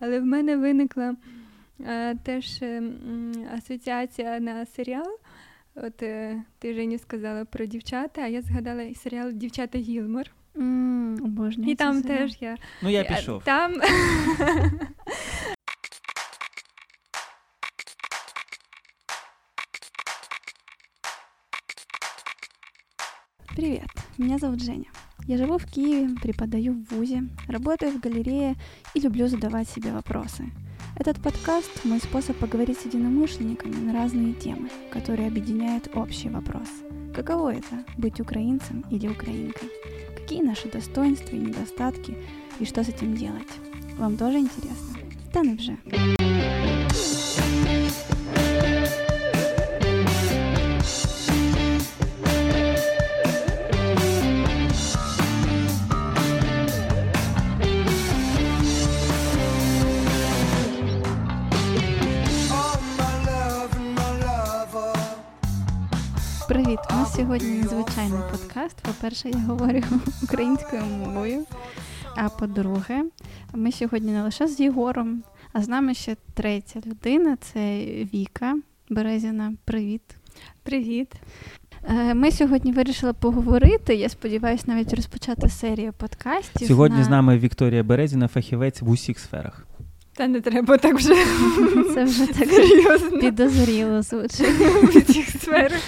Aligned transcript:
Але 0.00 0.20
в 0.20 0.24
мене 0.24 0.56
виникла 0.56 1.14
е, 1.80 2.14
теж 2.14 2.62
е, 2.62 2.82
асоціація 3.56 4.40
на 4.40 4.66
серіал. 4.66 5.18
От 5.74 6.02
е, 6.02 6.42
ти 6.58 6.74
Женю 6.74 6.98
сказала 6.98 7.44
про 7.44 7.66
дівчата, 7.66 8.20
а 8.20 8.26
я 8.26 8.42
згадала 8.42 8.94
серіал 8.94 9.32
Дівчата 9.32 9.78
Гілмор. 9.78 10.26
Mm, 10.54 11.68
І 11.68 11.74
там 11.74 12.02
теж 12.02 12.36
я. 12.40 12.56
Ну, 12.82 12.90
я 12.90 13.04
пішов. 13.04 13.44
Там 13.44 13.72
Привет, 23.56 23.90
меня 24.18 24.38
зовут 24.38 24.62
Женя. 24.62 24.86
Я 25.26 25.36
живу 25.36 25.58
в 25.58 25.66
Киеве, 25.66 26.16
преподаю 26.20 26.72
в 26.72 26.94
ВУЗе, 26.94 27.24
работаю 27.46 27.92
в 27.92 28.00
галерее 28.00 28.56
и 28.94 29.00
люблю 29.00 29.28
задавать 29.28 29.68
себе 29.68 29.92
вопросы. 29.92 30.50
Этот 30.96 31.22
подкаст– 31.22 31.70
мой 31.84 32.00
способ 32.00 32.36
поговорить 32.36 32.78
с 32.80 32.86
единомышленниками 32.86 33.74
на 33.74 33.92
разные 33.92 34.34
темы, 34.34 34.68
которые 34.90 35.28
объединяют 35.28 35.88
общий 35.94 36.28
вопрос. 36.28 36.68
Каково 37.14 37.54
это– 37.54 37.84
быть 37.96 38.20
украинцем 38.20 38.84
или 38.90 39.08
украинкой? 39.08 39.68
Какие 40.16 40.42
наши 40.42 40.68
достоинства 40.68 41.36
и 41.36 41.40
недостатки, 41.40 42.16
и 42.58 42.64
что 42.64 42.82
с 42.82 42.88
этим 42.88 43.14
делать? 43.14 43.48
Вам 43.98 44.16
тоже 44.16 44.38
интересно? 44.38 44.98
Да 45.32 45.42
ну 45.42 45.56
незвичайний 67.80 68.20
подкаст. 68.30 68.76
По-перше, 68.82 69.28
я 69.28 69.38
говорю 69.38 69.82
українською 70.22 70.82
мовою. 70.82 71.44
А 72.16 72.28
по-друге, 72.28 73.04
ми 73.54 73.72
сьогодні 73.72 74.12
не 74.12 74.22
лише 74.22 74.46
з 74.46 74.60
Єгором, 74.60 75.22
а 75.52 75.62
з 75.62 75.68
нами 75.68 75.94
ще 75.94 76.16
третя 76.34 76.80
людина 76.86 77.36
це 77.36 77.84
Віка 78.14 78.56
Березіна. 78.90 79.52
Привіт. 79.64 80.02
Привіт. 80.62 81.12
Е, 81.88 82.14
ми 82.14 82.30
сьогодні 82.30 82.72
вирішили 82.72 83.12
поговорити. 83.12 83.94
Я 83.94 84.08
сподіваюся, 84.08 84.64
навіть 84.66 84.94
розпочати 84.94 85.48
серію 85.48 85.92
подкастів. 85.92 86.68
Сьогодні 86.68 86.98
на... 86.98 87.04
з 87.04 87.08
нами 87.08 87.38
Вікторія 87.38 87.82
Березіна, 87.82 88.28
фахівець 88.28 88.82
в 88.82 88.90
усіх 88.90 89.18
сферах. 89.18 89.66
Та 90.20 90.28
не 90.28 90.40
треба 90.40 90.78
так 90.78 90.96
вже. 90.96 91.14
Це 91.94 92.04
вже 92.04 92.26
так 92.26 92.50
серйозно. 92.50 93.18
підозріло 93.18 94.02
звучить. 94.02 94.40
В 94.82 95.12
цих 95.12 95.28
сферах. 95.28 95.80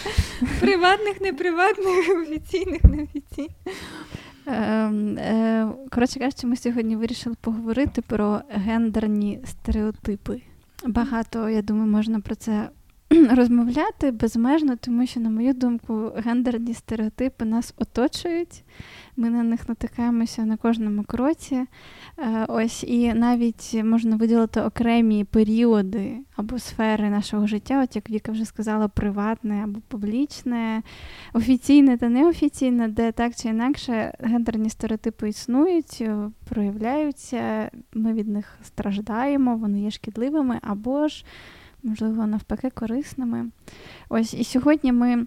Приватних, 0.61 1.21
неприватних, 1.21 2.23
офіційних, 2.23 2.85
неофіційних. 2.85 3.51
Ем, 4.47 5.19
е, 5.19 5.69
Коротше 5.91 6.19
кажучи, 6.19 6.47
ми 6.47 6.57
сьогодні 6.57 6.97
вирішили 6.97 7.37
поговорити 7.41 8.03
про 8.03 8.41
гендерні 8.51 9.41
стереотипи. 9.45 10.41
Багато, 10.87 11.49
я 11.49 11.63
думаю, 11.63 11.91
можна 11.91 12.21
про 12.21 12.35
це 12.35 12.69
розмовляти 13.37 14.11
безмежно, 14.11 14.77
тому 14.77 15.07
що, 15.07 15.21
на 15.21 15.31
мою 15.31 15.53
думку, 15.53 16.13
гендерні 16.17 16.75
стереотипи 16.75 17.45
нас 17.45 17.75
оточують. 17.79 18.65
Ми 19.17 19.31
на 19.31 19.43
них 19.43 19.69
натикаємося 19.69 20.43
на 20.43 20.57
кожному 20.57 21.05
кроці. 21.05 21.57
Е, 22.19 22.47
ось 22.49 22.85
і 22.85 23.15
навіть 23.15 23.85
можна 23.85 24.17
виділити 24.17 24.61
окремі 24.61 25.25
періоди 25.25 26.17
або 26.37 26.59
сфери 26.59 27.11
нашого 27.11 27.47
життя, 27.47 27.83
от 27.83 27.97
як 27.97 28.11
Віка 28.11 28.33
вже 28.33 28.45
сказала, 28.45 28.89
приватне 28.89 29.65
або 29.65 29.81
публічне, 29.89 30.83
офіційне 31.33 31.97
та 31.97 32.09
неофіційне, 32.09 32.89
де 32.89 33.13
так 33.13 33.35
чи 33.37 33.49
інакше 33.49 34.15
гендерні 34.21 34.71
стереотипи 34.71 35.29
існують, 35.29 35.99
е, 36.01 36.31
проявляються, 36.49 37.71
ми 37.95 38.13
від 38.13 38.29
них 38.29 38.59
страждаємо, 38.63 39.57
вони 39.57 39.81
є 39.81 39.91
шкідливими 39.91 40.59
або 40.63 41.09
ж 41.09 41.25
можливо, 41.83 42.27
навпаки, 42.27 42.71
корисними. 42.71 43.51
Ось 44.09 44.35
і 44.35 44.45
сьогодні 44.45 44.93
ми 44.93 45.27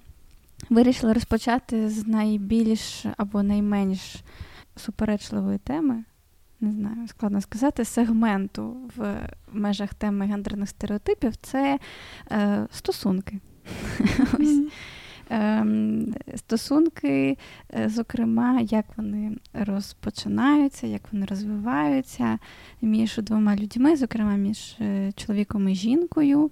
вирішили 0.69 1.13
розпочати 1.13 1.89
з 1.89 2.07
найбільш 2.07 3.05
або 3.17 3.43
найменш 3.43 4.15
суперечливої 4.75 5.57
теми. 5.57 6.03
Не 6.59 6.71
знаю, 6.71 7.07
складно 7.07 7.41
сказати, 7.41 7.85
сегменту 7.85 8.77
в 8.95 9.29
межах 9.51 9.93
теми 9.93 10.25
гендерних 10.25 10.69
стереотипів 10.69 11.35
це 11.35 11.79
е, 12.31 12.67
стосунки. 12.71 13.39
Ось. 14.39 14.61
Ем, 15.29 16.13
стосунки, 16.35 17.37
е, 17.73 17.89
зокрема, 17.89 18.61
як 18.61 18.85
вони 18.97 19.37
розпочинаються, 19.53 20.87
як 20.87 21.01
вони 21.11 21.25
розвиваються 21.25 22.39
між 22.81 23.17
двома 23.17 23.55
людьми, 23.55 23.95
зокрема 23.95 24.35
між 24.35 24.75
е, 24.81 25.11
чоловіком 25.15 25.69
і 25.69 25.75
жінкою, 25.75 26.51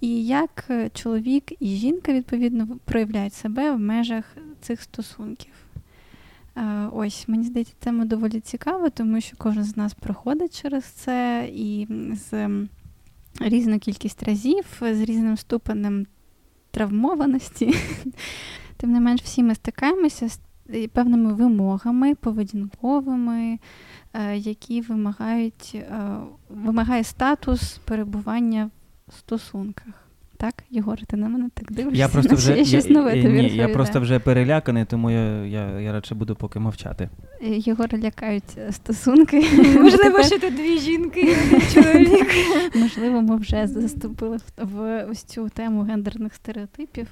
і 0.00 0.26
як 0.26 0.64
е, 0.70 0.90
чоловік 0.94 1.52
і 1.60 1.66
жінка 1.66 2.12
відповідно 2.12 2.68
проявляють 2.84 3.34
себе 3.34 3.72
в 3.72 3.78
межах 3.78 4.24
цих 4.60 4.82
стосунків. 4.82 5.52
Ось, 6.92 7.28
мені 7.28 7.44
здається, 7.44 7.74
тема 7.78 8.04
доволі 8.04 8.40
цікава, 8.40 8.90
тому 8.90 9.20
що 9.20 9.36
кожен 9.38 9.64
з 9.64 9.76
нас 9.76 9.94
проходить 9.94 10.62
через 10.62 10.84
це 10.84 11.48
і 11.52 11.88
з 12.12 12.48
різну 13.40 13.78
кількість 13.78 14.22
разів, 14.22 14.64
з 14.80 15.00
різним 15.00 15.36
ступенем 15.36 16.06
травмованості. 16.74 17.74
Тим 18.76 18.92
не 18.92 19.00
менш, 19.00 19.22
всі 19.22 19.42
ми 19.42 19.54
стикаємося 19.54 20.28
з 20.28 20.38
певними 20.92 21.34
вимогами 21.34 22.14
поведінковими, 22.14 23.58
е, 24.14 24.36
які 24.36 24.80
вимагають, 24.80 25.72
е, 25.74 26.16
вимагає 26.48 27.04
статус 27.04 27.78
перебування 27.84 28.70
в 29.08 29.14
стосунках. 29.14 30.03
Так, 30.36 30.64
Єгор, 30.70 31.06
ти 31.06 31.16
на 31.16 31.28
мене 31.28 31.50
так 31.54 31.72
дивишся? 31.72 31.98
Я 31.98 32.08
просто 32.08 32.34
вже 32.34 32.58
я, 32.58 32.64
щось 32.64 32.90
нове 32.90 33.16
я, 33.16 33.22
тобі 33.22 33.42
ні, 33.42 33.56
я 33.56 33.68
просто 33.68 34.00
вже 34.00 34.18
переляканий, 34.18 34.84
тому 34.84 35.10
я 35.10 35.44
я, 35.44 35.80
я 35.80 35.92
радше 35.92 36.14
буду 36.14 36.34
поки 36.36 36.58
мовчати. 36.58 37.08
Єгора 37.42 37.98
лякають 37.98 38.58
стосунки. 38.70 39.40
Можливо, 39.80 40.22
що 40.22 40.38
тут 40.38 40.54
дві 40.54 40.78
жінки 40.78 41.20
і 41.20 41.34
один 41.56 41.60
чоловік. 41.74 42.26
Можливо, 42.74 43.22
ми 43.22 43.36
вже 43.36 43.66
заступили 43.66 44.38
в 44.56 45.04
ось 45.10 45.22
цю 45.22 45.48
тему 45.48 45.82
гендерних 45.82 46.34
стереотипів. 46.34 47.08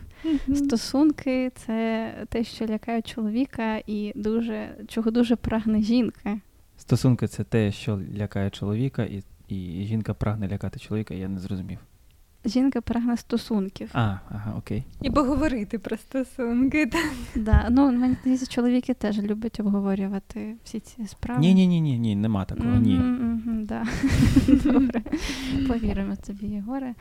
Стосунки 0.55 1.53
це 1.55 2.09
те, 2.29 2.45
що 2.45 2.67
лякає 2.67 3.03
чоловіка, 3.03 3.83
і 3.87 4.13
дуже 4.15 4.69
чого 4.89 5.11
дуже 5.11 5.37
прагне 5.37 5.83
жінка. 5.83 6.39
Стосунки 6.77 7.27
це 7.27 7.45
те, 7.45 7.73
що 7.73 8.01
лякає 8.19 8.51
чоловіка, 8.51 9.05
і, 9.05 9.23
і 9.49 9.85
жінка 9.85 10.15
прагне 10.15 10.49
лякати 10.49 10.79
чоловіка, 10.79 11.15
я 11.15 11.29
не 11.29 11.41
зрозумів. 11.41 11.79
Жінка 12.45 12.81
прагне 12.81 13.17
стосунків. 13.17 13.91
А, 13.93 14.19
ага, 14.31 14.55
окей. 14.59 14.85
І 15.01 15.11
поговорити 15.11 15.79
про 15.79 15.97
стосунки. 15.97 16.91
Да. 17.35 17.67
Ну, 17.71 17.93
мені 17.93 18.17
здається, 18.21 18.47
чоловіки 18.47 18.95
теж 18.95 19.19
люблять 19.19 19.61
обговорювати 19.61 20.57
всі 20.65 20.81
ці 20.81 21.07
справи. 21.07 21.41
Ні, 21.41 21.55
ні, 21.55 21.67
ні, 21.67 21.81
ні, 21.81 21.99
ні, 21.99 22.17
нема 22.17 22.45
такого. 22.45 22.69
Mm-hmm, 22.69 22.81
ні. 22.81 22.99
Mm-hmm, 22.99 23.67
да. 23.67 23.87
Добре. 24.73 25.03
Повіримо 25.69 26.17
тобі, 26.17 26.47
Єгоре. 26.47 26.95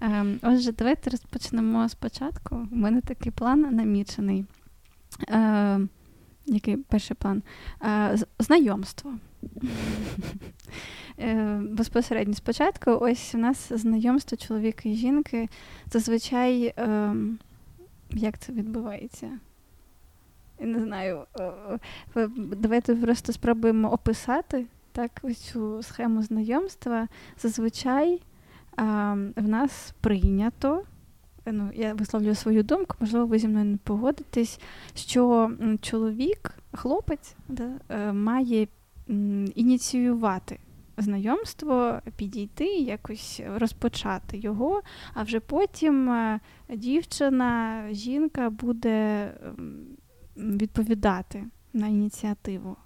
Ем, 0.00 0.38
отже, 0.42 0.72
давайте 0.72 1.10
розпочнемо 1.10 1.88
спочатку. 1.88 2.66
У 2.72 2.76
мене 2.76 3.00
такий 3.00 3.32
план 3.32 3.60
намічений. 3.60 4.44
Ем, 5.28 5.88
який 6.54 6.76
перший 6.76 7.16
план? 7.16 7.42
Е, 7.82 8.18
знайомство. 8.38 9.12
Е, 11.20 11.60
безпосередньо 11.62 12.34
спочатку, 12.34 12.90
ось 12.90 13.34
у 13.34 13.38
нас 13.38 13.72
знайомство 13.72 14.36
чоловіка 14.36 14.88
і 14.88 14.94
жінки. 14.94 15.48
Зазвичай, 15.86 16.74
е, 16.78 17.14
як 18.10 18.38
це 18.38 18.52
відбувається? 18.52 19.38
Не 20.60 20.80
знаю. 20.80 21.24
Е, 22.16 22.28
давайте 22.36 22.94
просто 22.94 23.32
спробуємо 23.32 23.92
описати 23.92 24.66
так, 24.92 25.10
ось 25.22 25.38
цю 25.38 25.82
схему 25.82 26.22
знайомства. 26.22 27.08
Зазвичай 27.38 28.14
е, 28.14 28.20
в 29.36 29.48
нас 29.48 29.94
прийнято. 30.00 30.82
Ну, 31.52 31.70
я 31.74 31.94
висловлюю 31.94 32.34
свою 32.34 32.62
думку, 32.62 32.96
можливо, 33.00 33.26
ви 33.26 33.38
зі 33.38 33.48
мною 33.48 33.64
не 33.64 33.76
погодитесь, 33.76 34.60
що 34.94 35.50
чоловік, 35.80 36.54
хлопець, 36.72 37.34
да, 37.48 37.70
е, 37.88 38.12
має 38.12 38.68
ініціювати 39.54 40.58
знайомство, 40.96 42.00
підійти, 42.16 42.64
якось 42.64 43.40
розпочати 43.56 44.38
його, 44.38 44.82
а 45.14 45.22
вже 45.22 45.40
потім 45.40 46.10
е, 46.10 46.40
дівчина, 46.74 47.82
жінка 47.90 48.50
буде 48.50 49.30
відповідати 50.36 51.44
на 51.72 51.86
ініціативу. 51.86 52.76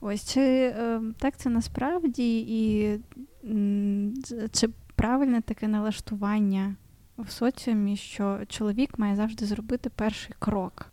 Ось 0.00 0.32
чи 0.32 0.40
е, 0.40 1.00
так 1.18 1.36
це 1.36 1.50
насправді, 1.50 2.40
і 2.48 2.98
чи 4.52 4.68
правильне 4.94 5.40
таке 5.40 5.68
налаштування 5.68 6.76
в 7.18 7.30
соціумі, 7.30 7.96
що 7.96 8.40
чоловік 8.48 8.98
має 8.98 9.16
завжди 9.16 9.46
зробити 9.46 9.90
перший 9.90 10.34
крок? 10.38 10.86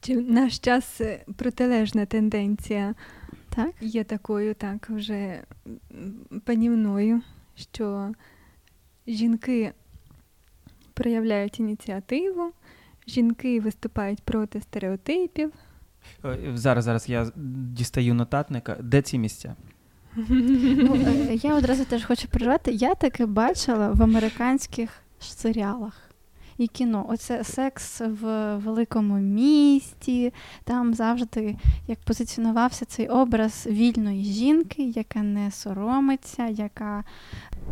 Чи 0.00 0.18
в 0.18 0.30
наш 0.30 0.58
час 0.58 1.00
е, 1.00 1.24
протилежна 1.36 2.06
тенденція 2.06 2.94
так? 3.48 3.70
є 3.80 4.04
такою, 4.04 4.54
так, 4.54 4.90
вже 4.90 5.42
панівною, 6.44 7.22
що 7.54 8.12
жінки 9.06 9.72
проявляють 10.94 11.60
ініціативу, 11.60 12.52
жінки 13.06 13.60
виступають 13.60 14.22
проти 14.22 14.60
стереотипів. 14.60 15.52
Зараз, 16.54 16.84
зараз 16.84 17.08
я 17.08 17.32
дістаю 17.72 18.14
нотатника. 18.14 18.76
Де 18.80 19.02
ці 19.02 19.18
місця? 19.18 19.56
Ну, 20.18 20.94
е, 20.94 21.34
Я 21.34 21.54
одразу 21.54 21.84
теж 21.84 22.04
хочу 22.04 22.28
переживати. 22.28 22.72
Я 22.72 22.94
таке 22.94 23.26
бачила 23.26 23.92
в 23.92 24.02
американських 24.02 24.90
серіалах. 25.24 26.10
І 26.60 26.66
кіно, 26.66 27.06
оце 27.08 27.44
секс 27.44 28.00
в 28.00 28.56
великому 28.56 29.18
місті. 29.18 30.32
Там 30.64 30.94
завжди 30.94 31.56
як 31.88 31.98
позиціонувався 31.98 32.84
цей 32.84 33.08
образ 33.08 33.66
вільної 33.70 34.24
жінки, 34.24 34.82
яка 34.82 35.22
не 35.22 35.50
соромиться, 35.50 36.46
яка 36.46 37.04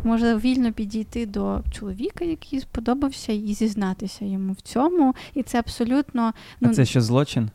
може 0.03 0.37
вільно 0.37 0.73
підійти 0.73 1.25
до 1.25 1.61
чоловіка, 1.71 2.25
який 2.25 2.59
сподобався, 2.59 3.33
і 3.33 3.53
зізнатися 3.53 4.25
йому 4.25 4.53
в 4.53 4.61
цьому. 4.61 5.15
І 5.33 5.43
це 5.43 5.59
абсолютно 5.59 6.33
ну, 6.61 6.69
а 6.69 6.73
це 6.73 6.85
що 6.85 7.01
злочин? 7.01 7.49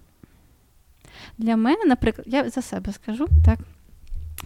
Для 1.39 1.57
мене, 1.57 1.85
наприклад, 1.87 2.27
я 2.31 2.51
за 2.51 2.63
себе 2.63 2.93
скажу 2.93 3.27
так. 3.45 3.59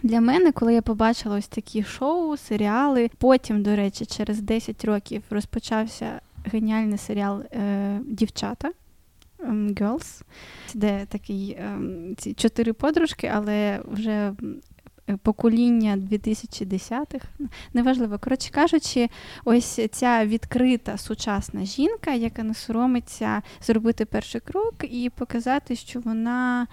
Для 0.03 0.21
мене, 0.21 0.51
коли 0.51 0.73
я 0.73 0.81
побачила 0.81 1.37
ось 1.37 1.47
такі 1.47 1.83
шоу, 1.83 2.37
серіали, 2.37 3.09
потім, 3.17 3.63
до 3.63 3.75
речі, 3.75 4.05
через 4.05 4.41
10 4.41 4.85
років 4.85 5.23
розпочався 5.29 6.21
геніальний 6.45 6.97
серіал 6.97 7.41
е, 7.41 7.99
Дівчата 8.05 8.71
ем, 9.39 9.69
Girls, 9.69 10.21
де 10.73 11.05
такий 11.05 11.57
ем, 11.59 12.15
ці 12.17 12.33
чотири 12.33 12.73
подружки, 12.73 13.31
але 13.33 13.81
вже 13.91 14.33
покоління 15.17 15.97
2010-х. 16.11 17.27
Неважливо, 17.73 18.19
коротше 18.19 18.51
кажучи, 18.51 19.09
ось 19.45 19.79
ця 19.91 20.25
відкрита 20.25 20.97
сучасна 20.97 21.65
жінка, 21.65 22.13
яка 22.13 22.43
не 22.43 22.53
соромиться 22.53 23.41
зробити 23.61 24.05
перший 24.05 24.41
крок 24.41 24.75
і 24.81 25.09
показати, 25.09 25.75
що 25.75 25.99
вона. 25.99 26.67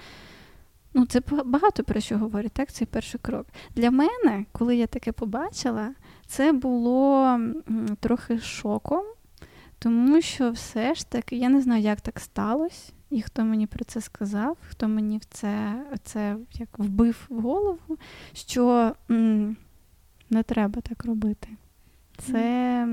Ну, 0.96 1.06
це 1.06 1.20
багато 1.44 1.84
про 1.84 2.00
що 2.00 2.18
говорить, 2.18 2.52
так? 2.52 2.72
Цей 2.72 2.86
перший 2.86 3.20
крок. 3.20 3.46
Для 3.74 3.90
мене, 3.90 4.44
коли 4.52 4.76
я 4.76 4.86
таке 4.86 5.12
побачила, 5.12 5.94
це 6.26 6.52
було 6.52 7.38
трохи 8.00 8.38
шоком, 8.38 9.02
тому 9.78 10.20
що 10.20 10.50
все 10.50 10.94
ж 10.94 11.10
таки, 11.10 11.36
я 11.36 11.48
не 11.48 11.60
знаю, 11.60 11.82
як 11.82 12.00
так 12.00 12.20
сталося, 12.20 12.92
і 13.10 13.22
хто 13.22 13.44
мені 13.44 13.66
про 13.66 13.84
це 13.84 14.00
сказав, 14.00 14.56
хто 14.68 14.88
мені 14.88 15.18
в 15.18 15.24
це 15.24 15.82
це 16.02 16.36
як 16.52 16.78
вбив 16.78 17.26
в 17.28 17.40
голову, 17.40 17.98
що 18.32 18.92
м, 19.10 19.56
не 20.30 20.42
треба 20.42 20.80
так 20.80 21.04
робити. 21.04 21.48
Це 22.18 22.86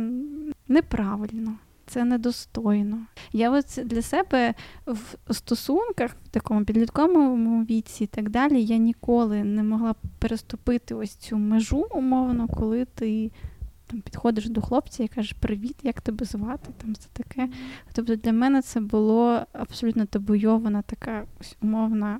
неправильно. 0.67 1.55
Це 1.85 2.05
недостойно. 2.05 2.97
Я 3.31 3.51
ось 3.51 3.79
для 3.85 4.01
себе 4.01 4.53
в 4.85 5.33
стосунках, 5.33 6.11
в 6.25 6.27
такому 6.27 6.65
підлітковому 6.65 7.63
віці 7.63 8.03
і 8.03 8.07
так 8.07 8.29
далі, 8.29 8.63
я 8.63 8.77
ніколи 8.77 9.43
не 9.43 9.63
могла 9.63 9.95
переступити 10.19 10.95
ось 10.95 11.15
цю 11.15 11.37
межу 11.37 11.87
умовно, 11.91 12.47
коли 12.47 12.85
ти 12.85 13.31
там 13.87 14.01
підходиш 14.01 14.49
до 14.49 14.61
хлопця 14.61 15.03
і 15.03 15.07
кажеш 15.07 15.33
Привіт, 15.33 15.75
як 15.83 16.01
тебе 16.01 16.25
звати? 16.25 16.69
Там 16.77 16.93
все 16.93 17.09
таке. 17.13 17.49
Тобто 17.93 18.15
для 18.15 18.33
мене 18.33 18.61
це 18.61 18.79
було 18.79 19.41
абсолютно 19.53 20.05
табуйована 20.05 20.81
така 20.81 21.25
ось 21.39 21.57
умовна 21.61 22.19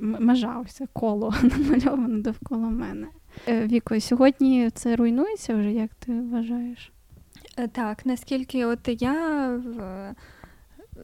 межа, 0.00 0.58
ось 0.64 0.82
коло 0.92 1.34
намальоване 1.42 2.22
довкола 2.22 2.68
мене. 2.68 3.06
Е, 3.48 3.66
Віко, 3.66 4.00
сьогодні 4.00 4.70
це 4.70 4.96
руйнується 4.96 5.54
вже, 5.54 5.72
як 5.72 5.94
ти 5.94 6.20
вважаєш? 6.20 6.92
Е, 7.56 7.68
так, 7.68 8.06
наскільки 8.06 8.64
от 8.64 9.02
я 9.02 9.48
в 9.56 10.14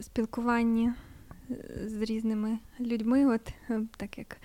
спілкуванні 0.00 0.93
з 1.85 2.02
різними 2.02 2.58
людьми, 2.81 3.26
от 3.26 3.52
так 3.97 4.19
як 4.19 4.37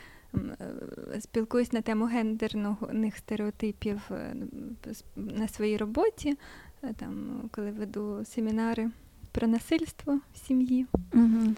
Е, 1.15 1.21
спілкуюсь 1.21 1.73
на 1.73 1.81
тему 1.81 2.05
гендерних 2.05 3.17
стереотипів 3.17 4.01
е, 4.11 4.35
на 5.15 5.47
своїй 5.47 5.77
роботі, 5.77 6.37
е, 6.83 6.93
там, 6.93 7.41
коли 7.51 7.71
веду 7.71 8.25
семінари 8.25 8.89
про 9.31 9.47
насильство 9.47 10.19
в 10.33 10.37
сім'ї. 10.37 10.87
Угу. 11.13 11.53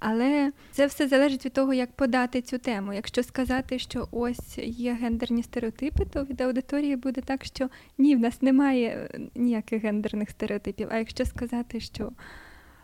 Але 0.00 0.52
це 0.72 0.86
все 0.86 1.08
залежить 1.08 1.44
від 1.44 1.52
того, 1.52 1.74
як 1.74 1.92
подати 1.92 2.42
цю 2.42 2.58
тему. 2.58 2.92
Якщо 2.92 3.22
сказати, 3.22 3.78
що 3.78 4.08
ось 4.10 4.58
є 4.58 4.92
гендерні 4.92 5.42
стереотипи, 5.42 6.04
то 6.12 6.24
від 6.24 6.40
аудиторії 6.40 6.96
буде 6.96 7.20
так, 7.20 7.44
що 7.44 7.68
ні, 7.98 8.16
в 8.16 8.20
нас 8.20 8.42
немає 8.42 9.10
ніяких 9.34 9.82
гендерних 9.82 10.30
стереотипів. 10.30 10.88
А 10.90 10.98
якщо 10.98 11.24
сказати, 11.24 11.80
що 11.80 12.12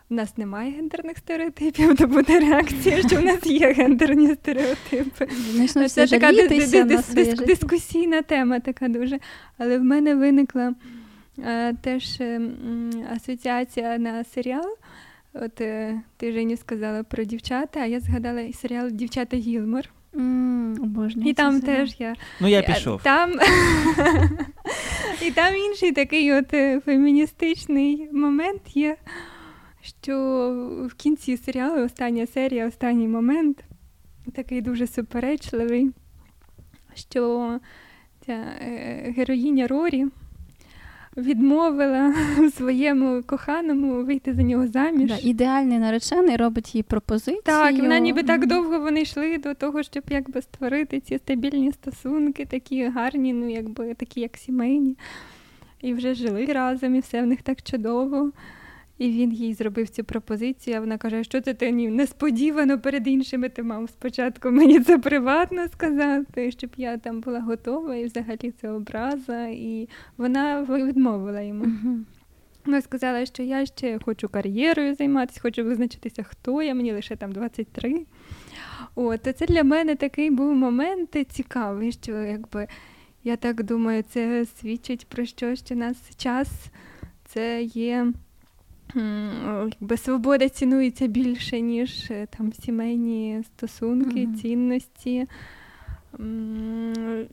в 0.09 0.13
нас 0.13 0.37
немає 0.37 0.71
гендерних 0.71 1.17
стереотипів, 1.17 1.97
то 1.97 2.07
буде 2.07 2.39
реакція, 2.39 3.01
що 3.07 3.15
в 3.15 3.25
нас 3.25 3.45
є 3.45 3.73
гендерні 3.73 4.33
стереотипи. 4.33 5.27
Звісно, 5.51 5.89
Це 5.89 6.07
така 6.07 6.31
дискусійна 7.45 8.21
тема, 8.21 8.59
така 8.59 8.87
дуже. 8.87 9.19
Але 9.57 9.77
в 9.77 9.83
мене 9.83 10.15
виникла 10.15 10.73
е, 11.39 11.73
теж 11.73 12.21
е, 12.21 12.41
асоціація 13.15 13.97
на 13.97 14.23
серіал. 14.23 14.77
От 15.41 15.61
е, 15.61 16.01
ти 16.17 16.31
Женю 16.31 16.57
сказала 16.57 17.03
про 17.03 17.23
дівчата, 17.23 17.79
а 17.79 17.85
я 17.85 17.99
згадала 17.99 18.53
серіал 18.53 18.89
Дівчата 18.91 19.37
Гілмор. 19.37 19.83
Mm, 20.13 21.23
і 21.25 21.33
там 21.33 21.61
теж 21.61 21.95
я. 21.99 22.15
Ну, 22.41 22.47
я 22.47 22.61
пішов. 22.61 23.03
Там... 23.03 23.33
І 25.21 25.31
там 25.31 25.55
інший 25.55 25.91
такий 25.91 26.33
от 26.33 26.49
феміністичний 26.85 28.09
момент 28.11 28.61
є 28.75 28.97
що 29.87 30.87
в 30.91 30.93
кінці 30.93 31.37
серіалу 31.37 31.85
остання 31.85 32.27
серія, 32.27 32.67
останній 32.67 33.07
момент 33.07 33.63
такий 34.35 34.61
дуже 34.61 34.87
суперечливий, 34.87 35.91
що 36.95 37.59
ця 38.25 38.33
е, 38.33 39.13
героїня 39.17 39.67
Рорі 39.67 40.05
відмовила 41.17 42.13
своєму 42.57 43.23
коханому 43.23 44.03
вийти 44.03 44.33
за 44.33 44.43
нього 44.43 44.67
заміж. 44.67 45.09
Да, 45.09 45.17
Ідеальний 45.23 45.79
наречений 45.79 46.35
робить 46.35 46.75
їй 46.75 46.83
пропозицію. 46.83 47.41
Так, 47.43 47.77
і 47.77 47.81
вона 47.81 47.99
ніби 47.99 48.23
так 48.23 48.47
довго 48.47 48.79
вони 48.79 49.01
йшли 49.01 49.37
до 49.37 49.53
того, 49.53 49.83
щоб 49.83 50.03
якби 50.09 50.41
створити 50.41 50.99
ці 50.99 51.17
стабільні 51.17 51.71
стосунки, 51.71 52.45
такі 52.45 52.87
гарні, 52.87 53.33
ну 53.33 53.49
якби 53.49 53.93
такі, 53.93 54.21
як 54.21 54.37
сімейні. 54.37 54.95
І 55.81 55.93
вже 55.93 56.13
жили 56.13 56.45
разом, 56.45 56.95
і 56.95 56.99
все 56.99 57.21
в 57.21 57.25
них 57.25 57.41
так 57.41 57.61
чудово. 57.61 58.31
І 58.97 59.09
він 59.09 59.33
їй 59.33 59.53
зробив 59.53 59.89
цю 59.89 60.03
пропозицію. 60.03 60.77
а 60.77 60.79
Вона 60.79 60.97
каже: 60.97 61.23
що 61.23 61.41
це 61.41 61.53
ти 61.53 61.71
несподівано 61.71 62.79
перед 62.79 63.07
іншими 63.07 63.49
ти 63.49 63.63
мав 63.63 63.89
спочатку 63.89 64.51
мені 64.51 64.79
це 64.79 64.97
приватно 64.97 65.67
сказати, 65.67 66.51
щоб 66.51 66.69
я 66.77 66.97
там 66.97 67.21
була 67.21 67.39
готова, 67.39 67.95
і 67.95 68.05
взагалі 68.05 68.53
це 68.61 68.69
образа. 68.69 69.47
І 69.47 69.89
вона 70.17 70.61
відмовила 70.61 71.41
йому. 71.41 71.65
Вона 72.65 72.81
сказала, 72.81 73.25
що 73.25 73.43
я 73.43 73.65
ще 73.65 73.99
хочу 74.05 74.29
кар'єрою 74.29 74.95
займатися, 74.95 75.39
хочу 75.43 75.63
визначитися, 75.63 76.23
хто 76.23 76.61
я, 76.61 76.75
мені 76.75 76.93
лише 76.93 77.15
там 77.15 77.31
23. 77.31 78.05
От, 78.95 79.21
Це 79.35 79.45
для 79.45 79.63
мене 79.63 79.95
такий 79.95 80.31
був 80.31 80.53
момент 80.53 81.17
цікавий, 81.29 81.91
що 81.91 82.11
якби 82.11 82.67
я 83.23 83.35
так 83.35 83.63
думаю, 83.63 84.03
це 84.09 84.45
свідчить 84.45 85.05
про 85.09 85.25
що, 85.25 85.55
що 85.55 85.75
нас 85.75 85.97
час 86.17 86.49
це 87.25 87.63
є 87.63 88.13
якби 88.95 89.97
свобода 89.97 90.49
цінується 90.49 91.07
більше, 91.07 91.61
ніж 91.61 92.11
е, 92.11 92.27
там 92.37 92.53
сімейні 92.53 93.43
стосунки, 93.45 94.25
mm-hmm. 94.25 94.41
цінності. 94.41 95.27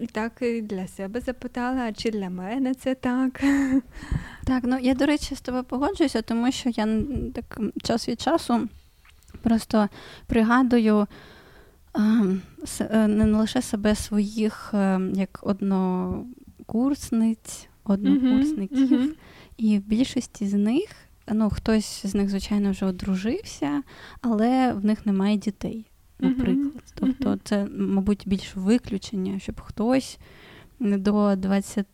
І 0.00 0.06
так 0.06 0.32
і 0.40 0.62
для 0.62 0.86
себе 0.86 1.20
запитала, 1.20 1.80
а 1.80 1.92
чи 1.92 2.10
для 2.10 2.30
мене 2.30 2.74
це 2.74 2.94
так? 2.94 3.44
Так, 4.44 4.64
ну 4.64 4.78
я, 4.80 4.94
до 4.94 5.06
речі, 5.06 5.34
з 5.34 5.40
тобою 5.40 5.64
погоджуюся, 5.64 6.22
тому 6.22 6.52
що 6.52 6.70
я 6.70 7.02
так 7.34 7.60
час 7.82 8.08
від 8.08 8.20
часу 8.20 8.68
просто 9.42 9.88
пригадую 10.26 11.06
е, 12.80 13.08
не 13.08 13.24
лише 13.24 13.62
себе 13.62 13.94
своїх 13.94 14.70
е, 14.74 15.00
як 15.14 15.40
однокурсниць, 15.42 17.68
однокурсників, 17.84 18.92
mm-hmm. 18.92 19.14
і 19.56 19.78
в 19.78 19.86
більшості 19.86 20.46
з 20.46 20.54
них 20.54 21.03
ну, 21.32 21.50
хтось 21.50 22.06
з 22.06 22.14
них, 22.14 22.30
звичайно, 22.30 22.70
вже 22.70 22.86
одружився, 22.86 23.82
але 24.20 24.72
в 24.72 24.84
них 24.84 25.06
немає 25.06 25.36
дітей, 25.36 25.86
наприклад. 26.18 26.72
Mm-hmm. 26.74 26.92
Тобто, 26.94 27.38
це, 27.44 27.66
мабуть, 27.78 28.22
більш 28.26 28.56
виключення, 28.56 29.38
щоб 29.38 29.60
хтось 29.60 30.18
до 30.80 31.36
20 31.36 31.86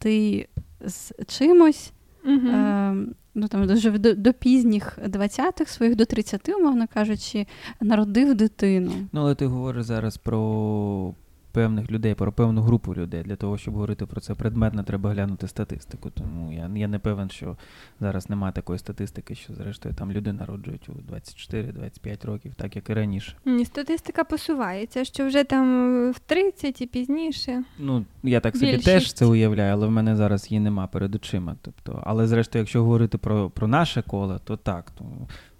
з 0.85 1.13
чимось. 1.27 1.93
Е, 2.27 2.95
ну 3.35 3.49
там 3.49 3.67
дуже 3.67 3.91
до, 3.91 4.15
до 4.15 4.33
пізніх 4.33 4.99
20-х 4.99 5.73
своїх, 5.73 5.97
до 5.97 6.05
30, 6.05 6.49
умовно 6.49 6.87
кажучи, 6.95 7.47
народив 7.81 8.35
дитину. 8.35 8.93
Ну, 9.13 9.21
але 9.21 9.35
ти 9.35 9.47
говориш 9.47 9.85
зараз 9.85 10.17
про 10.17 11.15
певних 11.53 11.91
людей, 11.91 12.15
про 12.15 12.33
певну 12.33 12.63
групу 12.63 12.95
людей. 12.95 13.23
Для 13.23 13.37
того, 13.37 13.59
щоб 13.59 13.75
говорити 13.75 14.07
про 14.07 14.21
це 14.21 14.35
предметно, 14.35 14.83
треба 14.83 15.11
глянути 15.11 15.49
статистику. 15.49 16.11
Тому 16.11 16.53
я 16.53 16.71
я 16.75 16.89
не 16.89 16.99
певен, 16.99 17.31
що 17.31 17.57
зараз 18.01 18.31
немає 18.31 18.53
такої 18.53 18.79
статистики, 18.79 19.35
що 19.35 19.55
зрештою 19.55 19.95
там 19.95 20.13
люди 20.13 20.33
народжують 20.33 20.89
у 20.89 20.93
24-25 20.93 22.27
років, 22.27 22.55
так 22.55 22.77
як 22.77 22.91
і 22.91 22.95
раніше. 22.95 23.37
Ні, 23.45 23.65
статистика 23.65 24.25
посувається, 24.25 25.05
що 25.05 25.27
вже 25.27 25.45
там 25.45 25.91
в 26.13 26.19
30 26.19 26.81
і 26.81 26.87
пізніше. 26.87 27.65
Ну, 27.79 28.05
я 28.23 28.41
так 28.41 28.57
собі 28.57 28.67
Більшість. 28.67 28.85
теж 28.87 29.13
це 29.13 29.27
уявляю, 29.27 29.73
але 29.73 29.87
в 29.87 29.91
мене 29.91 30.17
зараз 30.17 30.51
її 30.51 30.61
нема 30.61 30.87
перед 30.87 31.15
очима. 31.15 31.57
Тобто, 31.63 32.03
але 32.07 32.27
зрештою, 32.27 32.63
якщо 32.63 32.83
говорити 32.83 33.19
про 33.19 33.51
про 33.51 33.67
наше 33.67 34.03
коло, 34.03 34.41
то 34.45 34.57
так. 34.57 34.91
То, 34.91 35.05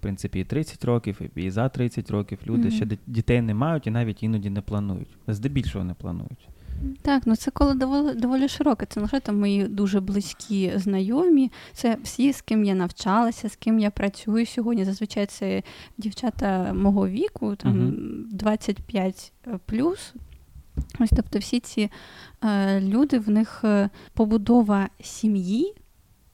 принципі, 0.01 0.39
і 0.39 0.43
30 0.43 0.85
років, 0.85 1.21
і 1.35 1.51
за 1.51 1.69
30 1.69 2.11
років 2.11 2.39
люди 2.47 2.67
mm-hmm. 2.67 2.71
ще 2.71 2.97
дітей 3.07 3.41
не 3.41 3.53
мають 3.53 3.87
і 3.87 3.91
навіть 3.91 4.23
іноді 4.23 4.49
не 4.49 4.61
планують. 4.61 5.17
Здебільшого 5.27 5.85
не 5.85 5.93
планують. 5.93 6.49
Так, 7.01 7.23
ну 7.25 7.35
це 7.35 7.51
коло 7.51 7.73
доволі 7.73 8.15
доволі 8.15 8.47
широке. 8.47 8.85
Це 8.85 8.99
не 8.99 9.03
лише 9.03 9.19
там 9.19 9.39
мої 9.39 9.67
дуже 9.67 9.99
близькі 9.99 10.71
знайомі. 10.75 11.51
Це 11.73 11.97
всі, 12.03 12.33
з 12.33 12.41
ким 12.41 12.65
я 12.65 12.73
навчалася, 12.73 13.49
з 13.49 13.55
ким 13.55 13.79
я 13.79 13.91
працюю 13.91 14.45
сьогодні. 14.45 14.85
Зазвичай 14.85 15.25
це 15.25 15.63
дівчата 15.97 16.73
мого 16.73 17.07
віку, 17.07 17.55
там 17.55 17.73
uh-huh. 17.73 18.23
25 18.31 19.33
плюс. 19.65 20.13
Ось 20.99 21.09
тобто, 21.15 21.39
всі 21.39 21.59
ці 21.59 21.89
е, 22.43 22.81
люди, 22.81 23.19
в 23.19 23.29
них 23.29 23.61
е, 23.63 23.89
побудова 24.13 24.89
сім'ї, 25.01 25.73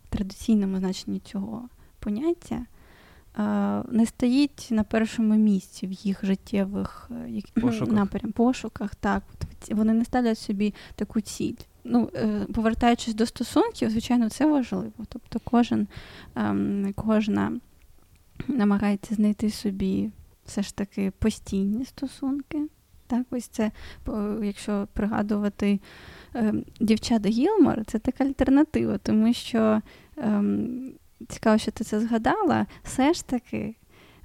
в 0.03 0.07
традиційному 0.09 0.77
значенні 0.77 1.19
цього 1.19 1.69
поняття 1.99 2.65
не 3.91 4.05
стоїть 4.05 4.67
на 4.71 4.83
першому 4.83 5.35
місці 5.35 5.87
в 5.87 5.91
їх 5.91 6.25
життєвих 6.25 7.09
е, 7.55 7.61
пошуках. 7.61 7.95
напрям, 7.95 8.31
пошуках. 8.31 8.95
Так, 8.95 9.23
вони 9.71 9.93
не 9.93 10.05
ставлять 10.05 10.37
собі 10.37 10.73
таку 10.95 11.21
ціль. 11.21 11.55
Ну, 11.83 12.09
е, 12.15 12.45
повертаючись 12.53 13.13
до 13.13 13.25
стосунків, 13.25 13.89
звичайно, 13.89 14.29
це 14.29 14.45
важливо. 14.45 15.05
Тобто, 15.09 15.39
кожен 15.43 15.87
ем, 16.35 16.93
кожна 16.95 17.59
намагається 18.47 19.15
знайти 19.15 19.49
собі 19.49 20.11
все 20.45 20.63
ж 20.63 20.75
таки 20.75 21.11
постійні 21.19 21.85
стосунки. 21.85 22.67
Так, 23.07 23.25
ось 23.31 23.47
це, 23.47 23.71
якщо 24.43 24.87
пригадувати 24.93 25.79
ем, 26.33 26.65
дівчат 26.79 27.25
Гілмор, 27.25 27.85
це 27.85 27.99
така 27.99 28.23
альтернатива, 28.23 28.97
тому 28.97 29.33
що 29.33 29.81
ем, 30.17 30.91
цікаво, 31.29 31.57
що 31.57 31.71
ти 31.71 31.83
це 31.83 31.99
згадала, 31.99 32.65
все 32.83 33.13
ж 33.13 33.25
таки 33.25 33.75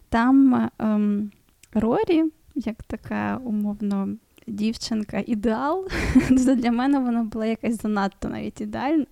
там 0.09 0.69
ем, 0.79 1.31
Рорі, 1.75 2.25
як 2.55 2.83
така 2.83 3.41
умовно 3.45 4.09
дівчинка, 4.47 5.23
ідеал, 5.27 5.89
для 6.31 6.71
мене 6.71 6.99
вона 6.99 7.25
була 7.25 7.47
якась 7.47 7.83
занадто 7.83 8.29
навіть 8.29 8.61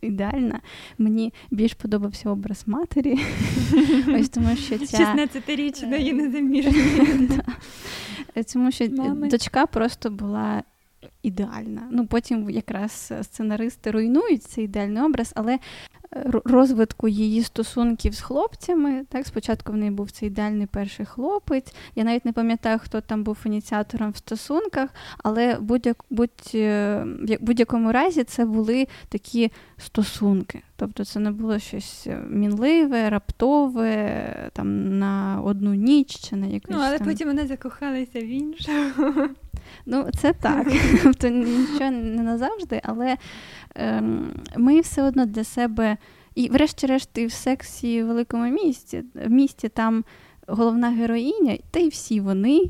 ідеальна. 0.03 0.61
Мені 0.99 1.33
більш 1.51 1.75
подобався 1.75 2.31
образ 2.31 2.63
матері. 2.67 3.19
Ось 4.09 4.29
тому 4.29 4.57
що 4.57 4.79
ця... 4.79 4.99
16-річної 4.99 6.13
незаміжної. 6.13 7.31
Тому 8.53 8.73
що 8.73 8.89
дочка 9.31 9.67
просто 9.67 10.11
була 10.11 10.63
ідеальна. 11.23 11.89
Ну, 11.91 12.07
Потім 12.07 12.51
якраз 12.51 13.13
сценаристи 13.23 13.91
руйнують 13.91 14.43
цей 14.43 14.65
ідеальний 14.65 15.03
образ, 15.03 15.33
але 15.37 15.59
розвитку 16.45 17.09
її 17.09 17.43
стосунків 17.43 18.15
з 18.15 18.21
хлопцями. 18.21 19.05
Так, 19.09 19.27
Спочатку 19.27 19.73
в 19.73 19.77
неї 19.77 19.91
був 19.91 20.11
цей 20.11 20.29
ідеальний 20.29 20.67
перший 20.67 21.07
хлопець. 21.07 21.75
Я 21.95 22.05
навіть 22.05 22.25
не 22.25 22.33
пам'ятаю, 22.33 22.79
хто 22.83 23.01
там 23.01 23.25
був 23.25 23.39
ініціатором 23.45 24.11
в 24.11 24.17
стосунках, 24.17 24.91
але 25.19 25.59
будь-як, 25.61 26.05
будь, 26.11 26.51
е, 26.55 27.05
в 27.05 27.37
будь-якому 27.41 27.93
разі 27.93 28.25
це 28.25 28.45
були 28.45 28.89
такі 29.09 29.51
стосунки. 29.79 30.63
Тобто 30.77 31.05
це 31.05 31.21
не 31.21 31.31
було 31.31 31.59
щось 31.59 32.09
мінливе, 32.31 33.11
раптове, 33.11 34.51
там 34.53 34.99
на 34.99 35.41
одну 35.45 35.75
ніч 35.75 36.19
чи 36.29 36.37
на 36.37 36.47
якусь. 36.47 36.77
Ну, 36.77 36.83
але 36.83 36.99
там... 36.99 37.07
потім 37.07 37.29
вона 37.29 37.47
закохалася 37.47 38.21
в 38.21 38.27
іншого. 38.27 39.29
Ну, 39.87 40.09
це 40.21 40.33
так. 40.33 40.67
Тобто 41.11 41.29
нічого 41.29 41.91
не 41.91 42.23
назавжди, 42.23 42.81
але 42.85 43.17
ем, 43.75 44.35
ми 44.57 44.81
все 44.81 45.03
одно 45.03 45.27
для 45.27 45.45
себе. 45.45 45.97
І, 46.35 46.49
врешті-решт, 46.49 47.19
і 47.19 47.27
в 47.27 47.33
сексі 47.33 48.03
в 48.03 48.07
великому 48.07 48.51
місті, 48.51 49.05
в 49.15 49.31
місті 49.31 49.69
там 49.69 50.05
головна 50.47 50.91
героїня, 50.91 51.59
та 51.71 51.81
й 51.81 51.89
всі 51.89 52.21
вони 52.21 52.61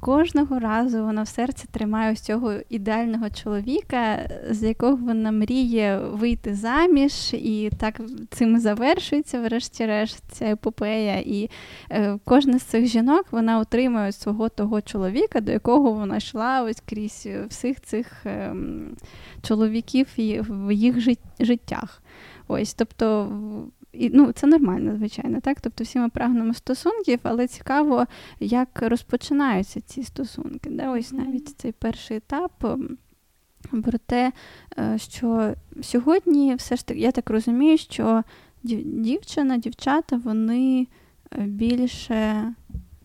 кожного 0.00 0.58
разу 0.58 1.04
вона 1.04 1.22
в 1.22 1.28
серці 1.28 1.68
тримає 1.70 2.12
ось 2.12 2.20
цього 2.20 2.54
ідеального 2.68 3.30
чоловіка, 3.30 4.28
з 4.50 4.62
якого 4.62 4.96
вона 4.96 5.30
мріє 5.32 5.98
вийти 5.98 6.54
заміж, 6.54 7.34
і 7.34 7.70
так 7.78 8.00
цим 8.30 8.58
завершується, 8.58 9.40
врешті-решт, 9.40 10.22
ця 10.28 10.44
епопея. 10.44 11.22
І 11.26 11.50
е, 11.90 12.18
кожна 12.24 12.58
з 12.58 12.62
цих 12.62 12.86
жінок 12.86 13.26
вона 13.30 13.58
отримує 13.58 14.12
свого 14.12 14.48
того 14.48 14.80
чоловіка, 14.80 15.40
до 15.40 15.52
якого 15.52 15.92
вона 15.92 16.16
йшла 16.16 16.62
ось 16.62 16.82
крізь 16.86 17.28
всіх 17.48 17.80
цих 17.80 18.26
е, 18.26 18.54
чоловіків 19.42 20.06
в 20.48 20.72
їх 20.72 20.96
життях. 21.40 22.02
Ось, 22.48 22.74
тобто 22.74 23.28
і, 23.92 24.10
ну, 24.14 24.32
Це 24.32 24.46
нормально, 24.46 24.96
звичайно. 24.96 25.40
так? 25.40 25.60
Тобто 25.60 25.84
всі 25.84 25.98
ми 25.98 26.08
прагнемо 26.08 26.54
стосунків, 26.54 27.18
але 27.22 27.46
цікаво, 27.46 28.06
як 28.40 28.82
розпочинаються 28.82 29.80
ці 29.80 30.02
стосунки. 30.02 30.70
Да? 30.70 30.90
Ось 30.90 31.12
навіть 31.12 31.48
цей 31.48 31.72
перший 31.72 32.16
етап. 32.16 32.78
Про 33.84 33.98
те, 34.06 34.32
е, 34.78 34.98
що 34.98 35.54
сьогодні 35.82 36.54
все 36.54 36.76
ж 36.76 36.86
таки, 36.86 37.00
я 37.00 37.12
так 37.12 37.30
розумію, 37.30 37.78
що 37.78 38.22
дівчина, 38.84 39.56
дівчата, 39.58 40.20
вони 40.24 40.86
е, 41.32 41.42
більше 41.42 42.52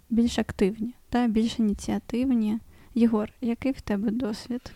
більш 0.09 0.39
активні, 0.39 0.93
та, 1.09 1.27
більш 1.27 1.59
ініціативні. 1.59 2.59
Єгор, 2.95 3.29
який 3.41 3.71
в 3.71 3.81
тебе 3.81 4.11
досвід? 4.11 4.71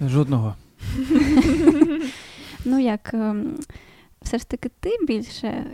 Жодного. 0.00 0.54
Ну, 2.66 2.78
як 2.78 3.14
ем, 3.14 3.56
все 4.24 4.38
ж 4.38 4.48
таки 4.48 4.70
ти 4.80 4.90
більше 5.06 5.66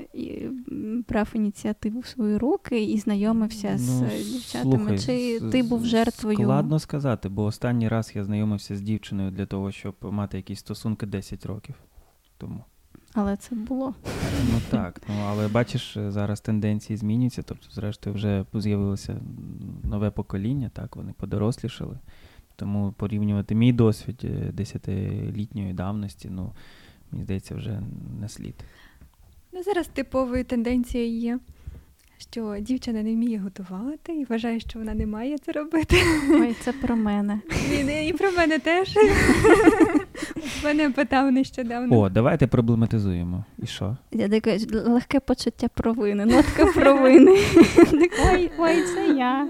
брав 1.09 1.29
ініціативу 1.35 2.01
в 2.01 2.07
свої 2.07 2.37
руки 2.37 2.85
і 2.85 2.99
знайомився 2.99 3.71
ну, 3.73 3.79
з 3.79 4.33
дівчатами? 4.33 4.99
Слухай, 4.99 4.99
Чи 4.99 5.41
ти 5.51 5.63
був 5.63 5.87
жертвою? 5.87 6.37
Складно 6.37 6.79
сказати, 6.79 7.29
бо 7.29 7.45
останній 7.45 7.89
раз 7.89 8.13
я 8.15 8.25
знайомився 8.25 8.77
з 8.77 8.81
дівчиною 8.81 9.31
для 9.31 9.47
того, 9.47 9.73
щоб 9.73 9.95
мати 10.01 10.37
якісь 10.37 10.59
стосунки 10.59 11.07
10 11.07 11.47
років 11.47 11.75
тому. 12.39 12.65
Але 13.15 13.37
це 13.37 13.55
було. 13.55 13.95
Ну 14.53 14.61
так, 14.71 15.03
ну 15.09 15.15
але 15.29 15.49
бачиш, 15.49 15.97
зараз 16.09 16.41
тенденції 16.41 16.97
змінюються, 16.97 17.43
тобто, 17.43 17.71
зрештою, 17.71 18.17
вже 18.17 18.45
з'явилося 18.55 19.21
нове 19.85 20.11
покоління, 20.11 20.71
так, 20.75 20.97
вони 20.97 21.13
подорослішали. 21.13 21.99
Тому 22.57 22.93
порівнювати 22.93 23.55
мій 23.55 23.73
досвід 23.73 24.21
е, 24.25 24.53
десятилітньої 24.53 25.73
давності, 25.73 26.29
ну 26.31 26.53
мені 27.13 27.25
здається, 27.25 27.55
вже 27.55 27.83
не 28.21 28.29
слід. 28.29 28.55
Ну, 29.53 29.63
Зараз 29.63 29.89
типовою 29.89 30.45
тенденцією 30.45 31.19
є, 31.19 31.39
що 32.21 32.57
дівчина 32.61 33.03
не 33.03 33.15
вміє 33.15 33.39
готувати 33.39 34.15
і 34.15 34.25
вважає, 34.25 34.61
що 34.61 34.79
вона 34.79 34.95
не 34.95 35.07
має 35.07 35.39
це 35.39 35.53
робити. 35.53 35.97
Ой, 36.31 36.55
це 36.61 36.73
про 36.73 36.97
мене. 36.97 37.41
І, 37.73 38.09
і 38.09 38.13
про 38.13 38.31
мене 38.33 38.59
теж. 38.59 38.99
Мене 40.65 40.91
питав 40.91 41.33
нещодавно. 41.33 41.99
О, 41.99 42.09
давайте 42.09 42.47
проблематизуємо. 42.47 43.45
І 43.63 43.67
що? 43.67 43.97
Я 44.13 44.29
таке 44.29 44.59
легке 44.73 45.21
почуття 45.21 45.69
провини, 45.75 46.27
нотка 46.27 46.67
провини. 46.67 47.39
Ой, 48.33 48.51
ой, 48.59 48.83
це 48.83 49.07
я. 49.07 49.49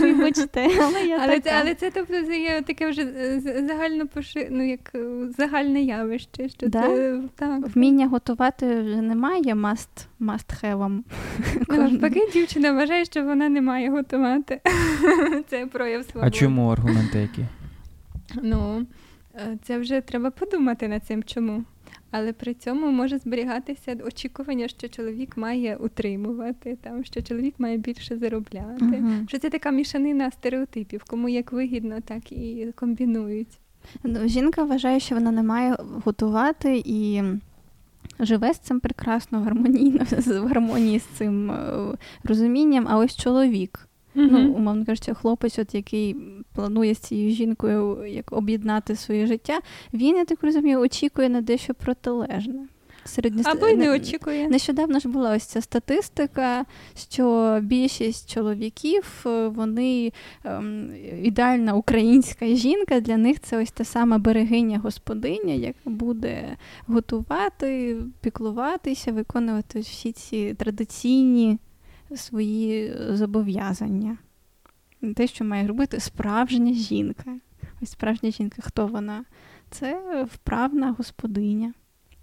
Вибачте, 0.00 0.68
але 0.82 1.06
я 1.06 1.18
але 1.22 1.40
така. 1.40 1.40
це, 1.40 1.56
але 1.60 1.74
це 1.74 1.90
тобто 1.94 2.14
є 2.32 2.62
таке 2.62 2.90
вже 2.90 3.02
е, 3.02 3.64
загально 3.68 4.06
поши... 4.06 4.48
ну, 4.50 4.68
як 4.68 4.90
е, 4.94 5.28
загальне 5.38 5.82
явище. 5.82 6.48
Що 6.48 6.68
да? 6.68 6.82
це, 6.82 7.20
так. 7.36 7.68
Вміння 7.74 8.08
готувати 8.08 8.82
вже 8.82 9.02
немає 9.02 9.54
must, 9.54 10.06
must 10.20 10.64
have. 10.64 11.02
Ну, 11.68 12.10
дівчина 12.32 12.72
вважає, 12.72 13.04
що 13.04 13.24
вона 13.24 13.48
не 13.48 13.60
має 13.60 13.90
готувати. 13.90 14.60
Це 15.48 15.66
прояв 15.66 16.04
свободи. 16.04 16.26
А 16.26 16.30
чому 16.30 16.68
аргументи 16.68 17.18
які? 17.18 17.44
Ну, 18.42 18.86
Е, 19.38 19.58
це 19.62 19.78
вже 19.78 20.00
треба 20.00 20.30
подумати 20.30 20.88
над 20.88 21.04
цим, 21.04 21.22
чому. 21.22 21.64
Але 22.10 22.32
при 22.32 22.54
цьому 22.54 22.90
може 22.90 23.18
зберігатися 23.18 23.96
очікування, 24.06 24.68
що 24.68 24.88
чоловік 24.88 25.36
має 25.36 25.76
утримувати, 25.76 26.78
там, 26.82 27.04
що 27.04 27.22
чоловік 27.22 27.54
має 27.58 27.76
більше 27.76 28.18
заробляти. 28.18 28.84
Uh-huh. 28.84 29.28
Що 29.28 29.38
це 29.38 29.50
така 29.50 29.70
мішанина 29.70 30.30
стереотипів, 30.30 31.04
кому 31.06 31.28
як 31.28 31.52
вигідно, 31.52 32.00
так 32.00 32.32
і 32.32 32.72
комбінують. 32.74 33.58
Ну, 34.04 34.28
Жінка 34.28 34.64
вважає, 34.64 35.00
що 35.00 35.14
вона 35.14 35.30
не 35.30 35.42
має 35.42 35.76
готувати 36.04 36.82
і 36.84 37.22
живе 38.20 38.54
з 38.54 38.58
цим 38.58 38.80
прекрасно, 38.80 39.40
гармонійно, 39.40 40.04
в 40.26 40.46
гармонії 40.46 40.98
з 40.98 41.04
цим 41.04 41.50
е, 41.50 41.74
розумінням, 42.24 42.86
а 42.88 42.96
ось 42.96 43.16
чоловік. 43.16 43.88
Mm-hmm. 44.16 44.28
Ну, 44.30 44.52
умовно 44.52 44.86
кажучи, 44.86 45.14
хлопець, 45.14 45.58
от 45.58 45.74
який 45.74 46.16
планує 46.54 46.94
з 46.94 46.98
цією 46.98 47.30
жінкою 47.30 48.06
як 48.06 48.32
об'єднати 48.32 48.96
своє 48.96 49.26
життя, 49.26 49.60
він, 49.94 50.16
я 50.16 50.24
так 50.24 50.42
розумію, 50.42 50.80
очікує 50.80 51.28
на 51.28 51.40
дещо 51.40 51.74
протилежне. 51.74 52.66
Середньо... 53.08 53.42
Або 53.44 53.66
й 53.66 53.76
не 53.76 53.90
очікує. 53.94 54.48
Нещодавно 54.48 54.98
ж 54.98 55.08
була 55.08 55.36
ось 55.36 55.42
ця 55.42 55.60
статистика, 55.60 56.64
що 56.96 57.58
більшість 57.62 58.34
чоловіків, 58.34 59.24
е, 59.26 59.48
вони 59.48 60.12
ем, 60.44 60.90
ідеальна 61.22 61.74
українська 61.74 62.46
жінка, 62.46 63.00
для 63.00 63.16
них 63.16 63.40
це 63.40 63.62
ось 63.62 63.70
та 63.70 63.84
сама 63.84 64.18
берегиня 64.18 64.78
господиня, 64.78 65.54
яка 65.54 65.90
буде 65.90 66.56
готувати, 66.86 67.96
піклуватися, 68.20 69.12
виконувати 69.12 69.80
всі 69.80 70.12
ці 70.12 70.54
традиційні 70.54 71.58
свої 72.16 72.92
зобов'язання. 73.10 74.18
Те, 75.16 75.26
що 75.26 75.44
має 75.44 75.66
робити 75.66 76.00
справжня 76.00 76.72
жінка. 76.72 77.38
Ось 77.82 77.90
справжня 77.90 78.30
жінка, 78.30 78.62
хто 78.62 78.86
вона? 78.86 79.24
Це 79.70 80.24
вправна 80.34 80.94
господиня. 80.98 81.72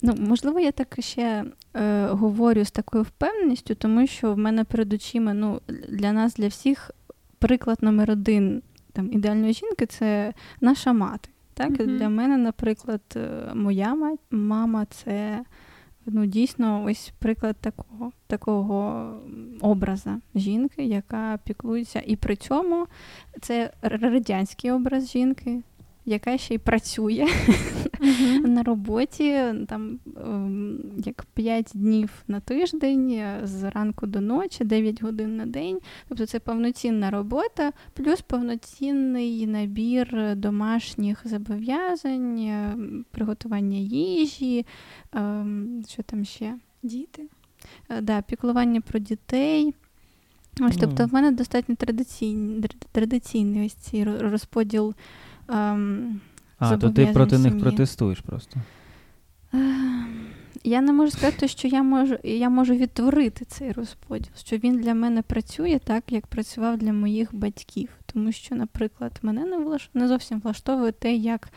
Ну, 0.02 0.16
можливо, 0.20 0.60
я 0.60 0.72
так 0.72 0.96
ще 1.00 1.46
е, 1.74 2.06
говорю 2.08 2.66
з 2.66 2.72
такою 2.72 3.04
впевненістю, 3.04 3.76
тому 3.76 4.08
що 4.08 4.34
в 4.34 4.38
мене 4.38 4.64
перед 4.64 4.94
очима 4.94 5.34
ну, 5.34 5.62
для 5.90 6.12
нас, 6.12 6.36
для 6.36 6.48
всіх, 6.48 6.92
приклад 7.40 7.78
номер 7.82 8.12
один 8.12 8.62
там, 8.94 9.14
ідеальної 9.14 9.54
жінки 9.54 9.86
це 9.86 10.34
наша 10.62 10.94
мати. 10.94 11.30
Так? 11.54 11.72
Mm-hmm. 11.72 11.98
Для 11.98 12.10
мене, 12.10 12.38
наприклад, 12.38 13.02
е, 13.16 13.52
моя 13.54 14.18
мама 14.32 14.86
це 14.86 15.44
ну, 16.06 16.26
дійсно 16.26 16.84
ось 16.84 17.14
приклад 17.20 17.56
такого 17.62 18.12
такого 18.28 19.10
образа 19.62 20.20
жінки, 20.36 20.86
яка 20.86 21.40
піклується. 21.44 22.04
І 22.06 22.16
при 22.16 22.36
цьому 22.36 22.88
це 23.42 23.74
радянський 23.82 24.72
образ 24.72 25.12
жінки, 25.12 25.62
яка 26.06 26.38
ще 26.38 26.54
й 26.54 26.58
працює 26.58 27.28
mm-hmm. 28.22 28.48
на 28.48 28.64
роботі 28.64 29.44
там 29.68 30.00
ем, 30.26 30.80
як 31.06 31.26
5 31.34 31.72
днів 31.74 32.10
на 32.28 32.40
тиждень, 32.40 33.12
е, 33.12 33.40
з 33.44 33.64
ранку 33.64 34.08
до 34.08 34.22
ночі, 34.22 34.64
9 34.64 35.04
годин 35.04 35.38
на 35.38 35.46
день. 35.46 35.80
Тобто 36.08 36.26
це 36.26 36.40
повноцінна 36.40 37.12
робота, 37.12 37.72
плюс 37.94 38.22
повноцінний 38.22 39.48
набір 39.48 40.36
домашніх 40.36 41.28
зобов'язань, 41.28 42.40
е, 42.40 42.78
приготування 43.12 43.78
їжі, 43.78 44.66
ем, 45.14 45.84
що 45.88 46.04
там 46.04 46.26
ще? 46.26 46.56
Діти. 46.84 47.24
Е, 47.90 48.02
да, 48.02 48.22
Піклування 48.22 48.82
про 48.82 49.00
дітей. 49.00 49.74
Ось, 50.62 50.78
Тобто 50.78 51.06
в 51.06 51.14
мене 51.14 51.32
достатньо 51.32 51.76
традиційний 51.76 52.70
традиційний 52.92 53.66
ось 53.66 53.74
цей 53.74 54.04
розподіл 54.04 54.94
ем, 55.50 56.22
А, 56.60 56.78
то 56.78 56.90
ти 56.90 57.06
проти 57.06 57.38
них 57.38 57.60
протестуєш 57.60 58.20
просто. 58.20 58.60
Ем, 59.54 60.26
я 60.64 60.82
не 60.82 60.94
можу 60.94 61.12
сказати, 61.12 61.48
що 61.48 61.68
я 61.68 61.84
можу 61.84 62.18
я 62.24 62.50
можу 62.50 62.74
відтворити 62.74 63.46
цей 63.46 63.72
розподіл, 63.72 64.32
що 64.38 64.58
він 64.58 64.78
для 64.78 64.94
мене 64.94 65.22
працює 65.22 65.80
так, 65.84 66.04
як 66.12 66.28
працював 66.28 66.78
для 66.78 66.94
моїх 66.94 67.36
батьків. 67.36 67.90
Тому 68.06 68.32
що, 68.32 68.56
наприклад, 68.56 69.20
мене 69.22 69.46
не 69.46 69.58
влаш... 69.58 69.90
не 69.94 70.08
зовсім 70.08 70.40
влаштовує 70.40 70.92
те, 70.92 71.16
як 71.16 71.50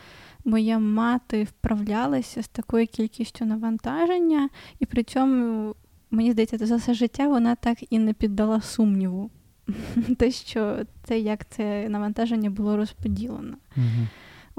моя 0.45 0.79
мати 0.79 1.45
вправлялася 1.45 2.43
з 2.43 2.49
такою 2.49 2.87
кількістю 2.87 3.45
навантаження, 3.45 4.49
і 4.79 4.87
при 4.87 5.03
цьому, 5.03 5.75
мені 6.11 6.33
здається, 6.33 6.67
за 6.67 6.77
все 6.77 6.95
життя 6.95 7.29
вона 7.29 7.55
так 7.55 7.79
і 7.91 7.99
не 7.99 8.13
піддала 8.13 8.61
сумніву 8.61 9.31
те, 10.19 10.31
що 10.31 10.77
це 11.05 11.19
як 11.19 11.49
це 11.49 11.89
навантаження 11.89 12.51
було 12.51 12.77
розподілено. 12.77 13.57
Угу. 13.77 14.07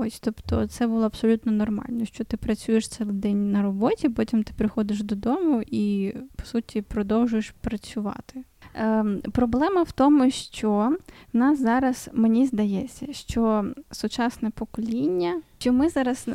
Ось, 0.01 0.19
тобто, 0.19 0.67
це 0.67 0.87
було 0.87 1.05
абсолютно 1.05 1.51
нормально, 1.51 2.05
що 2.05 2.23
ти 2.23 2.37
працюєш 2.37 2.87
цілий 2.87 3.15
день 3.15 3.51
на 3.51 3.61
роботі, 3.61 4.09
потім 4.09 4.43
ти 4.43 4.53
приходиш 4.57 5.03
додому 5.03 5.63
і, 5.67 6.13
по 6.35 6.45
суті, 6.45 6.81
продовжуєш 6.81 7.53
працювати. 7.61 8.43
Ем, 8.75 9.21
Проблема 9.31 9.83
в 9.83 9.91
тому, 9.91 10.31
що 10.31 10.97
в 11.33 11.37
нас 11.37 11.59
зараз, 11.59 12.09
мені 12.13 12.45
здається, 12.45 13.13
що 13.13 13.65
сучасне 13.91 14.49
покоління, 14.49 15.41
що 15.57 15.73
ми 15.73 15.89
зараз 15.89 16.27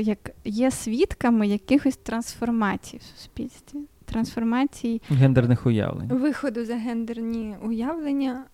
як 0.00 0.30
є 0.44 0.70
свідками 0.70 1.48
якихось 1.48 1.96
трансформацій 1.96 2.96
в 2.96 3.02
суспільстві 3.02 3.78
трансформації 4.10 5.02
гендерних 5.10 5.66
уявлень, 5.66 6.08
виходу 6.08 6.64
за 6.64 6.74
гендерні 6.74 7.54
уявлення, 7.62 8.44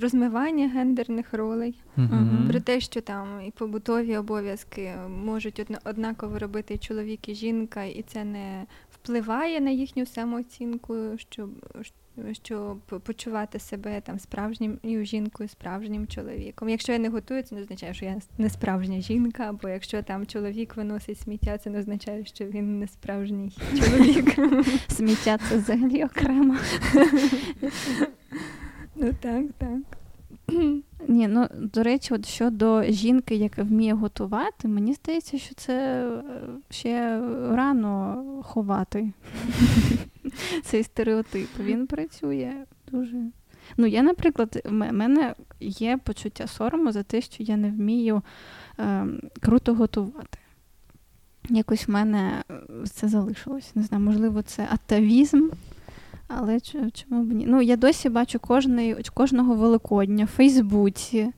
розмивання 0.00 0.68
гендерних 0.68 1.34
ролей, 1.34 1.74
uh 1.96 2.48
про 2.48 2.60
те, 2.60 2.80
що 2.80 3.00
там 3.00 3.42
і 3.48 3.50
побутові 3.50 4.16
обов'язки 4.16 4.94
можуть 5.24 5.66
однаково 5.84 6.38
робити 6.38 6.78
чоловік 6.78 7.28
і 7.28 7.34
жінка, 7.34 7.84
і 7.84 8.02
це 8.02 8.24
не 8.24 8.66
впливає 8.90 9.60
на 9.60 9.70
їхню 9.70 10.06
самооцінку, 10.06 10.96
щоб 11.16 11.50
щоб 12.32 12.78
почувати 12.78 13.58
себе 13.58 14.00
там 14.00 14.18
справжньою 14.18 15.04
жінкою, 15.04 15.48
справжнім 15.48 16.06
чоловіком. 16.06 16.68
Якщо 16.68 16.92
я 16.92 16.98
не 16.98 17.08
готую, 17.08 17.42
це 17.42 17.54
не 17.54 17.60
означає, 17.60 17.94
що 17.94 18.04
я 18.04 18.20
не 18.38 18.50
справжня 18.50 19.00
жінка, 19.00 19.42
або 19.42 19.68
якщо 19.68 20.02
там 20.02 20.26
чоловік 20.26 20.76
виносить 20.76 21.18
сміття, 21.18 21.58
це 21.58 21.70
не 21.70 21.78
означає, 21.78 22.24
що 22.24 22.44
він 22.44 22.78
не 22.78 22.88
справжній 22.88 23.52
чоловік. 23.78 24.38
Сміття 24.88 25.38
це 25.48 25.56
взагалі 25.56 26.04
окремо. 26.04 26.56
Ну 28.96 29.14
так, 29.20 29.44
так. 29.58 29.78
Ні, 31.08 31.28
ну 31.28 31.48
до 31.52 31.82
речі, 31.82 32.14
от 32.14 32.26
щодо 32.26 32.82
жінки, 32.82 33.34
яка 33.34 33.62
вміє 33.62 33.94
готувати, 33.94 34.68
мені 34.68 34.94
здається, 34.94 35.38
що 35.38 35.54
це 35.54 36.06
е, 36.08 36.22
ще 36.70 37.20
рано 37.50 38.22
ховати 38.46 39.12
цей 40.62 40.82
стереотип. 40.82 41.48
Він 41.60 41.86
працює 41.86 42.52
дуже. 42.92 43.16
Ну, 43.76 43.86
я, 43.86 44.02
наприклад, 44.02 44.62
в 44.64 44.72
мене 44.72 45.34
є 45.60 45.98
почуття 46.04 46.46
сорому 46.46 46.92
за 46.92 47.02
те, 47.02 47.20
що 47.20 47.42
я 47.42 47.56
не 47.56 47.70
вмію 47.70 48.22
е, 48.78 49.06
круто 49.40 49.74
готувати. 49.74 50.38
Якось 51.48 51.88
в 51.88 51.90
мене 51.90 52.42
е, 52.50 52.54
це 52.86 53.08
залишилось. 53.08 53.76
Не 53.76 53.82
знаю, 53.82 54.04
можливо, 54.04 54.42
це 54.42 54.68
атавізм. 54.70 55.48
Але 56.28 56.60
чому 56.60 57.22
б 57.24 57.32
ні? 57.32 57.44
Ну, 57.48 57.62
я 57.62 57.76
досі 57.76 58.08
бачу 58.08 58.38
кожний, 58.38 58.96
кожного 59.14 59.54
Великодня 59.54 60.24
в 60.24 60.28
Фейсбуці 60.28 61.32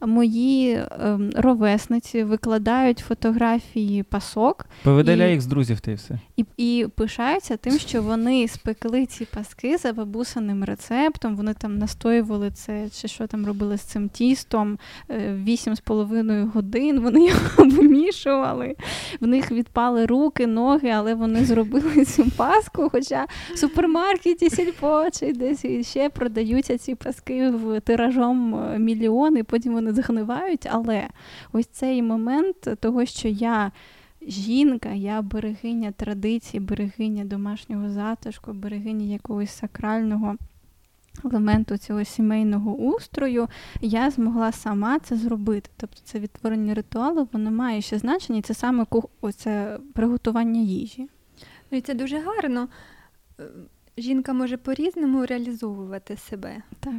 мої 0.00 0.82
ем, 1.00 1.30
ровесниці 1.36 2.24
викладають 2.24 2.98
фотографії 2.98 4.02
пасок. 4.02 4.66
Повидаляй 4.82 5.28
і, 5.28 5.32
їх 5.32 5.40
з 5.40 5.46
друзів 5.46 5.80
ти 5.80 5.94
все. 5.94 6.18
І 6.36 6.44
і 6.56 6.86
пишаються 6.94 7.56
тим, 7.56 7.78
що 7.78 8.02
вони 8.02 8.48
спекли 8.48 9.06
ці 9.06 9.24
паски 9.24 9.76
за 9.76 9.92
бабусиним 9.92 10.64
рецептом. 10.64 11.36
Вони 11.36 11.54
там 11.54 11.78
настоювали 11.78 12.50
це, 12.50 12.88
чи 12.90 13.08
що 13.08 13.26
там 13.26 13.46
робили 13.46 13.78
з 13.78 13.80
цим 13.82 14.08
тістом 14.08 14.78
е, 15.10 15.34
вісім 15.44 15.76
з 15.76 15.80
половиною 15.80 16.50
годин. 16.54 17.00
Вони 17.00 17.26
його 17.26 17.40
вимішували. 17.58 18.76
В 19.20 19.26
них 19.26 19.50
відпали 19.50 20.06
руки, 20.06 20.46
ноги, 20.46 20.88
але 20.88 21.14
вони 21.14 21.44
зробили 21.44 22.04
цю 22.04 22.30
паску. 22.30 22.88
Хоча 22.92 23.26
в 23.54 23.58
супермаркеті 23.58 24.50
сільпо 24.50 25.04
чи 25.12 25.32
десь 25.32 25.86
ще 25.86 26.08
продаються 26.08 26.78
ці 26.78 26.94
паски 26.94 27.50
в 27.50 27.80
тиражом 27.80 28.54
е, 28.54 28.78
мільйони. 28.78 29.44
Потім 29.44 29.72
вони 29.72 29.83
загнивають, 29.92 30.68
але 30.70 31.08
ось 31.52 31.66
цей 31.66 32.02
момент 32.02 32.68
того, 32.80 33.04
що 33.04 33.28
я 33.28 33.72
жінка, 34.26 34.88
я 34.88 35.22
берегиня 35.22 35.92
традицій, 35.92 36.60
берегиня 36.60 37.24
домашнього 37.24 37.90
затишку, 37.90 38.52
берегиня 38.52 39.04
якогось 39.12 39.50
сакрального. 39.50 40.36
Елементу 41.24 41.76
цього 41.76 42.04
сімейного 42.04 42.74
устрою 42.74 43.48
я 43.80 44.10
змогла 44.10 44.52
сама 44.52 44.98
це 44.98 45.16
зробити. 45.16 45.70
Тобто 45.76 46.00
це 46.04 46.18
відтворення 46.18 46.74
ритуалу, 46.74 47.28
воно 47.32 47.50
має 47.50 47.80
ще 47.80 47.98
значення, 47.98 48.38
і 48.38 48.42
це 48.42 48.54
саме 48.54 48.86
оце 49.20 49.78
приготування 49.92 50.60
їжі. 50.60 51.08
Ну 51.70 51.78
і 51.78 51.80
це 51.80 51.94
дуже 51.94 52.18
гарно. 52.18 52.68
Е, 53.40 53.44
жінка 53.98 54.32
може 54.32 54.56
по-різному 54.56 55.26
реалізовувати 55.26 56.16
себе. 56.16 56.62
Так. 56.80 56.94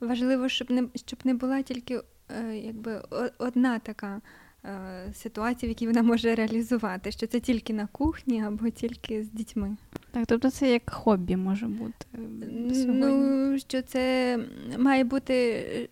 Важливо, 0.00 0.48
щоб 0.48 0.70
не 0.70 0.88
щоб 0.94 1.18
не 1.24 1.34
була 1.34 1.62
тільки 1.62 2.00
е, 2.28 2.56
якби 2.56 3.02
одна 3.38 3.78
така 3.78 4.20
е, 4.64 5.12
ситуація, 5.14 5.68
в 5.68 5.70
якій 5.70 5.86
вона 5.86 6.02
може 6.02 6.34
реалізувати, 6.34 7.12
що 7.12 7.26
це 7.26 7.40
тільки 7.40 7.72
на 7.72 7.86
кухні 7.86 8.42
або 8.42 8.70
тільки 8.70 9.24
з 9.24 9.30
дітьми. 9.30 9.76
Так, 10.10 10.26
тобто 10.26 10.50
це 10.50 10.72
як 10.72 10.90
хобі 10.90 11.36
може 11.36 11.66
бути. 11.66 12.06
сьогодні. 12.74 13.00
Ну, 13.00 13.58
що 13.58 13.82
це 13.82 14.38
має 14.78 15.04
бути 15.04 15.34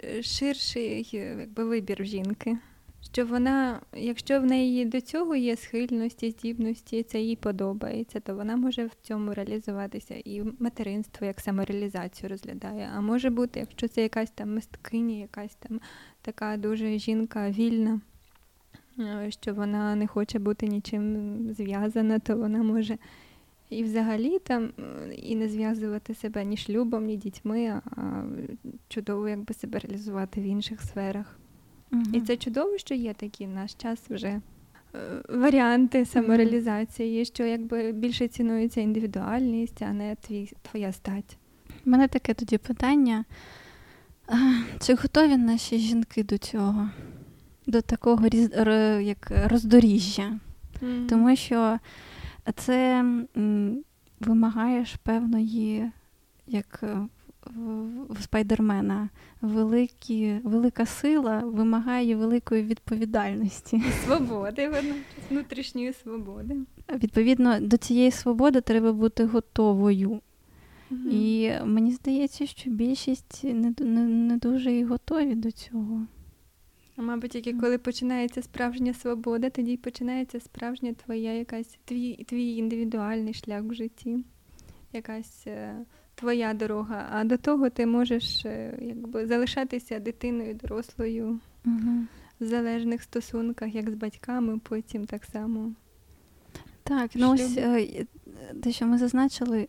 е, 0.05 0.23
ширший 0.23 1.09
якби, 1.13 1.65
вибір 1.65 2.05
жінки. 2.05 2.59
Що 3.13 3.27
вона, 3.27 3.81
якщо 3.93 4.41
в 4.41 4.45
неї 4.45 4.85
до 4.85 5.01
цього 5.01 5.37
є 5.37 5.57
схильності, 5.57 6.31
здібності, 6.31 7.03
це 7.03 7.21
їй 7.21 7.37
подобається, 7.37 8.21
то 8.21 8.35
вона 8.35 8.57
може 8.57 8.87
в 8.87 8.95
цьому 9.03 9.35
реалізуватися. 9.35 10.15
І 10.25 10.43
материнство 10.59 11.27
як 11.27 11.41
самореалізацію 11.41 12.29
розглядає. 12.29 12.91
А 12.97 13.01
може 13.01 13.31
бути, 13.31 13.61
якщо 13.61 13.89
це 13.89 14.03
якась 14.03 14.31
там 14.31 14.55
мисткиня, 14.55 15.17
якась 15.17 15.55
там 15.55 15.81
така 16.23 16.57
дуже 16.57 16.99
жінка 16.99 17.51
вільна, 17.51 18.01
е, 18.99 19.31
що 19.31 19.55
вона 19.55 19.95
не 19.95 20.07
хоче 20.07 20.39
бути 20.39 20.67
нічим 20.67 21.37
зв'язана, 21.55 22.19
то 22.19 22.37
вона 22.37 22.63
може 22.63 22.99
і 23.71 23.83
взагалі 23.83 24.39
там 24.39 24.73
і 25.17 25.37
не 25.37 25.49
зв'язувати 25.49 26.15
себе 26.15 26.45
ні 26.45 26.57
шлюбом, 26.57 27.05
ні 27.05 27.17
дітьми, 27.17 27.81
а 27.97 28.23
чудово 28.89 29.29
якби 29.29 29.55
себе 29.55 29.79
реалізувати 29.79 30.41
в 30.41 30.45
інших 30.45 30.83
сферах. 30.83 31.39
Угу. 31.93 32.03
І 32.13 32.21
це 32.21 32.37
чудово, 32.37 32.79
що 32.79 32.95
є 32.95 33.15
такі 33.15 33.47
в 33.47 33.51
наш 33.51 33.75
час 33.75 33.99
вже 34.11 34.29
е, 34.29 34.41
варіанти 35.29 36.05
самореалізації, 36.05 37.25
що 37.25 37.45
якби 37.45 37.93
більше 37.93 38.29
цінується 38.29 38.81
індивідуальність, 38.81 39.83
а 39.83 39.93
не 39.93 40.17
твій, 40.17 40.53
твоя 40.63 40.93
стать. 40.93 41.37
У 41.87 41.91
мене 41.91 42.09
таке 42.09 42.35
тоді 42.35 42.59
питання. 42.59 43.25
Чи 44.81 44.95
готові 44.95 45.37
наші 45.37 45.79
жінки 45.79 46.25
до 46.25 46.39
цього, 46.39 46.91
до 47.67 47.83
такого 47.83 48.27
як 49.01 49.33
роздоріжжя? 49.47 50.39
Mm. 50.83 51.07
Тому 51.07 51.37
що 51.37 51.79
це 52.55 53.05
вимагаєш 54.21 54.95
певної, 54.95 55.91
як 56.47 56.81
е, 56.83 57.09
в 58.09 58.23
Спайдермена, 58.23 59.09
великі, 59.41 60.41
велика 60.45 60.87
сила 60.87 61.39
вимагає 61.39 62.17
великої 62.17 62.63
відповідальності. 62.63 63.83
Свободи, 64.05 64.73
внутрішньої 65.31 65.93
свободи. 65.93 66.57
Відповідно, 66.95 67.61
до 67.61 67.77
цієї 67.77 68.11
свободи 68.11 68.61
треба 68.61 68.93
бути 68.93 69.25
готовою. 69.25 70.21
Угу. 70.91 71.01
І 71.11 71.53
мені 71.65 71.93
здається, 71.93 72.47
що 72.47 72.71
більшість 72.71 73.45
не, 73.45 73.75
не, 73.79 74.01
не 74.07 74.37
дуже 74.37 74.73
і 74.73 74.85
готові 74.85 75.35
до 75.35 75.51
цього. 75.51 76.07
А 76.97 77.03
мабуть, 77.03 77.31
тільки 77.31 77.53
коли 77.55 77.79
починається 77.79 78.43
справжня 78.43 78.95
свобода, 78.95 79.51
тоді 79.51 79.77
починається 79.77 80.41
справжня 80.41 80.95
твоя 81.05 81.33
якась 81.33 81.79
твій 81.85 82.25
твій 82.25 82.57
індивідуальний 82.57 83.35
шлях 83.35 83.63
в 83.63 83.75
житті, 83.75 84.25
якась 84.93 85.47
е, 85.47 85.75
твоя 86.17 86.55
дорога. 86.55 87.09
А 87.13 87.25
до 87.25 87.37
того 87.37 87.71
ти 87.71 87.87
можеш 87.87 88.45
е, 88.45 88.79
якби 88.81 89.27
залишатися 89.27 89.99
дитиною 89.99 90.55
дорослою 90.55 91.41
угу. 91.67 92.07
в 92.41 92.45
залежних 92.45 93.03
стосунках, 93.03 93.75
як 93.75 93.91
з 93.91 93.95
батьками, 93.95 94.59
потім 94.59 95.07
так 95.07 95.25
само. 95.25 95.73
Так, 96.83 97.11
ну 97.15 97.33
ось 97.33 97.57
е, 97.57 98.07
те, 98.63 98.73
що 98.73 98.87
ми 98.87 98.99
зазначили, 98.99 99.69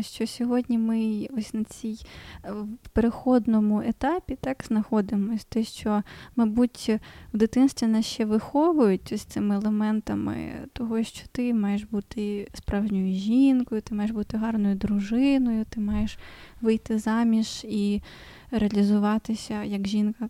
що 0.00 0.26
сьогодні 0.26 0.78
ми 0.78 1.28
ось 1.38 1.54
на 1.54 1.64
цій 1.64 1.98
е, 2.44 2.52
переходному 2.92 3.82
етапі 3.82 4.36
так 4.40 4.64
знаходимося, 4.66 5.44
те, 5.48 5.64
що, 5.64 6.02
мабуть, 6.36 6.90
в 7.32 7.36
дитинстві 7.36 7.86
нас 7.86 8.06
ще 8.06 8.24
виховують 8.24 9.12
ось 9.12 9.24
цими 9.24 9.54
елементами 9.54 10.36
того, 10.72 11.02
що 11.02 11.26
ти 11.32 11.54
маєш 11.54 11.84
бути 11.84 12.48
справжньою 12.54 13.14
жінкою, 13.14 13.80
ти 13.80 13.94
маєш 13.94 14.10
бути 14.12 14.36
гарною 14.36 14.74
дружиною, 14.74 15.64
ти 15.68 15.80
маєш 15.80 16.18
вийти 16.60 16.98
заміж 16.98 17.64
і 17.64 18.00
реалізуватися 18.50 19.64
як 19.64 19.86
жінка. 19.86 20.28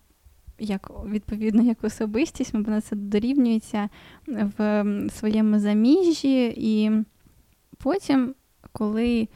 Як 0.58 0.90
відповідно 1.06 1.62
як 1.62 1.84
особистість, 1.84 2.56
бо 2.56 2.80
це 2.80 2.96
дорівнюється 2.96 3.88
в 4.26 4.84
своєму 5.10 5.58
заміжжі, 5.58 6.54
і 6.56 6.90
потім, 7.78 8.34
коли 8.72 9.28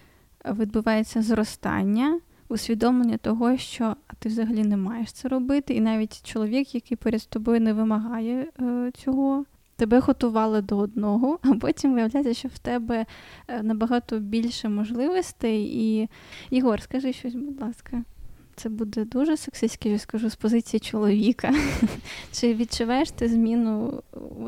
відбувається 0.53 1.23
зростання, 1.23 2.21
усвідомлення 2.49 3.17
того, 3.17 3.57
що 3.57 3.97
ти 4.19 4.29
взагалі 4.29 4.63
не 4.63 4.77
маєш 4.77 5.13
це 5.13 5.29
робити, 5.29 5.75
і 5.75 5.81
навіть 5.81 6.23
чоловік, 6.23 6.75
який 6.75 6.97
перед 6.97 7.29
тобою 7.29 7.61
не 7.61 7.73
вимагає 7.73 8.47
е, 8.61 8.91
цього. 8.95 9.45
Тебе 9.77 9.99
готували 9.99 10.63
до 10.63 10.79
одного, 10.79 11.39
а 11.43 11.55
потім 11.55 11.95
виявляється, 11.95 12.35
що 12.35 12.49
в 12.49 12.59
тебе 12.59 13.07
е, 13.49 13.63
набагато 13.63 14.19
більше 14.19 14.69
можливостей. 14.69 15.65
І 15.65 16.09
Ігор, 16.51 16.83
скажи 16.83 17.13
щось, 17.13 17.35
будь 17.35 17.61
ласка, 17.61 18.03
це 18.57 18.69
буде 18.69 19.05
дуже 19.05 19.37
сексистське, 19.37 19.89
я 19.89 19.99
скажу 19.99 20.31
з 20.31 20.37
позиції 20.37 20.81
чоловіка. 20.81 21.55
Чи 22.33 22.55
відчуваєш 22.55 23.11
ти 23.11 23.29
зміну 23.29 24.03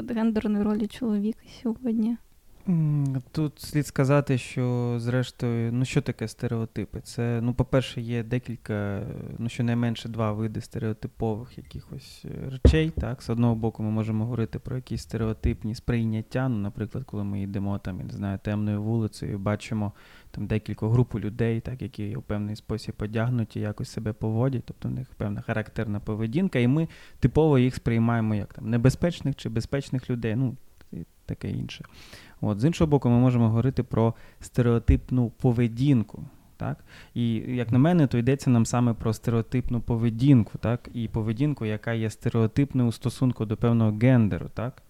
гендерної 0.09 0.65
ролі 0.65 0.87
чоловіка 0.87 1.41
сьогодні? 1.63 2.17
Тут 3.33 3.61
слід 3.61 3.87
сказати, 3.87 4.39
що 4.39 4.95
зрештою, 4.99 5.73
ну 5.73 5.85
що 5.85 6.03
таке 6.03 6.29
стереотипи? 6.29 7.01
Це, 7.01 7.41
ну, 7.43 7.55
по-перше, 7.55 8.01
є 8.01 8.23
декілька, 8.23 9.03
ну 9.39 9.49
щонайменше 9.49 10.09
два 10.09 10.33
види 10.33 10.61
стереотипових 10.61 11.59
якихось 11.59 12.25
е, 12.25 12.51
речей. 12.51 12.91
Так? 12.91 13.23
З 13.23 13.31
одного 13.31 13.55
боку, 13.55 13.83
ми 13.83 13.91
можемо 13.91 14.25
говорити 14.25 14.59
про 14.59 14.77
якісь 14.77 15.03
стереотипні 15.03 15.75
сприйняття. 15.75 16.49
Ну, 16.49 16.57
наприклад, 16.57 17.05
коли 17.05 17.25
ми 17.25 17.43
йдемо 17.43 17.79
там, 17.79 17.99
я 17.99 18.05
не 18.05 18.13
знаю, 18.13 18.39
темною 18.43 18.83
вулицею, 18.83 19.39
бачимо 19.39 19.93
там 20.31 20.47
декілька 20.47 20.89
груп 20.89 21.15
людей, 21.15 21.61
так, 21.61 21.83
які 21.83 22.17
у 22.17 22.23
певний 22.23 22.57
спосіб 22.57 22.95
одягнуті, 22.99 23.61
якось 23.61 23.91
себе 23.91 24.13
поводять, 24.13 24.65
тобто 24.65 24.89
в 24.89 24.93
них 24.93 25.09
певна 25.17 25.41
характерна 25.41 26.01
поведінка, 26.01 26.59
і 26.59 26.67
ми 26.67 26.89
типово 27.19 27.59
їх 27.59 27.75
сприймаємо 27.75 28.35
як 28.35 28.55
там 28.55 28.71
небезпечних 28.71 29.37
чи 29.37 29.49
безпечних 29.49 30.11
людей. 30.11 30.37
ну, 30.37 30.57
і 30.93 30.97
таке 31.27 31.51
інше. 31.51 31.85
От, 32.41 32.61
З 32.61 32.65
іншого 32.65 32.91
боку, 32.91 33.09
ми 33.09 33.19
можемо 33.19 33.49
говорити 33.49 33.83
про 33.83 34.15
стереотипну 34.41 35.31
поведінку. 35.31 36.25
Так? 36.57 36.85
І, 37.15 37.35
як 37.35 37.73
на 37.73 37.79
мене, 37.79 38.07
то 38.07 38.19
йдеться 38.19 38.51
нам 38.51 38.67
саме 38.67 38.95
про 38.95 39.13
стереотипну 39.13 39.81
поведінку, 39.81 40.59
так? 40.59 40.89
і 40.95 41.09
поведінку, 41.09 41.67
яка 41.67 41.93
є 41.93 42.11
стереотипною 42.11 42.89
у 42.89 42.93
стосунку 42.93 43.45
до 43.45 43.57
певного 43.57 43.99
гендеру, 44.03 44.47
так? 44.55 44.83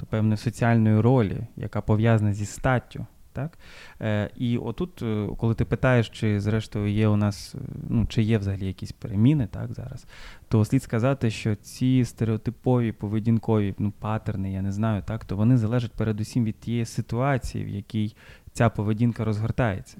до 0.00 0.06
певної 0.06 0.36
соціальної 0.36 1.00
ролі, 1.00 1.46
яка 1.56 1.80
пов'язана 1.80 2.32
зі 2.34 2.46
статтю. 2.46 3.06
Так? 3.34 3.58
Е, 4.00 4.30
І 4.36 4.58
отут, 4.58 5.02
е, 5.02 5.28
коли 5.38 5.54
ти 5.54 5.64
питаєш, 5.64 6.08
чи 6.08 6.40
зрештою 6.40 6.92
є 6.92 7.08
у 7.08 7.16
нас, 7.16 7.54
е, 7.54 7.58
ну, 7.88 8.06
чи 8.06 8.22
є 8.22 8.38
взагалі 8.38 8.66
якісь 8.66 8.92
переміни 8.92 9.46
так, 9.46 9.72
зараз, 9.72 10.06
то 10.48 10.64
слід 10.64 10.82
сказати, 10.82 11.30
що 11.30 11.56
ці 11.56 12.04
стереотипові 12.04 12.92
поведінкові 12.92 13.74
ну, 13.78 13.92
патерни, 13.98 14.52
я 14.52 14.62
не 14.62 14.72
знаю, 14.72 15.02
так, 15.06 15.24
то 15.24 15.36
вони 15.36 15.56
залежать 15.56 15.92
передусім 15.92 16.44
від 16.44 16.58
тієї 16.60 16.84
ситуації, 16.84 17.64
в 17.64 17.68
якій 17.68 18.16
ця 18.52 18.68
поведінка 18.70 19.24
розгортається. 19.24 19.98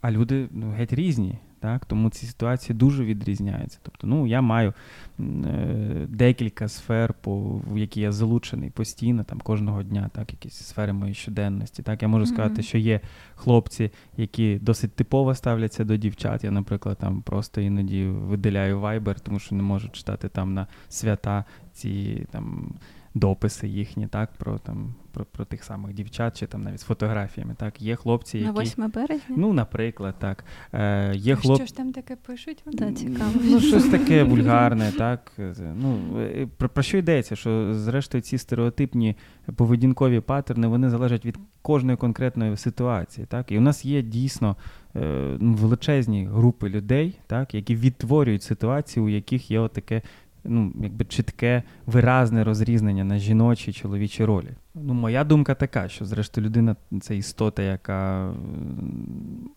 А 0.00 0.10
люди 0.10 0.48
ну, 0.50 0.70
геть 0.70 0.92
різні. 0.92 1.38
Так? 1.60 1.84
Тому 1.84 2.10
ці 2.10 2.26
ситуації 2.26 2.76
дуже 2.76 3.04
відрізняються. 3.04 3.78
Тобто, 3.82 4.06
ну, 4.06 4.26
я 4.26 4.40
маю 4.40 4.74
е, 5.20 6.06
декілька 6.08 6.68
сфер, 6.68 7.14
по, 7.14 7.60
в 7.70 7.78
які 7.78 8.00
я 8.00 8.12
залучений 8.12 8.70
постійно, 8.70 9.24
там 9.24 9.40
кожного 9.40 9.82
дня, 9.82 10.10
так, 10.14 10.32
якісь 10.32 10.54
сфери 10.54 10.92
моєї 10.92 11.14
щоденності. 11.14 11.82
Так, 11.82 12.02
Я 12.02 12.08
можу 12.08 12.24
mm-hmm. 12.24 12.34
сказати, 12.34 12.62
що 12.62 12.78
є 12.78 13.00
хлопці, 13.34 13.90
які 14.16 14.58
досить 14.62 14.92
типово 14.92 15.34
ставляться 15.34 15.84
до 15.84 15.96
дівчат. 15.96 16.44
Я, 16.44 16.50
наприклад, 16.50 16.98
там 17.00 17.22
просто 17.22 17.60
іноді 17.60 18.04
виділяю 18.06 18.80
вайбер, 18.80 19.20
тому 19.20 19.38
що 19.38 19.54
не 19.54 19.62
можу 19.62 19.88
читати 19.88 20.28
там 20.28 20.54
на 20.54 20.66
свята 20.88 21.44
ці 21.72 22.26
там 22.30 22.74
дописи 23.16 23.68
їхні, 23.68 24.06
так, 24.06 24.32
про 24.32 24.58
там 24.58 24.94
про 25.12 25.24
про 25.24 25.44
тих 25.44 25.64
самих 25.64 25.94
дівчат, 25.94 26.38
чи 26.38 26.46
там 26.46 26.62
навіть 26.62 26.80
з 26.80 26.84
фотографіями. 26.84 27.54
Так, 27.58 27.82
Є 27.82 27.96
хлопці, 27.96 28.38
які... 28.38 28.52
На 28.52 28.62
8 28.62 28.90
березня? 28.90 29.36
Ну, 29.36 29.52
наприклад, 29.52 30.14
так. 30.18 30.44
Е, 30.72 31.12
є 31.14 31.36
хлоп... 31.36 31.56
Що 31.56 31.66
ж 31.66 31.76
там 31.76 31.92
таке 31.92 32.16
пишуть? 32.16 32.62
Да, 32.72 32.92
цікаво. 32.92 33.30
Ну, 33.44 33.60
щось 33.60 33.88
таке 33.88 34.24
вульгарне, 34.24 34.92
так. 34.98 35.32
Ну, 35.58 36.20
е, 36.20 36.48
Про, 36.56 36.68
про 36.68 36.82
що 36.82 36.98
йдеться? 36.98 37.36
Що, 37.36 37.74
зрештою, 37.74 38.22
ці 38.22 38.38
стереотипні 38.38 39.16
поведінкові 39.56 40.20
паттерни 40.20 40.66
вони 40.66 40.90
залежать 40.90 41.26
від 41.26 41.38
кожної 41.62 41.96
конкретної 41.96 42.56
ситуації. 42.56 43.26
Так? 43.30 43.52
І 43.52 43.58
у 43.58 43.60
нас 43.60 43.84
є 43.84 44.02
дійсно 44.02 44.56
е, 44.96 45.36
ну, 45.40 45.54
величезні 45.54 46.26
групи 46.26 46.68
людей, 46.68 47.18
так, 47.26 47.54
які 47.54 47.76
відтворюють 47.76 48.42
ситуації, 48.42 49.04
у 49.04 49.08
яких 49.08 49.50
є 49.50 49.60
отаке 49.60 50.02
ну, 50.48 50.72
якби 50.82 51.04
чітке, 51.04 51.62
виразне 51.86 52.44
розрізнення 52.44 53.04
на 53.04 53.18
жіночі 53.18 53.72
чоловічі 53.72 54.24
ролі. 54.24 54.48
Ну, 54.74 54.94
Моя 54.94 55.24
думка 55.24 55.54
така, 55.54 55.88
що, 55.88 56.04
зрештою, 56.04 56.46
людина 56.46 56.76
це 57.00 57.16
істота, 57.16 57.62
яка 57.62 58.32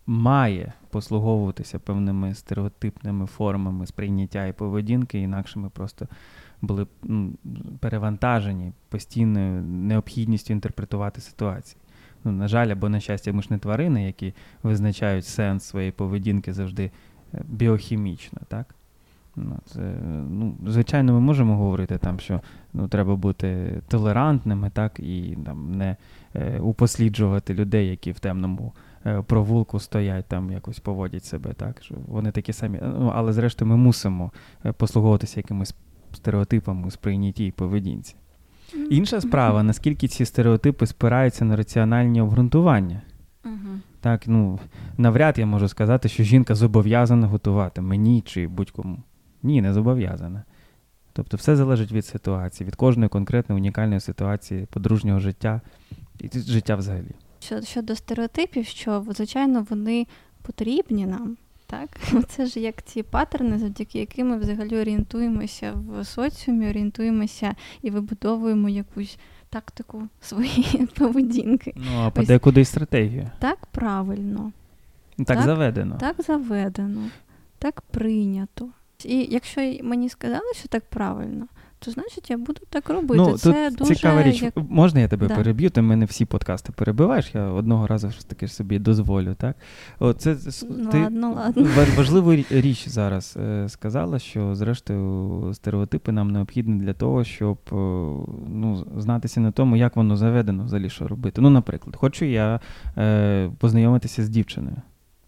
має 0.05 0.73
послуговуватися 0.89 1.79
певними 1.79 2.35
стереотипними 2.35 3.25
формами 3.25 3.85
сприйняття 3.85 4.45
і 4.45 4.53
поведінки, 4.53 5.19
інакше 5.19 5.59
ми 5.59 5.69
просто 5.69 6.07
були 6.61 6.87
ну, 7.03 7.33
перевантажені 7.79 8.73
постійною 8.89 9.61
необхідністю 9.63 10.53
інтерпретувати 10.53 11.21
ситуації. 11.21 11.81
ну, 12.23 12.31
на 12.31 12.47
жаль, 12.47 12.67
або 12.67 12.89
на 12.89 12.99
щастя, 12.99 13.33
ми 13.33 13.41
ж 13.41 13.47
не 13.51 13.57
тварини, 13.57 14.05
які 14.05 14.33
визначають 14.63 15.25
сенс 15.25 15.63
своєї 15.63 15.91
поведінки 15.91 16.53
завжди 16.53 16.91
е, 17.33 17.41
біохімічно, 17.47 18.39
так? 18.47 18.75
Ну, 19.43 19.59
це, 19.65 19.79
ну, 20.29 20.57
Звичайно, 20.67 21.13
ми 21.13 21.19
можемо 21.19 21.57
говорити, 21.57 21.97
там, 21.97 22.19
що 22.19 22.41
ну, 22.73 22.87
треба 22.87 23.15
бути 23.15 23.81
толерантними, 23.87 24.69
так, 24.69 24.99
і 24.99 25.37
там, 25.45 25.71
не 25.71 25.95
е, 26.35 26.59
упосліджувати 26.59 27.53
людей, 27.53 27.87
які 27.87 28.11
в 28.11 28.19
темному 28.19 28.73
е, 29.05 29.21
провулку 29.21 29.79
стоять, 29.79 30.25
там 30.27 30.51
якось 30.51 30.79
поводять 30.79 31.25
себе. 31.25 31.53
так, 31.53 31.83
що 31.83 31.95
Вони 32.07 32.31
такі 32.31 32.53
самі. 32.53 32.79
Ну, 32.81 33.11
Але, 33.15 33.33
зрештою, 33.33 33.71
ми 33.71 33.77
мусимо 33.77 34.31
е, 34.65 34.71
послуговуватися 34.71 35.39
якимись 35.39 35.75
стереотипами 36.13 36.87
у 36.87 36.91
сприйнятті 36.91 37.45
і 37.45 37.51
поведінці. 37.51 38.15
Інша 38.89 39.21
справа, 39.21 39.63
наскільки 39.63 40.07
ці 40.07 40.25
стереотипи 40.25 40.85
спираються 40.85 41.45
на 41.45 41.55
раціональні 41.55 42.21
обґрунтування. 42.21 43.01
Так, 44.01 44.27
ну, 44.27 44.59
навряд 44.97 45.39
я 45.39 45.45
можу 45.45 45.67
сказати, 45.67 46.09
що 46.09 46.23
жінка 46.23 46.55
зобов'язана 46.55 47.27
готувати 47.27 47.81
мені 47.81 48.21
чи 48.21 48.47
будь-кому. 48.47 48.97
Ні, 49.43 49.61
не 49.61 49.73
зобов'язана. 49.73 50.43
Тобто 51.13 51.37
все 51.37 51.55
залежить 51.55 51.91
від 51.91 52.05
ситуації, 52.05 52.67
від 52.67 52.75
кожної 52.75 53.09
конкретної 53.09 53.61
унікальної 53.61 53.99
ситуації 53.99 54.65
подружнього 54.65 55.19
життя 55.19 55.61
і 56.19 56.39
життя 56.39 56.75
взагалі. 56.75 57.11
Щодо 57.63 57.95
стереотипів, 57.95 58.65
що, 58.65 59.05
звичайно, 59.09 59.65
вони 59.69 60.07
потрібні 60.41 61.05
нам. 61.05 61.37
Так, 61.65 61.89
це 62.27 62.45
ж 62.45 62.59
як 62.59 62.83
ці 62.83 63.03
паттерни, 63.03 63.59
завдяки 63.59 63.99
яким 63.99 64.29
ми 64.29 64.37
взагалі 64.37 64.77
орієнтуємося 64.79 65.73
в 65.73 66.05
соціумі, 66.05 66.69
орієнтуємося 66.69 67.55
і 67.81 67.89
вибудовуємо 67.89 68.69
якусь 68.69 69.17
тактику 69.49 70.03
своєї 70.21 70.87
поведінки. 70.95 71.73
Ну, 71.75 71.99
а 71.99 72.09
подекуди 72.09 72.61
й 72.61 72.65
стратегію. 72.65 73.29
Так 73.39 73.65
правильно. 73.65 74.51
Так, 75.17 75.27
так 75.27 75.41
заведено. 75.41 75.97
Так 75.99 76.21
заведено, 76.21 77.09
так 77.59 77.81
прийнято. 77.81 78.69
І 79.05 79.27
якщо 79.31 79.61
мені 79.83 80.09
сказали, 80.09 80.53
що 80.55 80.67
так 80.67 80.83
правильно, 80.89 81.47
то 81.79 81.91
значить 81.91 82.29
я 82.29 82.37
буду 82.37 82.61
так 82.69 82.89
робити. 82.89 83.23
Ну, 83.27 83.37
Це 83.37 83.69
тут 83.69 83.77
дуже 83.79 83.95
цікава 83.95 84.23
річ. 84.23 84.41
Як... 84.41 84.53
Можна 84.69 84.99
я 84.99 85.07
тебе 85.07 85.27
да. 85.27 85.35
переб'ю? 85.35 85.69
Ти 85.69 85.81
мене 85.81 86.05
всі 86.05 86.25
подкасти 86.25 86.71
перебиваєш, 86.71 87.31
я 87.35 87.43
одного 87.43 87.87
разу 87.87 88.09
ж 88.09 88.27
таки 88.29 88.47
собі 88.47 88.79
дозволю, 88.79 89.33
так? 89.33 89.55
О, 89.99 90.13
це, 90.13 90.37
ну, 90.69 90.89
ти 90.89 90.99
ладно, 90.99 91.33
ладно. 91.33 91.67
Важливу 91.97 92.33
річ 92.49 92.87
зараз 92.87 93.37
е, 93.41 93.69
сказала, 93.69 94.19
що 94.19 94.55
зрештою 94.55 95.53
стереотипи 95.53 96.11
нам 96.11 96.31
необхідні 96.31 96.79
для 96.79 96.93
того, 96.93 97.23
щоб 97.23 97.57
е, 97.67 97.75
ну, 98.49 98.87
знатися 98.97 99.39
на 99.39 99.51
тому, 99.51 99.75
як 99.75 99.95
воно 99.95 100.17
заведено 100.17 100.63
взагалі, 100.63 100.89
що 100.89 101.07
робити. 101.07 101.41
Ну, 101.41 101.49
наприклад, 101.49 101.95
хочу 101.95 102.25
я 102.25 102.59
е, 102.97 103.51
познайомитися 103.59 104.23
з 104.23 104.29
дівчиною. 104.29 104.77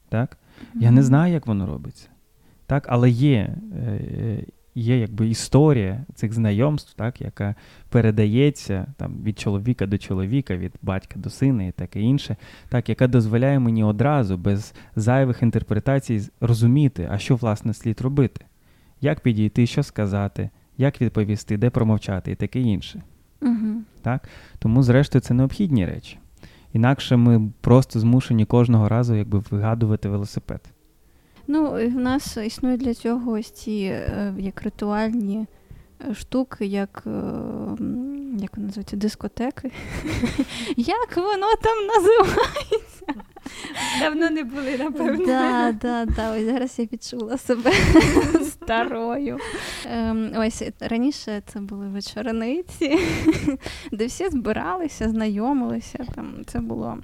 так? 0.09 0.29
Mm-hmm. 0.31 0.81
Я 0.81 0.91
не 0.91 1.03
знаю, 1.03 1.33
як 1.33 1.47
воно 1.47 1.65
робиться. 1.65 2.10
Так, 2.71 2.85
але 2.89 3.09
є 3.09 3.55
е, 3.75 4.43
є 4.75 4.99
якби 4.99 5.27
історія 5.27 6.05
цих 6.13 6.33
знайомств, 6.33 6.93
так, 6.95 7.21
яка 7.21 7.55
передається 7.89 8.93
там, 8.97 9.13
від 9.23 9.39
чоловіка 9.39 9.85
до 9.85 9.97
чоловіка, 9.97 10.57
від 10.57 10.73
батька 10.81 11.19
до 11.19 11.29
сина 11.29 11.63
і 11.63 11.71
таке 11.71 12.01
інше, 12.01 12.35
так, 12.69 12.89
яка 12.89 13.07
дозволяє 13.07 13.59
мені 13.59 13.83
одразу 13.83 14.37
без 14.37 14.73
зайвих 14.95 15.41
інтерпретацій 15.43 16.29
розуміти, 16.41 17.07
а 17.11 17.17
що 17.17 17.35
власне 17.35 17.73
слід 17.73 18.01
робити, 18.01 18.45
як 19.01 19.19
підійти, 19.19 19.67
що 19.67 19.83
сказати, 19.83 20.49
як 20.77 21.01
відповісти, 21.01 21.57
де 21.57 21.69
промовчати 21.69 22.31
і 22.31 22.35
таке 22.35 22.59
інше. 22.59 23.01
Угу. 23.41 23.81
Так? 24.01 24.29
Тому, 24.59 24.83
зрештою, 24.83 25.21
це 25.21 25.33
необхідні 25.33 25.85
речі. 25.85 26.17
Інакше 26.73 27.15
ми 27.15 27.51
просто 27.61 27.99
змушені 27.99 28.45
кожного 28.45 28.89
разу 28.89 29.15
якби 29.15 29.43
вигадувати 29.49 30.09
велосипед. 30.09 30.61
Ну, 31.53 31.71
в 31.71 31.95
нас 31.95 32.37
існують 32.37 32.81
для 32.81 32.93
цього 32.93 33.31
ось 33.31 33.51
ці 33.51 33.71
е, 33.71 34.33
як 34.37 34.61
ритуальні 34.61 35.47
е, 36.09 36.13
штуки, 36.13 36.65
як 36.65 37.03
е, 37.07 37.11
як 38.37 38.57
вони 38.57 38.67
називаються, 38.67 38.95
дискотеки. 38.95 39.71
Як 40.77 41.17
воно 41.17 41.55
там 41.61 41.87
називається? 41.87 43.05
Давно 43.99 44.29
не 44.29 44.43
були, 44.43 44.77
напевно. 44.77 45.25
Так, 45.25 45.79
так, 45.79 46.09
так. 46.15 46.35
Ось 46.37 46.45
зараз 46.45 46.79
я 46.79 46.87
відчула 46.93 47.37
себе 47.37 47.71
старою. 48.43 49.37
Ем, 49.85 50.31
ось 50.37 50.63
раніше 50.79 51.41
це 51.47 51.59
були 51.59 51.87
вечорниці, 51.87 52.99
де 53.91 54.05
всі 54.05 54.29
збиралися, 54.29 55.09
знайомилися. 55.09 56.05
Там 56.15 56.33
Це 56.45 56.59
було 56.59 56.97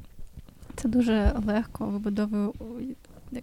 це 0.75 0.89
дуже 0.89 1.31
легко 1.47 1.85
вибудовує 1.85 2.95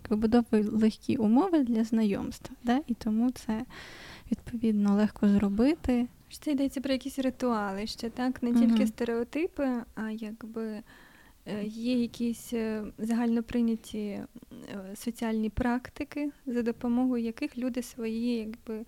вибудовує 0.08 0.62
легкі 0.62 1.16
умови 1.16 1.58
для 1.58 1.84
знайомства. 1.84 2.56
Да? 2.64 2.80
І 2.86 2.94
тому 2.94 3.30
це 3.30 3.64
відповідно 4.30 4.94
легко 4.94 5.28
зробити. 5.28 6.06
Це 6.40 6.50
йдеться 6.50 6.80
про 6.80 6.92
якісь 6.92 7.18
ритуали 7.18 7.86
ще, 7.86 8.10
так? 8.10 8.42
Не 8.42 8.52
тільки 8.52 8.82
uh 8.82 8.86
стереотипи, 8.86 9.68
а 9.94 10.10
якби 10.10 10.82
є 11.64 12.00
якісь 12.00 12.54
загальноприйняті 12.98 14.20
соціальні 14.94 15.50
практики, 15.50 16.30
за 16.46 16.62
допомогою 16.62 17.24
яких 17.24 17.58
люди 17.58 17.82
свої 17.82 18.36
якби 18.36 18.84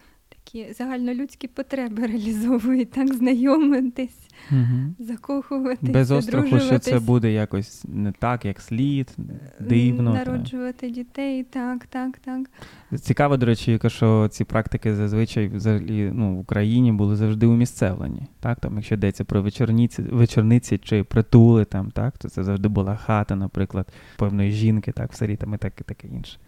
такі 0.46 0.72
загальнолюдські 0.72 1.48
потреби 1.48 2.06
реалізовують, 2.06 2.90
так 2.90 3.14
знайомитись, 3.14 4.28
угу. 4.50 4.94
закохуватись, 4.98 5.90
без 5.90 6.11
остраху, 6.11 6.61
що 6.61 6.78
це 6.78 6.98
буде 6.98 7.32
якось 7.32 7.85
не 7.88 8.12
так, 8.12 8.44
як 8.44 8.61
слід, 8.61 9.16
дивно. 9.61 10.14
Народжувати 10.14 10.87
та. 10.87 10.94
дітей, 10.94 11.44
так, 11.44 11.87
так, 11.87 12.18
так. 12.18 12.50
Цікаво, 13.00 13.37
до 13.37 13.46
речі, 13.46 13.80
що 13.87 14.28
ці 14.28 14.44
практики 14.44 14.94
зазвичай 14.94 15.48
взагалі 15.48 16.11
ну, 16.14 16.37
в 16.37 16.38
Україні 16.38 16.92
були 16.92 17.16
завжди 17.16 17.46
умісцевлені. 17.46 18.22
Так, 18.40 18.61
там, 18.61 18.76
якщо 18.76 18.94
йдеться 18.94 19.24
про 19.24 19.42
вечорниці, 19.42 20.02
вечорниці 20.02 20.78
чи 20.78 21.04
притули, 21.04 21.64
там, 21.64 21.90
так, 21.90 22.18
то 22.18 22.28
це 22.28 22.44
завжди 22.44 22.68
була 22.68 22.96
хата, 22.96 23.37
наприклад, 23.37 23.88
певної 24.16 24.52
жінки, 24.52 24.92
так, 24.92 25.12
в 25.12 25.14
селі 25.14 25.37
там 25.37 25.54
і 25.54 25.59
так, 25.59 25.80
і 25.80 25.85
таке 25.85 26.09
інше. 26.09 26.38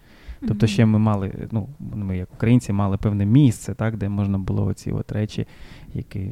Тобто 0.48 0.66
ще 0.66 0.87
ми 0.87 0.98
мали, 0.98 1.48
ну, 1.51 1.68
ми 1.94 2.16
як 2.16 2.33
українці 2.33 2.72
мали 2.72 2.96
певне 2.96 3.27
місце, 3.27 3.74
так, 3.74 3.96
де 3.96 4.09
можна 4.09 4.38
було 4.38 4.66
оці 4.66 4.92
от 4.92 5.12
речі, 5.12 5.46
які 5.94 6.31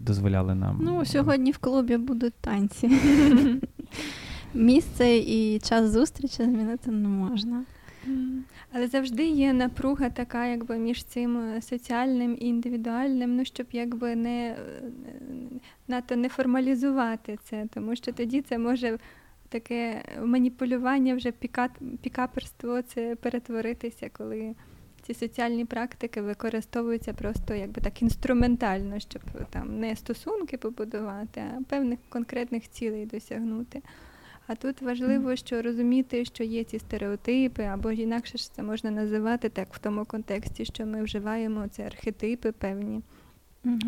дозволяли 0.00 0.54
нам. 0.54 0.78
Ну, 0.80 1.04
сьогодні 1.04 1.50
в 1.50 1.58
клубі 1.58 1.96
будуть 1.96 2.34
танці. 2.40 2.90
Місце 4.54 5.16
і 5.16 5.58
час 5.58 5.90
зустрічі 5.90 6.44
змінити 6.44 6.90
не 6.90 7.08
можна. 7.08 7.64
Але 8.72 8.86
завжди 8.86 9.28
є 9.28 9.52
напруга 9.52 10.10
така, 10.10 10.46
якби 10.46 10.78
між 10.78 11.04
цим 11.04 11.60
соціальним 11.60 12.36
і 12.40 12.46
індивідуальним, 12.46 13.36
ну 13.36 13.44
щоб 13.44 13.66
якби 13.72 14.16
не 14.16 14.56
надто 15.88 16.16
не 16.16 16.28
формалізувати 16.28 17.38
це, 17.44 17.66
тому 17.74 17.96
що 17.96 18.12
тоді 18.12 18.40
це 18.40 18.58
може 18.58 18.98
таке 19.48 20.04
маніпулювання, 20.24 21.14
вже 21.14 21.32
піка, 21.32 21.68
пікаперство 22.02 22.82
це 22.82 23.16
перетворитися, 23.16 24.10
коли 24.12 24.54
ці 25.02 25.14
соціальні 25.14 25.64
практики 25.64 26.22
використовуються 26.22 27.12
просто 27.12 27.54
якби 27.54 27.80
так 27.80 28.02
інструментально, 28.02 29.00
щоб 29.00 29.22
там 29.50 29.80
не 29.80 29.96
стосунки 29.96 30.58
побудувати, 30.58 31.40
а 31.40 31.62
певних 31.68 31.98
конкретних 32.08 32.70
цілей 32.70 33.06
досягнути. 33.06 33.82
А 34.46 34.54
тут 34.54 34.82
важливо, 34.82 35.36
що 35.36 35.62
розуміти, 35.62 36.24
що 36.24 36.44
є 36.44 36.64
ці 36.64 36.78
стереотипи, 36.78 37.62
або 37.62 37.90
інакше 37.90 38.38
ж 38.38 38.52
це 38.54 38.62
можна 38.62 38.90
називати 38.90 39.48
так 39.48 39.74
в 39.74 39.78
тому 39.78 40.04
контексті, 40.04 40.64
що 40.64 40.86
ми 40.86 41.02
вживаємо 41.02 41.68
це 41.68 41.86
архетипи 41.86 42.52
певні 42.52 43.02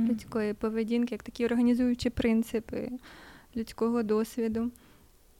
людської 0.08 0.54
поведінки, 0.54 1.14
як 1.14 1.22
такі 1.22 1.44
організуючі 1.44 2.10
принципи 2.10 2.90
людського 3.56 4.02
досвіду. 4.02 4.70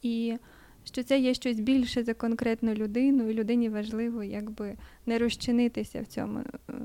І 0.01 0.37
що 0.83 1.03
це 1.03 1.19
є 1.19 1.33
щось 1.33 1.59
більше 1.59 2.03
за 2.03 2.13
конкретну 2.13 2.73
людину, 2.73 3.29
і 3.29 3.33
людині 3.33 3.69
важливо 3.69 4.23
якби 4.23 4.75
не 5.05 5.17
розчинитися 5.17 6.01
в 6.01 6.05
цьому, 6.05 6.39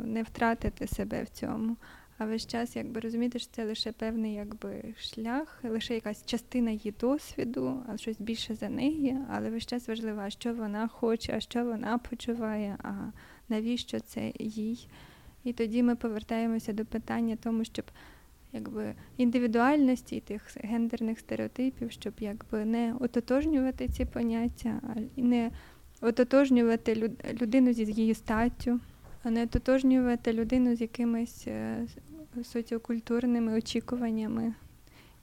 не 0.04 0.22
втратити 0.22 0.86
себе 0.86 1.22
в 1.22 1.28
цьому. 1.28 1.76
А 2.18 2.26
весь 2.26 2.46
час 2.46 2.76
якби 2.76 3.00
розуміти, 3.00 3.38
що 3.38 3.52
це 3.52 3.64
лише 3.64 3.92
певний 3.92 4.34
якби 4.34 4.94
шлях, 4.98 5.60
лише 5.64 5.94
якась 5.94 6.26
частина 6.26 6.70
її 6.70 6.94
досвіду, 7.00 7.82
а 7.88 7.96
щось 7.96 8.20
більше 8.20 8.54
за 8.54 8.68
неї, 8.68 9.18
але 9.30 9.50
весь 9.50 9.66
час 9.66 9.88
важливо, 9.88 10.20
а 10.20 10.30
що 10.30 10.54
вона 10.54 10.88
хоче, 10.88 11.32
а 11.36 11.40
що 11.40 11.64
вона 11.64 11.98
почуває, 11.98 12.76
а 12.82 12.92
навіщо 13.48 14.00
це 14.00 14.32
їй. 14.38 14.88
І 15.44 15.52
тоді 15.52 15.82
ми 15.82 15.96
повертаємося 15.96 16.72
до 16.72 16.84
питання 16.84 17.36
тому, 17.42 17.64
щоб 17.64 17.84
якби 18.56 18.94
індивідуальності 19.16 20.20
тих 20.20 20.42
гендерних 20.56 21.18
стереотипів, 21.18 21.92
щоб 21.92 22.12
якби 22.20 22.64
не 22.64 22.94
ототожнювати 23.00 23.88
ці 23.88 24.04
поняття, 24.04 24.80
а 24.82 25.20
не 25.20 25.50
ототожнювати 26.00 27.12
людину 27.40 27.72
зі 27.72 27.84
її 27.84 28.14
статтю, 28.14 28.80
а 29.22 29.30
не 29.30 29.42
ототожнювати 29.42 30.32
людину 30.32 30.76
з 30.76 30.80
якимись 30.80 31.44
е, 31.46 31.86
соціокультурними 32.44 33.52
очікуваннями, 33.52 34.54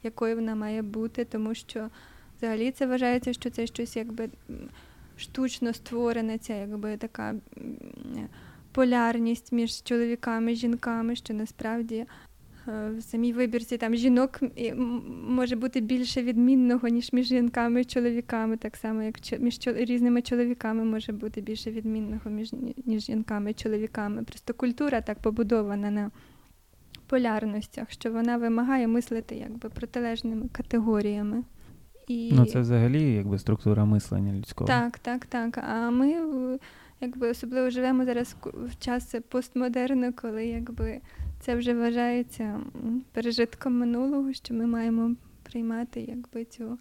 якою 0.04 0.36
вона 0.36 0.56
має 0.56 0.82
бути, 0.82 1.26
тому 1.26 1.56
що 1.56 1.90
взагалі 2.38 2.72
це 2.72 2.86
вважається, 2.86 3.34
що 3.34 3.50
це 3.50 3.68
щось 3.68 3.96
якби 3.96 4.30
штучно 5.18 5.74
створене, 5.74 6.38
ця 6.38 6.56
якби 6.56 6.98
така 6.98 7.36
полярність 8.72 9.52
між 9.52 9.84
чоловіками 9.84 10.54
і 10.54 10.56
жінками, 10.56 11.16
що 11.16 11.34
насправді 11.34 12.06
в 12.68 13.02
самій 13.02 13.34
вибірці 13.34 13.78
там 13.78 13.96
жінок 13.96 14.40
може 15.28 15.56
бути 15.56 15.82
більше 15.82 16.24
відмінного, 16.24 16.88
ніж 16.88 17.14
між 17.14 17.28
жінками 17.28 17.82
і 17.82 17.86
чоловіками, 17.86 18.58
так 18.58 18.76
само, 18.76 19.04
як 19.04 19.16
між 19.40 19.60
різними 19.66 20.22
чоловіками 20.22 20.84
може 20.84 21.12
бути 21.12 21.42
більше 21.42 21.72
відмінного, 21.72 22.30
між, 22.32 22.54
ніж 22.86 23.04
жінками 23.04 23.52
і 23.52 23.54
чоловіками. 23.54 24.24
Просто 24.24 24.54
культура 24.54 25.02
так 25.02 25.20
побудована 25.20 25.92
на 25.92 26.12
полярностях, 27.08 27.92
що 27.92 28.12
вона 28.12 28.38
вимагає 28.38 28.88
мислити 28.88 29.36
якби 29.36 29.70
протилежними 29.70 30.48
категоріями. 30.52 31.44
І... 32.08 32.32
Ну, 32.34 32.46
це 32.46 32.60
взагалі 32.60 33.14
якби 33.14 33.40
структура 33.40 33.86
мислення 33.86 34.34
людського. 34.34 34.68
Так, 34.68 35.00
так, 35.00 35.26
так. 35.26 35.58
А 35.58 35.90
ми 35.90 36.16
якби 37.02 37.30
особливо 37.30 37.70
живемо 37.70 38.06
зараз 38.06 38.36
в 38.44 38.76
час 38.80 39.16
постмодерну, 39.30 40.14
коли 40.14 40.46
якби 40.46 41.02
це 41.46 41.56
вже 41.56 41.74
вважається 41.74 42.60
пережитком 43.12 43.78
минулого, 43.80 44.34
що 44.34 44.54
ми 44.54 44.66
маємо 44.66 45.16
приймати 45.44 46.02
якби 46.02 46.46
цю 46.46 46.78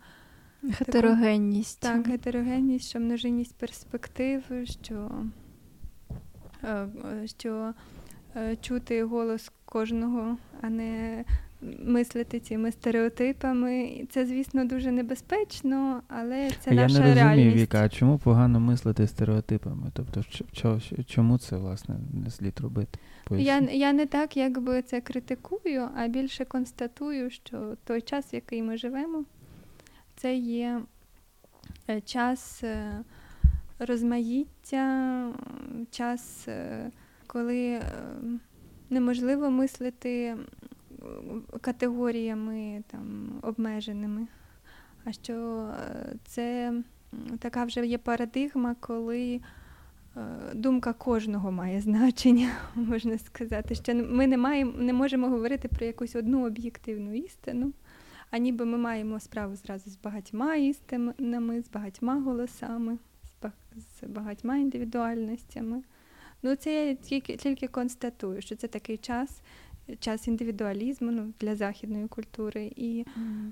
гетерогенність. 0.63 1.81
Таку, 1.81 2.03
так, 2.03 2.13
гетерогенність, 2.13 2.89
що 2.89 3.01
множинність 3.01 3.55
перспектив, 3.55 4.43
що, 4.65 5.11
е, 6.65 6.87
що 7.27 7.75
е, 8.37 8.57
чути 8.57 9.05
голос 9.05 9.53
кожного, 9.65 10.37
а 10.61 10.69
не 10.71 11.25
мислити 11.85 12.41
цими 12.41 12.73
стереотипами. 12.73 14.05
Це, 14.11 14.27
звісно, 14.27 14.65
дуже 14.65 14.93
небезпечно, 14.93 16.03
але 16.09 16.51
це 16.61 16.75
Я 16.75 16.83
наша 16.83 16.95
не 16.95 17.01
розумію, 17.01 17.25
реальність. 17.25 17.57
Віка, 17.57 17.85
а 17.85 17.89
чому 17.89 18.19
погано 18.19 18.61
мислити 18.61 19.07
стереотипами? 19.07 19.91
Тобто, 19.93 20.23
чому 21.07 21.39
це 21.39 21.57
власне 21.57 21.95
не 22.25 22.31
слід 22.31 22.61
робити? 22.61 22.99
Я 23.31 23.59
я 23.61 23.93
не 23.93 24.07
так, 24.07 24.37
якби 24.37 24.83
це 24.83 25.01
критикую, 25.01 25.89
а 25.97 26.07
більше 26.07 26.45
констатую, 26.45 27.31
що 27.31 27.77
той 27.85 28.01
час, 28.01 28.33
в 28.33 28.35
який 28.35 28.63
ми 28.63 28.77
живемо, 28.77 29.25
це 30.17 30.35
є 30.37 30.83
е, 31.91 32.01
час 32.01 32.65
е, 32.65 33.01
розмаїття, 33.79 35.29
час, 35.91 36.49
е, 36.49 36.91
коли 37.27 37.83
неможливо 38.91 39.51
мислити 39.51 40.37
категоріями 41.61 42.83
там, 42.87 43.33
обмеженими. 43.43 44.27
А 45.05 45.13
що 45.13 45.69
це 46.25 46.75
така 47.39 47.65
вже 47.65 47.87
є 47.87 47.99
парадигма, 47.99 48.77
коли 48.81 49.41
думка 50.55 50.93
кожного 50.93 51.53
має 51.53 51.81
значення, 51.81 52.51
можна 52.75 53.19
сказати. 53.19 53.75
Що 53.75 53.95
ми 53.95 54.27
не 54.27 54.37
маємо, 54.37 54.73
не 54.77 54.93
можемо 54.93 55.29
говорити 55.29 55.69
про 55.69 55.87
якусь 55.87 56.17
одну 56.17 56.47
об'єктивну 56.47 57.15
істину, 57.15 57.73
а 58.31 58.39
ніби 58.39 58.65
ми 58.65 58.79
маємо 58.79 59.21
справу 59.21 59.57
зразу 59.57 59.91
з 59.91 59.97
багатьма 59.97 60.55
істинами, 60.57 61.63
з 61.63 61.71
багатьма 61.71 62.21
голосами, 62.21 62.99
з 63.77 64.07
багатьма 64.07 64.57
індивідуальностями. 64.57 65.83
Ну, 66.43 66.57
це 66.57 66.89
я 66.89 66.95
тільки 66.95 67.37
тільки 67.37 67.69
констатую, 67.69 68.43
що 68.43 68.57
це 68.57 68.69
такий 68.69 68.97
час, 68.97 69.41
час 70.01 70.29
індивідуалізму 70.29 71.11
ну, 71.11 71.33
для 71.41 71.57
західної 71.57 72.09
культури. 72.09 72.73
І 72.77 73.05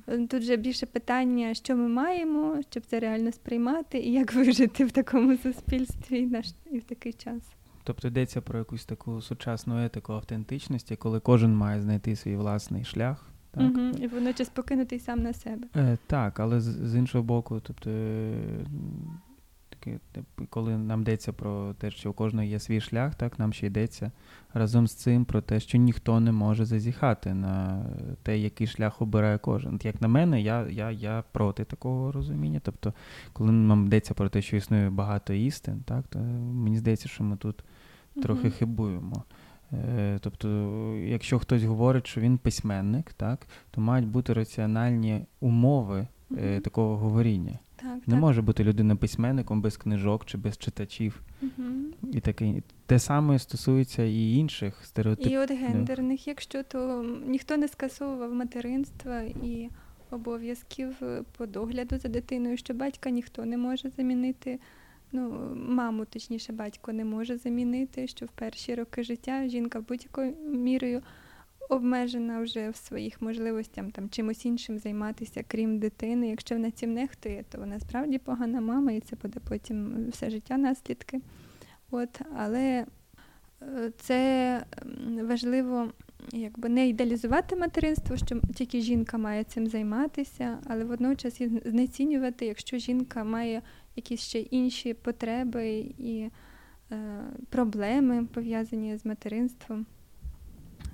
mm. 0.07 0.27
тут 0.27 0.43
вже 0.43 0.57
більше 0.57 0.87
питання, 0.87 1.55
що 1.55 1.77
ми 1.77 1.89
маємо, 1.89 2.61
щоб 2.71 2.87
це 2.87 3.01
реально 3.01 3.33
сприймати, 3.33 3.99
і 3.99 4.13
як 4.13 4.35
вижити 4.35 4.85
в 4.85 4.91
такому 4.91 5.37
суспільстві 5.37 6.27
наш 6.27 6.47
і 6.71 6.79
в 6.79 6.85
такий 6.85 7.13
час. 7.13 7.43
Тобто 7.85 8.09
йдеться 8.09 8.41
про 8.41 8.59
якусь 8.59 8.85
таку 8.85 9.23
сучасну 9.23 9.85
етику 9.85 10.13
автентичності, 10.13 10.97
коли 10.97 11.21
кожен 11.21 11.57
має 11.57 11.83
знайти 11.83 12.17
свій 12.17 12.37
власний 12.37 12.85
шлях. 12.85 13.27
Так? 13.51 13.63
Угу, 13.63 13.81
І 13.81 14.07
водночас 14.07 14.49
покинутий 14.49 14.99
сам 14.99 15.23
на 15.23 15.33
себе. 15.33 15.67
Е, 15.77 15.99
Так, 16.07 16.41
але 16.41 16.61
з, 16.61 16.65
з 16.65 16.97
іншого 16.97 17.25
боку, 17.25 17.61
тобто 17.63 17.91
таки, 19.81 19.99
коли 20.51 20.79
нам 20.79 21.01
йдеться 21.01 21.33
про 21.33 21.75
те, 21.75 21.91
що 21.91 22.11
у 22.11 22.13
кожного 22.13 22.45
є 22.45 22.59
свій 22.59 22.81
шлях, 22.81 23.15
так 23.15 23.39
нам 23.39 23.53
ще 23.53 23.67
йдеться 23.67 24.11
разом 24.55 24.87
з 24.87 24.95
цим 24.95 25.25
про 25.25 25.41
те, 25.41 25.61
що 25.61 25.79
ніхто 25.79 26.21
не 26.21 26.33
може 26.33 26.65
зазіхати 26.65 27.35
на 27.35 27.85
те, 28.23 28.39
який 28.39 28.67
шлях 28.67 29.03
обирає 29.03 29.39
кожен. 29.39 29.81
Як 29.83 30.01
на 30.01 30.09
мене, 30.09 30.43
я 30.43 30.67
я, 30.69 30.91
я 30.91 31.25
проти 31.33 31.65
такого 31.65 32.13
розуміння. 32.13 32.61
Тобто, 32.65 32.95
коли 33.33 33.53
нам 33.53 33.87
йдеться 33.87 34.15
про 34.15 34.29
те, 34.29 34.43
що 34.43 34.57
існує 34.57 34.91
багато 34.91 35.33
істин, 35.33 35.83
так, 35.85 36.07
то 36.09 36.19
мені 36.19 36.79
здається, 36.79 37.09
що 37.09 37.25
ми 37.25 37.37
тут 37.37 37.65
трохи 38.23 38.49
uh 38.49 38.51
хибуємо. 38.51 39.25
Е, 39.73 40.19
тобто, 40.21 40.49
якщо 40.97 41.39
хтось 41.39 41.63
говорить, 41.63 42.07
що 42.07 42.21
він 42.21 42.39
письменник, 42.39 43.13
так, 43.13 43.47
то 43.71 43.81
мають 43.81 44.07
бути 44.07 44.33
раціональні 44.33 45.25
умови 45.41 46.07
uh 46.31 46.61
такого 46.61 46.97
говоріння. 46.97 47.59
Так, 47.77 47.95
Не 48.07 48.15
так. 48.15 48.21
може 48.21 48.43
бути 48.43 48.65
людина 48.65 48.97
письменником 48.97 49.61
без 49.61 49.77
книжок 49.77 50.25
чи 50.25 50.39
без 50.39 50.59
читачів. 50.59 51.23
Угу. 51.43 51.71
І 52.13 52.21
таке. 52.21 52.63
Те 52.87 52.99
саме 52.99 53.39
стосується 53.39 54.03
і 54.03 54.33
інших 54.35 54.85
стереотипів. 54.85 55.33
І 55.33 55.39
от 55.39 55.51
гендерних, 55.51 56.29
якщо 56.29 56.63
то 56.63 57.05
ніхто 57.27 57.57
не 57.57 57.69
скасовував 57.69 58.35
материнства 58.35 59.21
і 59.21 59.69
обов'язків 60.11 60.97
е, 61.03 61.23
по 61.37 61.47
догляду 61.47 61.99
за 61.99 62.09
дитиною, 62.09 62.57
що 62.57 62.75
батька 62.75 63.11
ніхто 63.11 63.45
не 63.45 63.57
може 63.57 63.91
замінити. 63.91 64.59
Ну, 65.13 65.55
маму, 65.55 66.05
точніше, 66.05 66.53
батько 66.53 66.93
не 66.93 67.05
може 67.05 67.37
замінити, 67.37 68.07
що 68.07 68.27
в 68.27 68.29
перші 68.29 68.75
роки 68.75 69.03
життя 69.03 69.49
жінка 69.49 69.81
будь-якою 69.81 70.35
мірою 70.53 71.03
обмежена 71.71 72.41
вже 72.41 72.71
в 72.71 72.77
своїх 72.77 73.23
можливостях 73.23 73.85
там 73.93 74.11
чимось 74.11 74.45
іншим 74.45 74.79
займатися, 74.79 75.45
крім 75.49 75.79
дитини. 75.79 76.29
Якщо 76.29 76.55
вона 76.55 76.71
цим 76.71 76.95
нехтує, 76.95 77.45
то 77.49 77.59
вона 77.59 77.81
справді 77.81 78.19
погана 78.19 78.61
мама, 78.61 78.93
і 78.93 79.01
це 79.01 79.17
буде 79.23 79.41
потім 79.49 80.07
все 80.11 80.31
життя 80.31 80.57
наслідки. 80.57 81.21
От, 81.91 82.21
Але 82.37 82.87
е, 83.63 83.93
це 83.97 84.63
важливо 85.23 85.93
якби 86.33 86.69
не 86.69 86.89
ідеалізувати 86.89 87.57
материнство, 87.57 88.17
що 88.17 88.41
тільки 88.55 88.81
жінка 88.81 89.19
має 89.19 89.45
цим 89.45 89.67
займатися, 89.67 90.59
але 90.67 90.85
водночас 90.85 91.41
і 91.41 91.49
знецінювати, 91.65 92.47
якщо 92.47 92.79
жінка 92.79 93.25
має 93.25 93.63
якісь 93.97 94.21
ще 94.21 94.41
інші 94.41 94.95
потреби 94.95 95.79
і 95.99 96.31
е, 96.93 97.25
проблеми 97.49 98.27
пов'язані 98.35 98.97
з 98.97 99.05
материнством. 99.05 99.87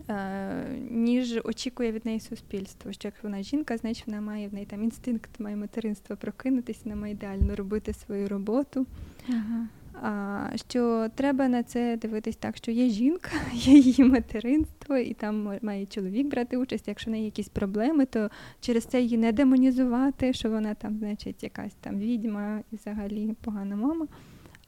Е, 0.08 0.78
ніж 0.90 1.40
очікує 1.44 1.92
від 1.92 2.06
неї 2.06 2.20
суспільство. 2.20 2.92
Що 2.92 3.08
як 3.08 3.14
вона 3.22 3.42
жінка, 3.42 3.76
значить 3.76 4.06
вона 4.06 4.20
має 4.20 4.48
в 4.48 4.54
неї 4.54 4.66
там 4.66 4.82
інстинкт, 4.82 5.40
має 5.40 5.56
материнство 5.56 6.16
прокинутися, 6.16 6.80
вона 6.84 6.96
має 6.96 7.12
ідеально 7.12 7.56
робити 7.56 7.92
свою 7.92 8.28
роботу. 8.28 8.86
Ага. 9.28 9.68
А, 10.02 10.56
Що 10.68 11.08
треба 11.14 11.48
на 11.48 11.62
це 11.62 11.96
дивитись 11.96 12.36
так, 12.36 12.56
що 12.56 12.70
є 12.70 12.88
жінка, 12.88 13.30
є 13.52 13.78
її 13.78 14.04
материнство, 14.04 14.96
і 14.96 15.14
там 15.14 15.58
має 15.62 15.86
чоловік 15.86 16.26
брати 16.26 16.56
участь. 16.56 16.88
Якщо 16.88 17.10
в 17.10 17.12
неї 17.12 17.24
якісь 17.24 17.48
проблеми, 17.48 18.06
то 18.06 18.30
через 18.60 18.84
це 18.84 19.00
її 19.00 19.18
не 19.18 19.32
демонізувати, 19.32 20.32
що 20.32 20.50
вона 20.50 20.74
там, 20.74 20.98
значить, 20.98 21.42
якась 21.42 21.74
там 21.80 21.98
відьма 21.98 22.60
і 22.72 22.76
взагалі 22.76 23.34
погана 23.40 23.76
мама, 23.76 24.06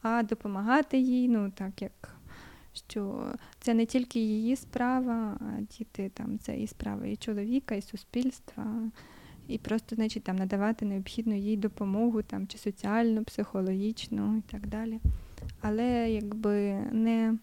а 0.01 0.23
допомагати 0.23 0.97
їй, 0.97 1.29
ну 1.29 1.51
так 1.55 1.81
як 1.81 2.18
що 2.73 3.33
це 3.59 3.73
не 3.73 3.85
тільки 3.85 4.19
її 4.19 4.55
справа, 4.55 5.37
а 5.41 5.61
діти 5.61 6.11
там 6.13 6.39
це 6.39 6.57
і 6.57 6.67
справа 6.67 7.05
і 7.05 7.15
чоловіка, 7.15 7.75
і 7.75 7.81
суспільства, 7.81 8.65
і 9.47 9.57
просто, 9.57 9.95
значить, 9.95 10.23
там 10.23 10.35
надавати 10.35 10.85
необхідну 10.85 11.35
їй 11.35 11.57
допомогу, 11.57 12.21
там 12.21 12.47
чи 12.47 12.57
соціальну, 12.57 13.23
психологічну 13.23 14.37
і 14.37 14.51
так 14.51 14.67
далі. 14.67 14.99
Але 15.61 16.11
якби 16.11 16.73
не 16.91 17.37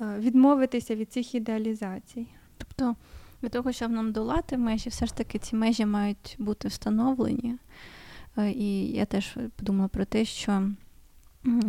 е, 0.00 0.18
відмовитися 0.18 0.94
від 0.94 1.12
цих 1.12 1.34
ідеалізацій. 1.34 2.26
Тобто 2.58 2.96
від 3.42 3.50
того, 3.50 3.72
щоб 3.72 3.90
нам 3.90 4.12
долати 4.12 4.58
межі, 4.58 4.90
все 4.90 5.06
ж 5.06 5.16
таки 5.16 5.38
ці 5.38 5.56
межі 5.56 5.86
мають 5.86 6.36
бути 6.38 6.68
встановлені. 6.68 7.56
Е, 8.38 8.50
і 8.50 8.86
я 8.86 9.04
теж 9.04 9.36
подумала 9.56 9.88
про 9.88 10.04
те, 10.04 10.24
що 10.24 10.70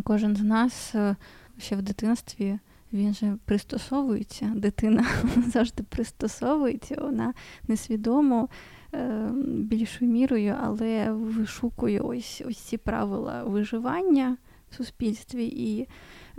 кожен 0.03 0.35
з 0.35 0.41
нас 0.41 0.95
е, 0.95 1.15
ще 1.57 1.75
в 1.75 1.81
дитинстві 1.81 2.59
він 2.93 3.13
же 3.13 3.37
пристосовується, 3.45 4.51
дитина 4.55 5.05
завжди 5.47 5.83
пристосовується, 5.83 6.95
вона 7.01 7.33
несвідомо 7.67 8.49
е, 8.93 9.29
більшою 9.45 10.11
мірою, 10.11 10.55
але 10.61 11.11
вишукує 11.11 11.99
ось 11.99 12.43
ось 12.47 12.57
ці 12.57 12.77
правила 12.77 13.43
виживання 13.43 14.37
в 14.71 14.75
суспільстві, 14.75 15.45
і 15.45 15.87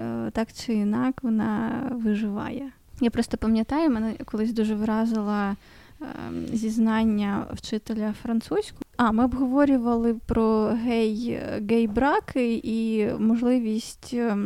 е, 0.01 0.31
так 0.31 0.53
чи 0.53 0.75
інак 0.75 1.23
вона 1.23 1.83
виживає. 1.95 2.73
Я 3.01 3.11
просто 3.11 3.37
пам'ятаю, 3.37 3.91
мене 3.91 4.15
колись 4.25 4.53
дуже 4.53 4.75
вразила 4.75 5.51
е, 5.51 6.07
зізнання 6.53 7.47
вчителя 7.53 8.15
французького. 8.23 8.85
А, 8.97 9.13
ми 9.13 9.25
обговорювали 9.25 10.15
про 10.15 10.65
гей, 10.65 11.41
гей-браки 11.71 12.61
і 12.65 13.09
можливість 13.19 14.11
е, 14.15 14.37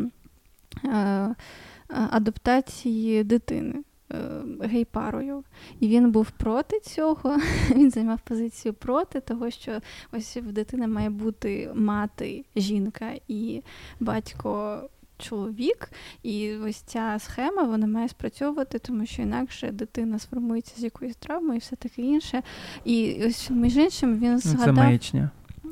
е, 0.84 1.34
адаптації 1.88 3.24
дитини 3.24 3.74
е, 4.12 4.16
гей-парою. 4.60 5.44
І 5.80 5.88
він 5.88 6.10
був 6.10 6.30
проти 6.30 6.80
цього. 6.80 7.38
Він 7.70 7.90
займав 7.90 8.20
позицію 8.20 8.74
проти 8.74 9.20
того, 9.20 9.50
що 9.50 9.80
ось 10.12 10.36
в 10.36 10.52
дитини 10.52 10.86
має 10.86 11.10
бути 11.10 11.70
мати, 11.74 12.44
жінка 12.56 13.12
і 13.28 13.62
батько 14.00 14.82
чоловік, 15.18 15.90
і 16.22 16.54
ось 16.54 16.76
ця 16.76 17.16
схема 17.18 17.62
вона 17.62 17.86
має 17.86 18.08
спрацьовувати, 18.08 18.78
тому 18.78 19.06
що 19.06 19.22
інакше 19.22 19.70
дитина 19.72 20.18
сформується 20.18 20.74
з 20.80 20.84
якоюсь 20.84 21.16
травмою 21.16 21.56
і 21.56 21.58
все 21.58 21.76
таке 21.76 22.02
інше. 22.02 22.42
І 22.84 23.24
ось 23.26 23.50
між 23.50 23.76
іншим 23.76 24.18
він 24.18 24.38
згадав. 24.38 24.64
Це 24.64 24.72
маячня. 24.72 25.30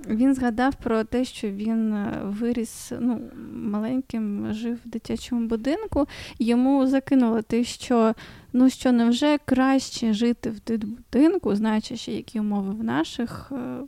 Він 0.09 0.34
згадав 0.34 0.74
про 0.74 1.05
те, 1.05 1.24
що 1.24 1.51
він 1.51 1.94
е, 1.94 2.20
виріс 2.24 2.92
ну, 3.01 3.20
маленьким, 3.53 4.53
жив 4.53 4.78
в 4.84 4.88
дитячому 4.88 5.47
будинку, 5.47 6.07
йому 6.38 6.86
закинуло 6.86 7.42
те, 7.42 7.64
що 7.64 8.14
ну 8.53 8.70
що 8.70 8.92
невже 8.92 9.38
краще 9.44 10.12
жити 10.12 10.51
в 10.51 10.61
дитбудинку, 10.61 11.55
знаючи, 11.55 11.97
ще 11.97 12.12
які 12.12 12.40
умови 12.40 12.74
в 12.74 12.84
наших 12.84 13.53
е, 13.53 13.80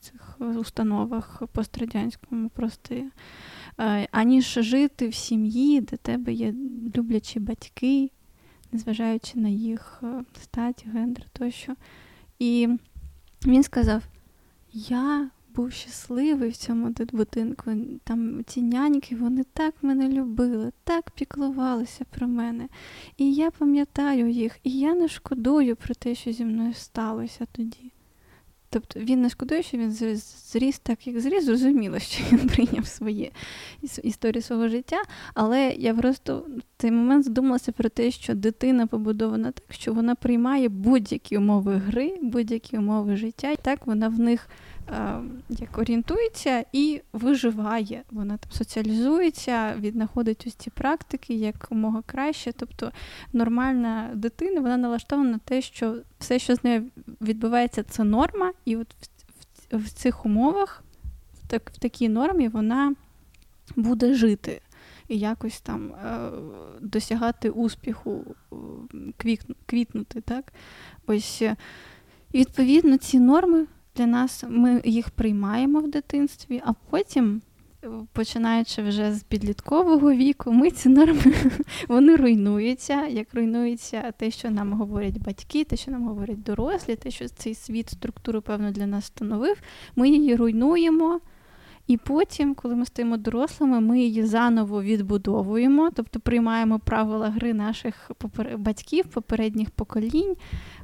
цих 0.00 0.38
установах 0.58 1.42
пострадянському 1.52 2.48
просторі, 2.48 3.04
Е, 3.80 4.08
аніж 4.10 4.46
жити 4.46 5.08
в 5.08 5.14
сім'ї, 5.14 5.80
де 5.80 5.96
тебе 5.96 6.32
є 6.32 6.54
люблячі 6.96 7.40
батьки, 7.40 8.10
незважаючи 8.72 9.38
на 9.38 9.48
їх 9.48 10.02
стать, 10.42 10.86
гендер 10.92 11.24
тощо. 11.32 11.74
І 12.38 12.68
він 13.46 13.62
сказав: 13.62 14.02
Я 14.72 15.30
був 15.54 15.72
щасливий 15.72 16.50
в 16.50 16.56
цьому 16.56 16.94
будинку. 17.12 17.70
Там 18.04 18.44
ці 18.46 18.62
няньки, 18.62 19.16
вони 19.16 19.44
так 19.52 19.74
мене 19.82 20.08
любили, 20.08 20.72
так 20.84 21.10
піклувалися 21.10 22.04
про 22.10 22.28
мене. 22.28 22.68
І 23.16 23.34
я 23.34 23.50
пам'ятаю 23.50 24.30
їх, 24.30 24.58
і 24.62 24.78
я 24.78 24.94
не 24.94 25.08
шкодую 25.08 25.76
про 25.76 25.94
те, 25.94 26.14
що 26.14 26.32
зі 26.32 26.44
мною 26.44 26.74
сталося 26.74 27.46
тоді. 27.52 27.92
Тобто 28.72 29.00
він 29.00 29.22
не 29.22 29.28
шкодує, 29.28 29.62
що 29.62 29.78
він 29.78 29.90
зріс 29.92 30.78
так, 30.78 31.06
як 31.06 31.20
зріс, 31.20 31.44
зрозуміло, 31.44 31.98
що 31.98 32.24
він 32.32 32.48
прийняв 32.54 32.86
своє 32.86 33.30
історію 34.02 34.42
свого 34.42 34.68
життя. 34.68 35.02
Але 35.34 35.74
я 35.78 35.94
просто 35.94 36.46
в 36.58 36.62
цей 36.78 36.90
момент 36.90 37.24
задумалася 37.24 37.72
про 37.72 37.88
те, 37.88 38.10
що 38.10 38.34
дитина 38.34 38.86
побудована 38.86 39.52
так, 39.52 39.64
що 39.70 39.92
вона 39.92 40.14
приймає 40.14 40.68
будь-які 40.68 41.38
умови 41.38 41.74
гри, 41.76 42.18
будь-які 42.22 42.78
умови 42.78 43.16
життя, 43.16 43.50
і 43.50 43.56
так 43.56 43.86
вона 43.86 44.08
в 44.08 44.18
них 44.18 44.48
як 45.48 45.78
орієнтується 45.78 46.64
і 46.72 47.00
виживає. 47.12 48.02
Вона 48.10 48.36
там 48.36 48.52
соціалізується, 48.52 49.74
віднаходить 49.78 50.44
ось 50.46 50.54
ці 50.54 50.70
практики 50.70 51.34
якомога 51.34 52.02
краще. 52.06 52.52
Тобто 52.52 52.92
нормальна 53.32 54.10
дитина 54.14 54.60
вона 54.60 54.76
налаштована 54.76 55.30
на 55.30 55.38
те, 55.38 55.62
що 55.62 55.96
все, 56.18 56.38
що 56.38 56.56
з 56.56 56.64
нею 56.64 56.84
відбувається, 57.20 57.82
це 57.82 58.04
норма, 58.04 58.52
і 58.64 58.76
от 58.76 58.88
в, 58.88 59.76
в, 59.76 59.84
в 59.84 59.90
цих 59.90 60.26
умовах, 60.26 60.84
в, 61.42 61.48
так, 61.48 61.70
в 61.70 61.78
такій 61.78 62.08
нормі, 62.08 62.48
вона 62.48 62.94
буде 63.76 64.14
жити. 64.14 64.60
І 65.08 65.18
якось 65.18 65.60
там 65.60 65.92
е, 65.92 66.30
досягати 66.80 67.50
успіху, 67.50 68.24
квітнути. 69.66 70.20
так? 70.20 70.52
Ось, 71.06 71.42
І 71.42 71.54
відповідно 72.34 72.96
ці 72.96 73.20
норми 73.20 73.66
для 73.96 74.06
нас 74.06 74.44
ми 74.48 74.80
їх 74.84 75.10
приймаємо 75.10 75.80
в 75.80 75.90
дитинстві, 75.90 76.62
а 76.64 76.72
потім, 76.90 77.42
починаючи 78.12 78.82
вже 78.82 79.14
з 79.14 79.22
підліткового 79.22 80.12
віку, 80.12 80.52
ми 80.52 80.70
ці 80.70 80.88
норми 80.88 81.34
вони 81.88 82.16
руйнуються, 82.16 83.06
як 83.06 83.34
руйнується 83.34 84.12
те, 84.16 84.30
що 84.30 84.50
нам 84.50 84.72
говорять 84.72 85.18
батьки, 85.18 85.64
те, 85.64 85.76
що 85.76 85.90
нам 85.90 86.08
говорять 86.08 86.42
дорослі, 86.42 86.96
те, 86.96 87.10
що 87.10 87.28
цей 87.28 87.54
світ 87.54 87.90
структуру, 87.90 88.42
певно, 88.42 88.70
для 88.70 88.86
нас 88.86 89.04
становив, 89.04 89.56
ми 89.96 90.08
її 90.08 90.36
руйнуємо. 90.36 91.20
І 91.86 91.96
потім, 91.96 92.54
коли 92.54 92.74
ми 92.74 92.86
стаємо 92.86 93.16
дорослими, 93.16 93.80
ми 93.80 94.00
її 94.00 94.26
заново 94.26 94.82
відбудовуємо, 94.82 95.90
тобто 95.94 96.20
приймаємо 96.20 96.78
правила 96.78 97.30
гри 97.30 97.54
наших 97.54 98.10
батьків, 98.56 99.04
попередніх 99.04 99.70
поколінь. 99.70 100.36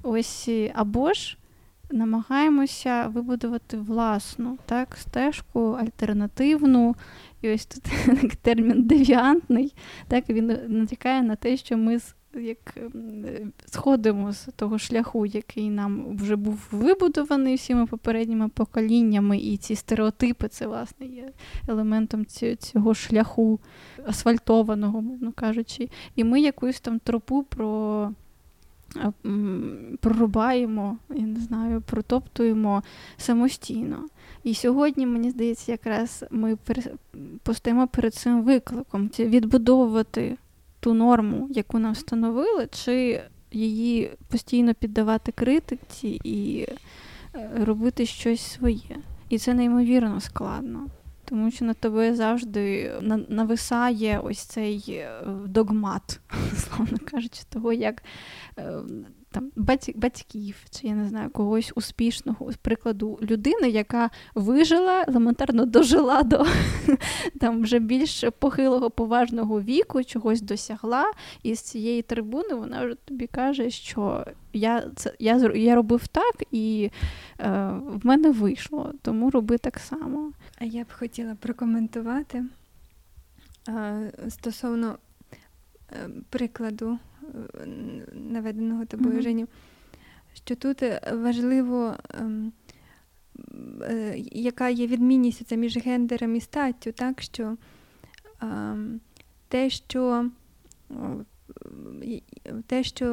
Ось 0.03 0.49
або 0.75 1.13
ж 1.13 1.39
намагаємося 1.91 3.07
вибудувати 3.07 3.77
власну 3.77 4.59
так, 4.67 4.97
стежку, 4.97 5.61
альтернативну. 5.81 6.97
І 7.43 7.55
ось 7.55 7.67
тут 7.67 7.85
термін 8.43 8.83
девіантний, 8.83 9.75
так 10.09 10.31
він 10.31 10.59
натякає 10.69 11.23
на 11.23 11.37
те, 11.37 11.57
що 11.57 11.77
ми 11.77 11.99
як 12.35 12.79
сходимо 13.67 14.33
з 14.33 14.49
того 14.57 14.79
шляху, 14.79 15.27
який 15.27 15.71
нам 15.71 16.17
вже 16.17 16.37
був 16.37 16.69
вибудований 16.71 17.55
всіма 17.55 17.87
попередніми 17.87 18.49
поколіннями, 18.49 19.39
і 19.39 19.57
ці 19.57 19.77
стереотипи, 19.77 20.49
це 20.49 20.67
власне 20.67 21.07
є 21.07 21.33
елементом 21.69 22.27
цього 22.59 22.95
шляху 22.95 23.61
асфальтованого, 24.07 25.03
мовно 25.03 25.33
кажучи. 25.33 25.89
І 26.17 26.25
ми 26.25 26.41
якусь 26.41 26.81
там 26.81 26.99
тропу 26.99 27.43
про 27.43 28.11
прорубаємо, 30.01 30.97
я 31.11 31.27
не 31.27 31.41
знаю, 31.41 31.81
протоптуємо 31.81 32.83
самостійно. 33.17 34.09
І 34.45 34.55
сьогодні, 34.55 35.07
мені 35.07 35.31
здається, 35.31 35.73
якраз 35.73 36.25
ми 36.31 36.57
постаємо 37.43 37.87
перед 37.87 38.15
цим 38.15 38.43
викликом 38.43 39.11
відбудовувати 39.19 40.37
ту 40.81 40.95
норму, 40.95 41.49
яку 41.51 41.79
нам 41.79 41.93
встановили, 41.93 42.69
чи 42.71 43.23
її 43.53 44.11
постійно 44.29 44.75
піддавати 44.75 45.33
критиці 45.33 46.21
і 46.25 46.67
е, 47.35 47.51
робити 47.65 48.07
щось 48.07 48.41
своє. 48.41 48.97
І 49.29 49.39
це 49.39 49.55
неймовірно 49.55 50.21
складно 50.21 50.87
тому 51.29 51.51
що 51.51 51.65
на 51.65 51.75
тобою 51.75 52.17
завжди 52.17 52.93
нависає 53.29 54.19
ось 54.19 54.39
цей 54.39 54.85
е, 54.89 55.23
догмат, 55.47 56.21
словно 56.57 56.99
кажучи, 57.05 57.43
того, 57.49 57.73
як 57.73 58.03
е, 58.59 58.73
там 59.39 59.51
батьків, 59.95 60.57
чи 60.71 60.87
я 60.87 60.95
не 60.95 61.09
знаю, 61.09 61.31
когось 61.31 61.73
успішного 61.75 62.53
з 62.53 62.57
прикладу 62.57 63.19
людини, 63.23 63.71
яка 63.71 64.11
вижила, 64.35 65.05
елементарно 65.09 65.67
дожила 65.67 66.23
до 66.23 66.47
там 67.41 67.63
вже 67.63 67.79
більш 67.79 68.25
похилого 68.39 68.91
поважного 68.91 69.63
віку, 69.63 70.05
чогось 70.05 70.41
досягла, 70.41 71.05
і 71.43 71.55
з 71.55 71.61
цієї 71.61 72.03
трибуни 72.03 72.55
вона 72.55 72.85
вже 72.85 72.95
тобі 72.95 73.27
каже, 73.27 73.71
що 73.71 74.25
я 74.53 74.91
це 74.97 75.15
я, 75.19 75.53
я 75.55 75.75
робив 75.75 76.07
так, 76.07 76.35
і 76.51 76.91
е, 77.41 77.49
в 77.87 78.07
мене 78.07 78.31
вийшло, 78.31 78.93
тому 79.03 79.31
роби 79.31 79.59
так 79.59 79.79
само. 79.79 80.33
А 80.59 80.65
я 80.65 80.85
б 80.85 80.93
хотіла 80.93 81.35
прокоментувати 81.35 82.45
е, 83.69 84.13
стосовно 84.29 84.99
е, 85.93 86.09
прикладу 86.31 86.99
наведеного 88.13 88.87
тобою 88.87 89.19
mm-hmm. 89.19 89.23
Женю, 89.23 89.49
що 90.35 90.57
тут 90.57 90.83
важливо, 91.13 91.95
ем, 92.21 92.53
е, 93.83 94.15
яка 94.33 94.69
є 94.69 94.87
відмінність 94.87 95.47
це 95.47 95.57
між 95.57 95.77
гендером 95.77 96.37
і 96.37 96.41
статтю, 96.41 96.93
так 96.93 97.23
що 97.23 97.57
ем, 98.43 99.01
те, 99.49 99.71
що 99.71 100.31
те, 102.67 102.83
що 102.83 103.07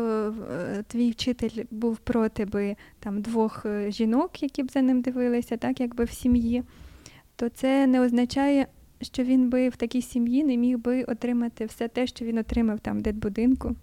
е, 0.51 0.83
твій 0.87 1.11
вчитель 1.11 1.63
був 1.71 1.97
проти 1.97 2.45
би 2.45 2.75
там 2.99 3.21
двох 3.21 3.65
е, 3.65 3.91
жінок, 3.91 4.43
які 4.43 4.63
б 4.63 4.71
за 4.71 4.81
ним 4.81 5.01
дивилися, 5.01 5.57
так 5.57 5.79
якби 5.79 6.03
в 6.03 6.11
сім'ї, 6.11 6.63
то 7.35 7.49
це 7.49 7.87
не 7.87 8.01
означає, 8.01 8.67
що 9.01 9.23
він 9.23 9.49
би 9.49 9.69
в 9.69 9.75
такій 9.75 10.01
сім'ї 10.01 10.43
не 10.43 10.57
міг 10.57 10.77
би 10.77 11.03
отримати 11.03 11.65
все 11.65 11.87
те, 11.87 12.07
що 12.07 12.25
він 12.25 12.37
отримав 12.37 12.79
там 12.79 12.97
в 12.99 13.01
дитбудинку. 13.01 13.75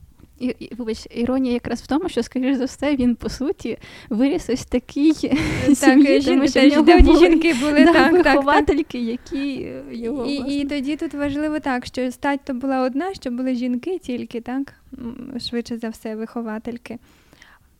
І, 0.43 0.47
і, 0.59 0.75
вибач, 0.75 1.07
іронія 1.11 1.53
якраз 1.53 1.83
в 1.83 1.87
тому, 1.87 2.09
що, 2.09 2.23
скоріш 2.23 2.57
за 2.57 2.65
все, 2.65 2.97
він 2.97 3.15
по 3.15 3.29
суті 3.29 3.79
виріс 4.09 4.51
ось 4.51 4.65
такий 4.65 5.13
так, 5.13 5.39
сім'ї, 5.77 6.21
тому 6.21 6.49
що 6.49 6.61
в 6.61 6.67
нього 6.69 7.01
були, 7.01 7.19
жінки 7.19 7.55
були 7.55 7.85
да, 7.85 7.93
так, 7.93 8.13
виховательки, 8.13 8.99
так, 8.99 9.35
які 9.35 9.73
його 9.91 10.27
і, 10.27 10.35
і 10.35 10.65
тоді 10.65 10.97
тут 10.97 11.15
важливо 11.15 11.61
так, 11.61 11.87
що 11.87 12.11
стать 12.13 12.41
то 12.45 12.55
була 12.55 12.81
одна, 12.81 13.15
що 13.15 13.31
були 13.31 13.55
жінки 13.55 13.99
тільки, 13.99 14.41
так 14.41 14.75
швидше 15.41 15.79
за 15.79 15.89
все, 15.89 16.15
виховательки. 16.15 16.99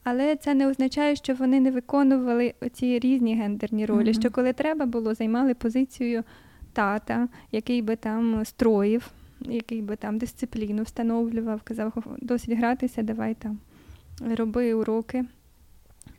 Але 0.05 0.37
це 0.37 0.55
не 0.55 0.69
означає, 0.69 1.17
що 1.17 1.35
вони 1.35 1.61
не 1.61 1.71
виконували 1.71 2.55
ці 2.73 2.99
різні 2.99 3.37
гендерні 3.37 3.87
ролі. 3.87 4.09
Mm-hmm. 4.09 4.21
Що 4.21 4.31
коли 4.31 4.53
треба 4.53 4.87
було, 4.87 5.15
займали 5.15 5.55
позицію 5.55 6.25
тата, 6.73 7.29
який 7.53 7.83
би 7.83 7.97
там 7.97 8.45
строїв 8.45 9.11
який 9.49 9.83
би 9.83 9.97
там 9.97 10.19
дисципліну 10.19 10.83
встановлював, 10.83 11.63
казав, 11.63 12.05
досить 12.21 12.59
гратися, 12.59 13.03
давай 13.03 13.35
там 13.35 13.59
роби 14.21 14.75
уроки. 14.75 15.25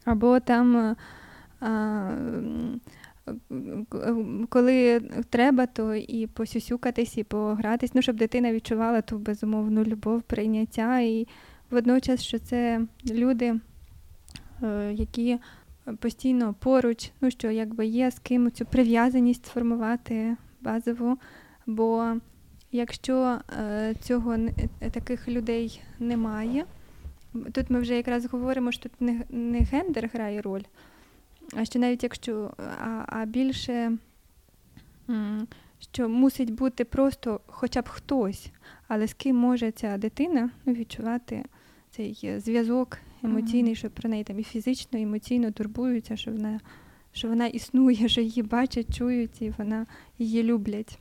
Або 0.05 0.39
там 0.39 0.95
коли 4.49 5.01
треба, 5.29 5.65
то 5.65 5.95
і 5.95 6.27
посюсюкатись, 6.27 7.17
і 7.17 7.23
погратись, 7.23 7.95
ну, 7.95 8.01
щоб 8.01 8.15
дитина 8.15 8.53
відчувала 8.53 9.01
ту 9.01 9.17
безумовну 9.17 9.83
любов, 9.83 10.21
прийняття. 10.21 10.99
І 10.99 11.27
водночас, 11.71 12.23
що 12.23 12.39
це 12.39 12.81
люди, 13.11 13.59
е, 14.63 14.93
які 14.93 15.39
постійно 15.99 16.55
поруч, 16.59 17.11
ну 17.21 17.31
що 17.31 17.51
якби 17.51 17.85
є 17.85 18.11
з 18.11 18.19
ким 18.19 18.51
цю 18.51 18.65
прив'язаність 18.65 19.45
сформувати 19.45 20.37
базову. 20.61 21.17
Бо 21.65 22.15
якщо 22.73 23.39
е, 23.59 23.95
цього 24.01 24.37
таких 24.91 25.27
людей 25.27 25.81
немає, 25.99 26.65
тут 27.51 27.69
ми 27.69 27.79
вже 27.79 27.95
якраз 27.95 28.25
говоримо, 28.25 28.71
що 28.71 28.83
тут 28.83 29.01
не, 29.01 29.21
не 29.29 29.59
гендер 29.59 30.09
грає 30.13 30.41
роль. 30.41 30.63
А 31.55 31.65
що 31.65 31.79
навіть 31.79 32.03
якщо 32.03 32.53
а, 32.57 33.05
а 33.07 33.25
більше 33.25 33.97
що 35.79 36.09
мусить 36.09 36.51
бути 36.51 36.85
просто 36.85 37.39
хоча 37.47 37.81
б 37.81 37.89
хтось, 37.89 38.51
але 38.87 39.07
з 39.07 39.13
ким 39.13 39.35
може 39.35 39.71
ця 39.71 39.97
дитина 39.97 40.49
ну, 40.65 40.73
відчувати 40.73 41.43
цей 41.91 42.33
зв'язок 42.37 42.97
емоційний, 43.23 43.75
що 43.75 43.89
про 43.89 44.09
неї 44.09 44.23
там 44.23 44.39
і 44.39 44.43
фізично, 44.43 44.99
і 44.99 45.01
емоційно 45.01 45.51
турбуються, 45.51 46.17
що 46.17 46.31
вона 46.31 46.59
що 47.11 47.27
вона 47.27 47.47
існує, 47.47 48.09
що 48.09 48.21
її 48.21 48.43
бачать, 48.43 48.97
чують 48.97 49.41
і 49.41 49.53
вона 49.57 49.85
її 50.19 50.43
люблять. 50.43 50.99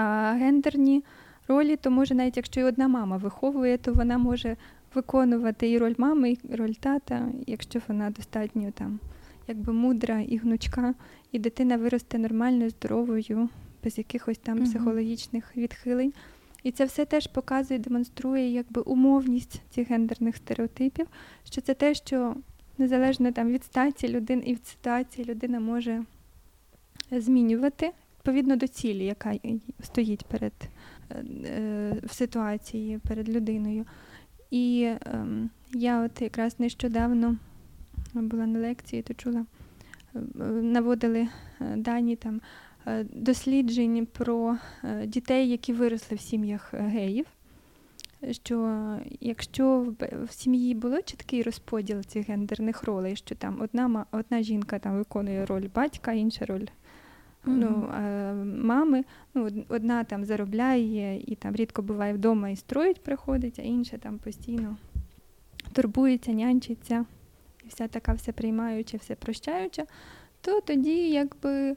А 0.00 0.32
гендерні 0.32 1.04
ролі, 1.48 1.76
то 1.76 1.90
може, 1.90 2.14
навіть 2.14 2.36
якщо 2.36 2.60
і 2.60 2.64
одна 2.64 2.88
мама 2.88 3.16
виховує, 3.16 3.78
то 3.78 3.92
вона 3.92 4.18
може 4.18 4.56
виконувати 4.94 5.70
і 5.70 5.78
роль 5.78 5.94
мами, 5.98 6.30
і 6.30 6.38
роль 6.56 6.72
тата, 6.72 7.28
якщо 7.46 7.80
вона 7.88 8.10
достатньо 8.10 8.70
там, 8.70 9.00
якби 9.48 9.72
мудра 9.72 10.20
і 10.20 10.36
гнучка, 10.36 10.94
і 11.32 11.38
дитина 11.38 11.76
виросте 11.76 12.18
нормальною, 12.18 12.70
здоровою, 12.70 13.48
без 13.84 13.98
якихось 13.98 14.38
там 14.38 14.64
психологічних 14.64 15.56
відхилень. 15.56 16.12
І 16.62 16.70
це 16.70 16.84
все 16.84 17.04
теж 17.04 17.26
показує, 17.26 17.80
демонструє 17.80 18.52
якби 18.52 18.80
умовність 18.80 19.62
цих 19.70 19.90
гендерних 19.90 20.36
стереотипів, 20.36 21.06
що 21.44 21.60
це 21.60 21.74
те, 21.74 21.94
що 21.94 22.34
незалежно 22.78 23.32
там 23.32 23.48
від 23.48 23.64
статі 23.64 24.08
людини 24.08 24.42
і 24.46 24.52
від 24.52 24.66
ситуації 24.66 25.28
людина 25.28 25.60
може 25.60 26.04
змінювати 27.10 27.92
відповідно 28.28 28.56
до 28.56 28.68
цілі, 28.68 29.04
яка 29.04 29.34
стоїть 29.80 30.24
перед 30.24 30.52
е, 31.10 31.96
в 32.04 32.12
ситуації 32.12 32.98
перед 32.98 33.28
людиною. 33.28 33.84
І 34.50 34.82
е, 34.82 34.98
я 35.72 36.02
от 36.02 36.22
якраз 36.22 36.60
нещодавно 36.60 37.36
була 38.14 38.46
на 38.46 38.58
лекції, 38.58 39.02
то 39.02 39.14
чула, 39.14 39.46
е, 40.14 40.18
наводили 40.48 41.28
е, 41.60 41.76
дані 41.76 42.16
там 42.16 42.40
е, 42.86 43.04
досліджень 43.12 44.06
про 44.06 44.56
дітей, 45.04 45.48
які 45.48 45.72
виросли 45.72 46.16
в 46.16 46.20
сім'ях 46.20 46.74
геїв. 46.74 47.26
Що 48.30 48.80
якщо 49.20 49.94
в 50.26 50.32
сім'ї 50.32 50.74
було 50.74 51.02
чіткий 51.02 51.42
розподіл 51.42 52.02
цих 52.02 52.28
гендерних 52.28 52.82
ролей, 52.82 53.16
що 53.16 53.34
там 53.34 53.60
одна 53.60 54.06
одна 54.10 54.42
жінка 54.42 54.78
там 54.78 54.96
виконує 54.98 55.46
роль 55.46 55.68
батька, 55.74 56.12
інша 56.12 56.46
роль 56.46 56.66
ну, 57.48 57.88
мами. 58.64 59.04
Ну, 59.34 59.48
Одна 59.68 60.04
там 60.04 60.24
заробляє 60.24 61.20
і 61.26 61.34
там 61.34 61.56
рідко 61.56 61.82
буває 61.82 62.14
вдома 62.14 62.48
і 62.48 62.56
строїть, 62.56 63.02
приходить, 63.02 63.58
а 63.58 63.62
інша 63.62 63.98
там 63.98 64.18
постійно 64.18 64.76
турбується, 65.72 66.32
нянчиться, 66.32 67.04
і 67.64 67.68
вся 67.68 67.88
така 67.88 68.12
все 68.12 68.32
приймаюча, 68.32 68.96
все 68.96 69.14
прощаюча, 69.14 69.84
то 70.40 70.60
тоді 70.60 71.10
якби 71.10 71.76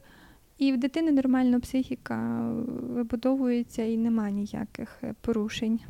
і 0.58 0.72
в 0.72 0.76
дитини 0.76 1.12
нормально 1.12 1.60
психіка 1.60 2.50
вибудовується 2.80 3.82
і 3.82 3.96
нема 3.96 4.30
ніяких 4.30 4.98
е, 5.02 5.14
порушень. 5.20 5.80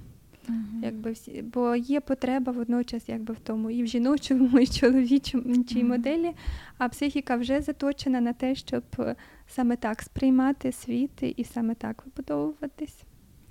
Uh-huh. 0.49 0.85
Якби 0.85 1.13
всі, 1.13 1.43
Бо 1.43 1.77
є 1.77 2.01
потреба 2.01 2.53
водночас 2.53 3.09
якби 3.09 3.35
в 3.35 3.39
тому 3.39 3.71
і 3.71 3.83
в 3.83 3.87
жіночому, 3.87 4.59
і 4.59 4.65
в 4.65 4.71
чоловічому 4.71 5.45
uh-huh. 5.45 5.85
моделі, 5.85 6.33
а 6.79 6.89
психіка 6.89 7.37
вже 7.37 7.61
заточена 7.61 8.21
на 8.21 8.33
те, 8.33 8.55
щоб 8.55 8.85
е, 8.99 9.17
саме 9.49 9.77
так 9.77 10.03
сприймати 10.03 10.73
світ 10.73 11.23
і 11.37 11.45
саме 11.45 11.75
так 11.75 12.05
вибудовуватись. 12.05 13.03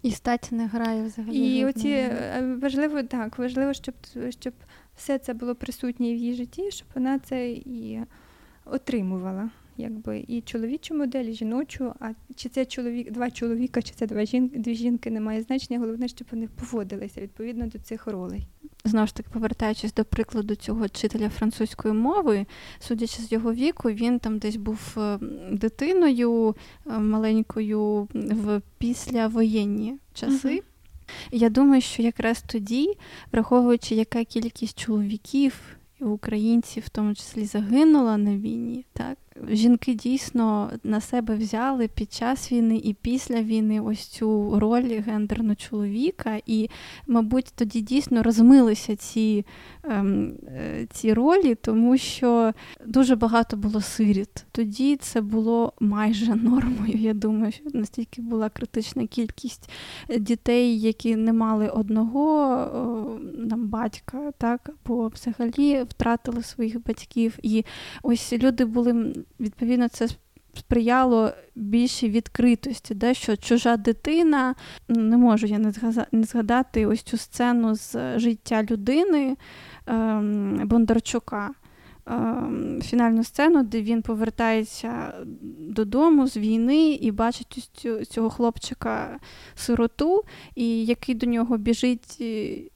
І 0.02 0.12
стать 0.12 0.50
не 0.52 0.68
грає 0.68 1.04
взагалі. 1.04 1.38
І 1.38 1.66
оці 1.66 1.90
е, 1.90 2.58
важливо 2.62 3.04
так, 3.04 3.38
важливо, 3.38 3.74
щоб 3.74 3.96
щоб 4.30 4.54
все 4.96 5.18
це 5.18 5.34
було 5.34 5.56
присутнє 5.56 6.14
в 6.14 6.18
її 6.18 6.34
житті, 6.34 6.72
щоб 6.72 6.88
вона 6.96 7.20
це 7.20 7.52
і 7.52 8.00
отримувала 8.66 9.50
якби 9.78 10.26
і 10.28 10.42
чоловічу 10.42 10.96
модель, 10.96 11.26
і 11.26 11.34
жіночу. 11.34 11.94
А 12.00 12.12
чи 12.36 12.50
це 12.50 12.66
чоловік, 12.66 13.12
два 13.12 13.32
чоловіка, 13.32 13.82
чи 13.82 13.94
це 13.96 14.08
два 14.08 14.26
жінки, 14.26 14.60
дві 14.60 14.76
жінки, 14.76 15.12
не 15.12 15.22
має 15.22 15.42
значення. 15.42 15.80
Головне, 15.80 16.08
щоб 16.08 16.28
вони 16.32 16.48
поводилися 16.48 17.22
відповідно 17.22 17.68
до 17.68 17.80
цих 17.80 18.08
ролей. 18.08 18.48
Знову 18.86 19.08
ж 19.08 19.16
таки, 19.16 19.30
повертаючись 19.34 19.94
до 19.94 20.06
прикладу 20.06 20.56
цього 20.56 20.86
вчителя 20.86 21.30
французької 21.30 21.94
мови, 21.94 22.46
судячи 22.80 23.22
з 23.22 23.32
його 23.32 23.54
віку, 23.54 23.90
він 23.90 24.20
там 24.20 24.38
десь 24.38 24.56
був 24.56 24.96
е, 24.98 25.20
дитиною 25.52 26.56
е, 26.88 27.00
маленькою 27.00 28.08
в 28.14 28.62
післявоєнні 28.78 29.98
часи. 30.14 30.50
Uh-huh. 30.50 30.64
Я 31.32 31.50
думаю, 31.50 31.82
що 31.82 32.02
якраз 32.02 32.44
тоді, 32.48 32.98
враховуючи, 33.32 33.96
яка 33.96 34.24
кількість 34.24 34.80
чоловіків 34.80 35.78
і 36.02 36.04
українців, 36.04 36.84
в 36.86 36.90
тому 36.90 37.16
числі, 37.16 37.46
загинула 37.46 38.18
на 38.18 38.38
війні, 38.38 38.86
так 38.94 39.18
жінки 39.50 39.94
дійсно 39.94 40.72
на 40.84 41.02
себе 41.02 41.36
взяли 41.36 41.88
під 41.88 42.14
час 42.14 42.52
війни 42.52 42.82
і 42.84 42.94
після 42.94 43.42
війни 43.42 43.80
ось 43.80 44.06
цю 44.06 44.60
роль 44.60 45.02
гендерно 45.02 45.56
чоловіка, 45.56 46.40
і, 46.46 46.70
мабуть, 47.08 47.52
тоді 47.56 47.82
дійсно 47.82 48.24
розмилися 48.24 48.96
ці, 48.96 49.46
ем, 49.84 50.34
е, 50.48 50.88
ці 50.92 51.14
ролі, 51.14 51.56
тому 51.56 51.98
що 51.98 52.54
дуже 52.86 53.16
багато 53.16 53.58
було 53.58 53.82
сиріт. 53.82 54.46
Тоді 54.52 54.96
це 54.96 55.22
було 55.22 55.74
майже 55.80 56.36
нормою. 56.36 56.94
Я 56.96 57.14
думаю, 57.14 57.52
що 57.52 57.64
настільки 57.74 58.22
була 58.22 58.50
критична 58.50 59.08
кількість 59.08 59.70
дітей, 60.18 60.80
які 60.80 61.16
не 61.16 61.34
мали 61.34 61.68
одного 61.68 62.22
там, 63.50 63.68
батька, 63.68 64.32
так, 64.38 64.70
бо 64.86 65.08
взагалі 65.08 65.84
втратили 65.84 66.44
своїх 66.44 66.86
батьків. 66.88 67.38
І 67.44 67.66
ось 68.04 68.34
люди 68.34 68.66
були 68.66 69.14
відповідно 69.40 69.88
це 69.88 70.08
сприяло 70.58 71.32
більшій 71.56 72.10
відкритості, 72.10 72.96
де 72.96 73.14
що 73.14 73.38
чужа 73.38 73.78
дитина, 73.78 74.56
не 74.88 75.18
можу 75.18 75.48
я 75.48 75.60
не 76.12 76.24
згадати 76.24 76.86
ось 76.86 77.02
цю 77.02 77.18
сцену 77.18 77.76
з 77.76 78.20
життя 78.20 78.64
людини 78.64 79.38
ем, 79.88 80.68
Бондарчука. 80.68 81.50
Ем, 82.06 82.80
фінальну 82.82 83.24
сцену, 83.24 83.64
де 83.64 83.82
він 83.82 84.02
повертається 84.02 85.14
додому 85.60 86.28
з 86.28 86.38
війни 86.38 86.92
і 86.92 87.12
бачить 87.12 87.88
цього 88.10 88.30
хлопчика 88.30 89.20
сироту, 89.56 90.22
і 90.56 90.86
який 90.86 91.16
до 91.16 91.26
нього 91.26 91.58
біжить, 91.58 92.24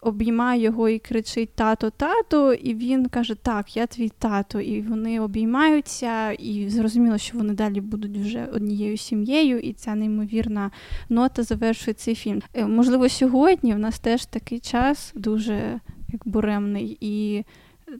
обіймає 0.02 0.62
його 0.62 0.90
і 0.90 1.00
кричить 1.00 1.50
Тато, 1.56 1.90
тато, 1.90 2.54
і 2.54 2.76
він 2.76 3.06
каже: 3.06 3.36
Так, 3.36 3.78
я 3.78 3.88
твій 3.88 4.10
тато. 4.10 4.62
І 4.62 4.82
вони 4.82 5.20
обіймаються, 5.20 6.32
і 6.32 6.70
зрозуміло, 6.70 7.18
що 7.18 7.38
вони 7.38 7.54
далі 7.54 7.82
будуть 7.82 8.18
вже 8.18 8.46
однією 8.54 8.98
сім'єю, 8.98 9.60
і 9.60 9.74
ця 9.74 9.96
неймовірна 9.96 10.72
нота 11.10 11.44
завершує 11.44 11.94
цей 11.94 12.16
фільм. 12.16 12.42
Е, 12.54 12.66
можливо, 12.66 13.10
сьогодні 13.10 13.74
в 13.74 13.80
нас 13.80 14.00
теж 14.00 14.26
такий 14.26 14.60
час 14.60 15.14
дуже 15.16 15.80
як 16.10 16.28
буремний, 16.28 16.98
і 17.02 17.44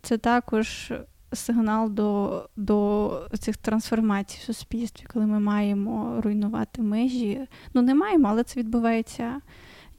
це 0.02 0.18
також 0.18 0.92
сигнал 1.34 1.90
до 1.90 2.50
до 2.56 3.28
цих 3.40 3.58
трансформацій 3.58 4.38
в 4.42 4.44
суспільстві, 4.44 5.06
коли 5.14 5.26
ми 5.26 5.40
маємо 5.40 6.22
руйнувати 6.22 6.82
межі. 6.82 7.48
Ну, 7.74 7.82
не 7.82 7.96
маємо, 7.96 8.28
але 8.28 8.44
це 8.44 8.60
відбувається, 8.60 9.42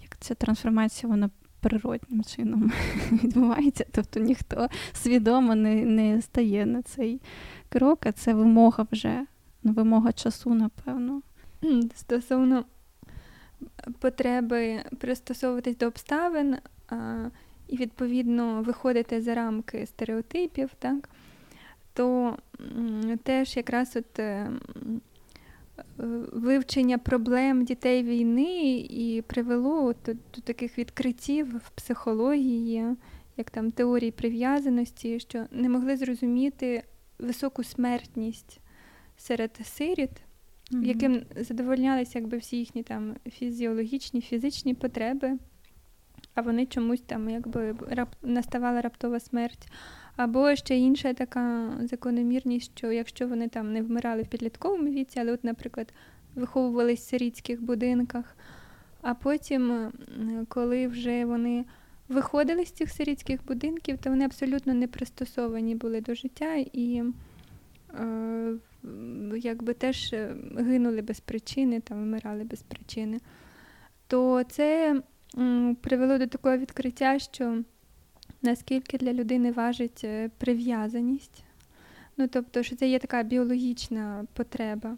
як 0.03 0.17
ця 0.21 0.35
трансформація, 0.35 1.11
вона 1.11 1.31
природним 1.61 2.25
чином 2.25 2.73
відбувається. 3.13 3.87
Тобто 3.93 4.21
ніхто 4.21 4.69
свідомо 4.93 5.55
не 5.55 5.85
не 5.85 6.23
стає 6.23 6.67
на 6.67 6.83
цей 6.83 7.21
крок, 7.69 8.07
а 8.07 8.13
це 8.13 8.35
вимога 8.35 8.87
вже, 8.93 9.27
ну, 9.63 9.73
вимога 9.73 10.13
часу, 10.13 10.55
напевно. 10.55 11.23
Стосовно 11.95 12.65
потреби 13.99 14.81
пристосовуватись 14.99 15.77
до 15.77 15.87
обставин. 15.87 16.57
І, 17.69 17.77
відповідно, 17.77 18.63
виходити 18.63 19.23
за 19.23 19.35
рамки 19.35 19.87
стереотипів, 19.87 20.71
так, 20.79 21.09
то 21.93 22.37
теж 23.23 23.57
якраз 23.57 23.97
от 23.97 24.19
е, 24.19 24.51
вивчення 26.33 26.99
проблем 26.99 27.65
дітей 27.65 28.03
війни 28.03 28.79
і 28.91 29.23
привело 29.27 29.95
до, 30.07 30.13
до 30.13 30.41
таких 30.45 30.79
відкриттів 30.79 31.57
в 31.57 31.71
психології, 31.71 32.85
як 33.37 33.51
там 33.51 33.71
теорії 33.71 34.11
прив'язаності, 34.11 35.21
що 35.21 35.47
не 35.51 35.69
могли 35.69 35.97
зрозуміти, 35.97 36.83
високу 37.19 37.65
смертність 37.65 38.61
серед 39.17 39.61
сиріт, 39.65 40.11
Мгм. 40.71 40.85
яким 40.85 41.23
задовольнялися 41.37 42.19
якби 42.19 42.39
всі 42.39 42.57
їхні 42.57 42.83
там 42.83 43.15
фізіологічні, 43.31 44.21
фізичні 44.21 44.75
потреби, 44.75 45.39
а 46.37 46.41
вони 46.41 46.67
чомусь 46.67 47.01
там 47.01 47.31
якби 47.31 47.75
рап, 47.91 48.09
наставала 48.23 48.81
раптова 48.81 49.21
смерть. 49.21 49.69
Або 50.17 50.57
ще 50.57 50.79
інша 50.79 51.15
така 51.15 51.71
закономірність, 51.81 52.79
що 52.79 52.93
якщо 52.93 53.29
вони 53.29 53.49
там 53.49 53.73
не 53.73 53.83
вмирали 53.83 54.23
в 54.23 54.27
підлітковому 54.27 54.91
віці, 54.91 55.21
але, 55.21 55.33
от, 55.33 55.45
наприклад, 55.45 55.93
виховувались 56.35 57.01
в 57.01 57.09
сирітських 57.09 57.63
будинках, 57.63 58.37
а 59.03 59.15
потім, 59.15 59.93
коли 60.49 60.87
вже 60.87 61.25
вони 61.25 61.65
виходили 62.09 62.65
з 62.65 62.71
цих 62.71 62.91
сирітських 62.91 63.47
будинків, 63.47 63.99
то 63.99 64.11
вони 64.11 64.25
абсолютно 64.25 64.75
не 64.75 64.89
пристосовані 64.89 65.75
були 65.75 66.01
до 66.01 66.15
життя 66.15 66.55
і 66.73 67.03
е, 68.01 68.55
якби 69.37 69.75
теж 69.75 70.13
е, 70.13 70.35
гинули 70.59 71.03
без 71.03 71.21
причини, 71.21 71.81
там 71.81 72.03
вмирали 72.03 72.45
без 72.45 72.63
причини. 72.63 73.21
То 74.07 74.43
це 74.45 75.01
привело 75.81 76.19
до 76.19 76.27
такого 76.27 76.57
відкриття, 76.57 77.19
що 77.19 77.63
наскільки 78.43 78.99
для 78.99 79.13
людини 79.13 79.53
важить 79.53 80.01
е, 80.05 80.31
прив'язаність. 80.39 81.45
Ну, 82.17 82.29
тобто, 82.29 82.63
що 82.63 82.77
це 82.77 82.89
є 82.89 82.99
така 82.99 83.23
біологічна 83.23 84.25
потреба 84.33 84.91
е, 84.91 84.97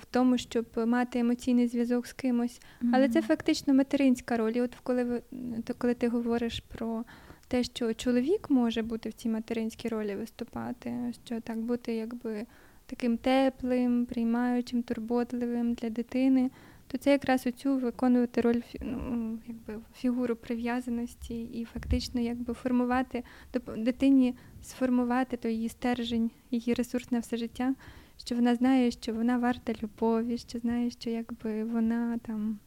в 0.00 0.06
тому, 0.10 0.38
щоб 0.38 0.66
мати 0.76 1.18
емоційний 1.18 1.68
зв'язок 1.68 2.06
з 2.06 2.12
кимось. 2.12 2.60
Але 2.92 3.08
це 3.08 3.22
фактично 3.22 3.74
материнська 3.74 4.36
роль. 4.36 4.52
І 4.52 4.60
от 4.60 4.74
коли 4.82 5.04
ви 5.04 5.22
то 5.64 5.74
коли 5.78 5.94
ти 5.94 6.08
говориш 6.08 6.60
про 6.60 7.04
те, 7.48 7.64
що 7.64 7.94
чоловік 7.94 8.50
може 8.50 8.82
бути 8.82 9.08
в 9.08 9.12
цій 9.12 9.28
материнській 9.28 9.88
ролі 9.88 10.14
виступати, 10.14 11.12
що 11.24 11.40
так 11.40 11.58
бути 11.58 11.94
якби 11.94 12.46
таким 12.86 13.16
теплим, 13.16 14.06
приймаючим, 14.06 14.82
турботливим 14.82 15.74
для 15.74 15.90
дитини, 15.90 16.50
то 16.88 16.98
це 16.98 17.10
якраз 17.10 17.46
оцю 17.46 17.76
виконувати 17.76 18.40
роль 18.40 18.60
ну, 18.80 19.38
якби 19.46 19.80
фігуру 19.94 20.36
прив'язаності 20.36 21.42
і 21.42 21.64
фактично 21.64 22.20
якби 22.20 22.54
формувати 22.54 23.24
дитині 23.76 24.34
сформувати 24.62 25.36
той 25.36 25.54
її 25.54 25.68
стержень, 25.68 26.30
її 26.50 26.74
ресурс 26.74 27.10
на 27.10 27.18
все 27.18 27.36
життя, 27.36 27.74
що 28.16 28.34
вона 28.34 28.54
знає, 28.54 28.90
що 28.90 29.14
вона 29.14 29.38
варта 29.38 29.72
любові, 29.82 30.38
що 30.38 30.58
знає, 30.58 30.90
що 30.90 31.10
якби 31.10 31.64
вона 31.64 32.18
там. 32.18 32.58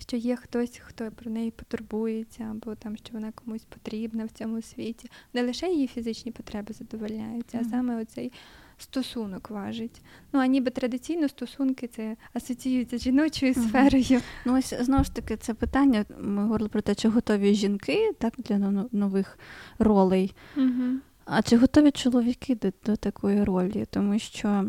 Що 0.00 0.16
є 0.16 0.36
хтось, 0.36 0.80
хто 0.84 1.10
про 1.10 1.30
неї 1.30 1.50
потурбується, 1.50 2.44
або 2.44 2.74
там, 2.74 2.96
що 2.96 3.12
вона 3.12 3.32
комусь 3.32 3.64
потрібна 3.64 4.24
в 4.24 4.30
цьому 4.30 4.62
світі. 4.62 5.10
Не 5.34 5.42
лише 5.42 5.72
її 5.72 5.86
фізичні 5.86 6.32
потреби 6.32 6.74
задовольняються, 6.74 7.58
а 7.62 7.64
саме 7.64 8.02
оцей 8.02 8.32
стосунок 8.78 9.50
важить. 9.50 10.02
Ну, 10.32 10.40
а 10.40 10.46
ніби 10.46 10.70
традиційно 10.70 11.28
стосунки 11.28 11.86
це 11.86 12.16
асоціюються 12.34 12.98
з 12.98 13.02
жіночою 13.02 13.54
сферою. 13.54 14.20
Ну, 14.44 14.58
ось 14.58 14.74
знову 14.80 15.04
ж 15.04 15.14
таки, 15.14 15.36
це 15.36 15.54
питання. 15.54 16.04
Ми 16.20 16.42
говорили 16.42 16.68
про 16.68 16.80
те, 16.80 16.94
чи 16.94 17.08
готові 17.08 17.54
жінки 17.54 18.12
так, 18.18 18.34
для 18.38 18.58
нових 18.92 19.38
ролей. 19.78 20.34
Угу. 20.56 20.98
А 21.24 21.42
чи 21.42 21.56
готові 21.56 21.90
чоловіки 21.90 22.54
до, 22.54 22.72
до 22.86 22.96
такої 22.96 23.44
ролі? 23.44 23.86
Тому 23.90 24.18
що 24.18 24.64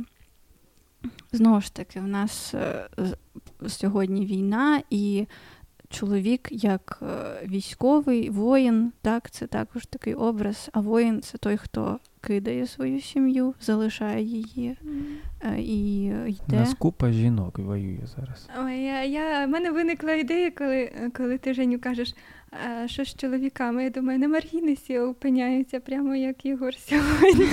знову 1.31 1.61
ж 1.61 1.73
таки, 1.73 1.99
в 1.99 2.07
нас 2.07 2.53
е, 2.53 2.89
сьогодні 3.67 4.25
війна, 4.25 4.81
і 4.89 5.27
чоловік 5.89 6.47
як 6.51 6.99
е, 7.01 7.47
військовий, 7.47 8.29
воїн, 8.29 8.91
так, 9.01 9.31
це 9.31 9.47
також 9.47 9.85
такий 9.85 10.13
образ. 10.13 10.69
А 10.73 10.79
воїн 10.79 11.21
це 11.21 11.37
той, 11.37 11.57
хто 11.57 11.99
кидає 12.21 12.67
свою 12.67 13.01
сім'ю, 13.01 13.53
залишає 13.61 14.23
її 14.23 14.77
е, 15.43 15.61
і 15.61 16.11
У 16.23 16.27
йде. 16.27 16.55
нас 16.55 16.73
купа 16.73 17.11
жінок 17.11 17.59
воює 17.59 17.99
зараз. 18.15 18.49
Ой, 18.65 18.81
я, 18.81 19.03
я, 19.03 19.45
в 19.45 19.49
мене 19.49 19.71
виникла 19.71 20.13
ідея, 20.13 20.51
коли, 20.51 20.91
коли 21.17 21.37
ти 21.37 21.53
Женю 21.53 21.79
кажеш, 21.79 22.15
що 22.85 23.05
з 23.05 23.15
чоловіками. 23.15 23.83
Я 23.83 23.89
думаю, 23.89 24.19
на 24.19 24.27
Маргінесі 24.27 24.99
опиняються 24.99 25.79
прямо 25.79 26.15
як 26.15 26.45
Ігор 26.45 26.73
сьогодні. 26.75 27.45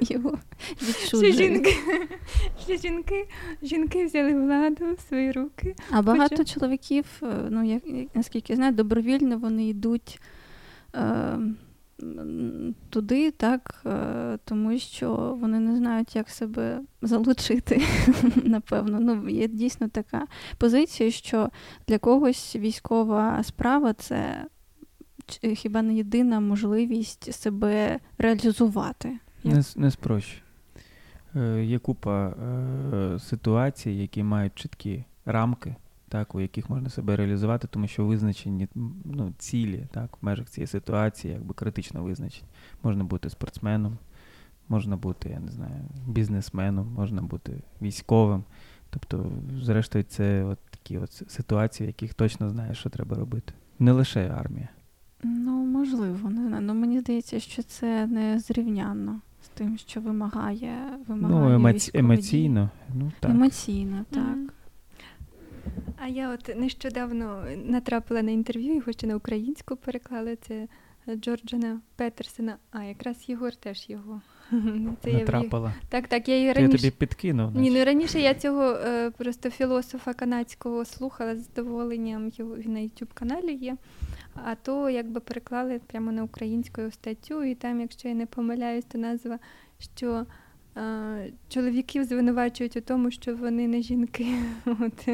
Його 0.14 0.38
Що 1.06 1.24
жінки, 1.24 1.76
що 2.64 2.76
жінки, 2.76 3.28
жінки 3.62 4.04
взяли 4.04 4.34
владу 4.34 4.84
в 4.98 5.00
свої 5.08 5.32
руки. 5.32 5.74
А 5.90 6.02
багато 6.02 6.36
Хоча- 6.36 6.54
чоловіків, 6.54 7.04
е, 7.22 7.26
ну 7.50 7.64
як 7.64 7.82
наскільки 8.14 8.52
я 8.52 8.56
знаю, 8.56 8.72
добровільно 8.72 9.38
вони 9.38 9.68
йдуть 9.68 10.20
е, 10.94 11.38
туди, 12.90 13.30
так, 13.30 13.82
е, 13.86 14.38
тому 14.44 14.78
що 14.78 15.36
вони 15.40 15.60
не 15.60 15.76
знають, 15.76 16.16
як 16.16 16.28
себе 16.30 16.80
залучити. 17.02 17.82
Напевно, 18.44 19.00
ну 19.00 19.28
є 19.28 19.48
дійсно 19.48 19.88
така 19.88 20.26
позиція, 20.58 21.10
що 21.10 21.50
для 21.88 21.98
когось 21.98 22.56
військова 22.56 23.42
справа 23.42 23.92
це 23.92 24.46
хіба 25.54 25.82
не 25.82 25.94
єдина 25.94 26.40
можливість 26.40 27.34
себе 27.34 28.00
реалізувати. 28.18 29.18
Не, 29.44 29.62
не 29.76 29.90
спрощу. 29.90 30.42
Е, 31.36 31.64
є 31.64 31.78
купа 31.78 32.28
е, 32.28 33.18
ситуацій, 33.18 33.90
які 33.90 34.22
мають 34.22 34.54
чіткі 34.54 35.04
рамки, 35.24 35.76
так, 36.10 36.34
у 36.34 36.40
яких 36.40 36.70
можна 36.70 36.88
себе 36.88 37.16
реалізувати, 37.16 37.68
тому 37.70 37.86
що 37.86 38.06
визначені 38.06 38.68
ну, 39.04 39.32
цілі 39.38 39.86
так, 39.92 40.10
в 40.22 40.24
межах 40.24 40.50
цієї 40.50 40.66
ситуації, 40.66 41.34
якби 41.34 41.54
критично 41.54 42.02
визначені. 42.02 42.48
Можна 42.82 43.04
бути 43.04 43.30
спортсменом, 43.30 43.98
можна 44.68 44.96
бути, 44.96 45.28
я 45.28 45.40
не 45.40 45.50
знаю, 45.50 45.74
бізнесменом, 46.08 46.92
можна 46.94 47.22
бути 47.22 47.62
військовим. 47.82 48.44
Тобто, 48.90 49.32
зрештою, 49.62 50.04
це 50.04 50.44
от 50.44 50.58
такі 50.70 50.98
от 50.98 51.12
ситуації, 51.28 51.86
в 51.86 51.90
яких 51.90 52.14
точно 52.14 52.50
знаєш, 52.50 52.78
що 52.78 52.90
треба 52.90 53.16
робити. 53.16 53.52
Не 53.78 53.92
лише 53.92 54.28
армія. 54.28 54.68
Ну, 55.22 55.64
можливо, 55.64 56.30
не 56.30 56.46
знаю. 56.46 56.62
Ну 56.62 56.74
мені 56.74 57.00
здається, 57.00 57.40
що 57.40 57.62
це 57.62 58.06
не 58.06 58.38
зрівнянно 58.38 59.20
з 59.44 59.48
тим, 59.48 59.78
що 59.78 60.00
вимагає, 60.00 60.74
вимагає 61.08 61.58
Ну, 61.58 61.68
емоці- 61.68 61.90
емоційно, 61.98 62.70
ну 62.94 63.12
так. 63.20 63.30
Емоційно, 63.30 64.04
так. 64.10 64.22
Мгм. 64.36 64.48
А 65.98 66.08
я 66.08 66.30
от 66.30 66.56
нещодавно 66.56 67.44
натрапила 67.56 68.22
на 68.22 68.30
інтерв'ю, 68.30 68.74
його 68.74 68.92
ще 68.92 69.06
на 69.06 69.16
українську 69.16 69.76
переклали. 69.76 70.36
Це 70.36 70.68
Джорджана 71.16 71.80
Петерсена. 71.96 72.56
А 72.70 72.82
якраз 72.82 73.16
Єгор 73.28 73.56
теж 73.56 73.90
його. 73.90 74.20
Це 75.02 75.10
я 75.10 75.18
Натрапила. 75.18 75.74
Так, 75.88 76.08
так, 76.08 76.28
я 76.28 76.36
її 76.36 76.54
То 76.54 76.60
я 76.60 76.68
тобі 76.68 76.90
підкинув. 76.90 77.56
Ні, 77.56 77.70
ну 77.70 77.84
раніше 77.84 78.20
я 78.20 78.34
цього 78.34 78.62
е, 78.62 79.10
просто 79.10 79.50
філософа 79.50 80.14
канадського 80.14 80.84
слухала 80.84 81.36
з 81.36 81.46
задоволенням. 81.46 82.30
Його 82.36 82.56
він 82.56 82.72
на 82.72 82.80
youtube 82.80 83.14
каналі 83.14 83.54
є. 83.54 83.76
А 84.34 84.54
то 84.54 84.90
якби 84.90 85.20
переклали 85.20 85.80
прямо 85.86 86.12
на 86.12 86.22
українську 86.22 86.82
статтю, 86.90 87.44
і 87.44 87.54
там, 87.54 87.80
якщо 87.80 88.08
я 88.08 88.14
не 88.14 88.26
помиляюсь, 88.26 88.84
то 88.84 88.98
назва, 88.98 89.38
що 89.78 90.10
е, 90.12 90.26
чоловіків 91.48 92.04
звинувачують 92.04 92.76
у 92.76 92.80
тому, 92.80 93.10
що 93.10 93.36
вони 93.36 93.68
не 93.68 93.82
жінки. 93.82 94.26
От, 94.66 95.08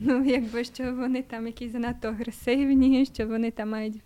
ну, 0.00 0.24
якби 0.24 0.64
що 0.64 0.94
вони 0.94 1.22
там 1.22 1.46
якісь 1.46 1.72
занадто 1.72 2.08
агресивні, 2.08 3.06
що 3.06 3.26
вони 3.26 3.50
там 3.50 3.70
мають 3.70 4.02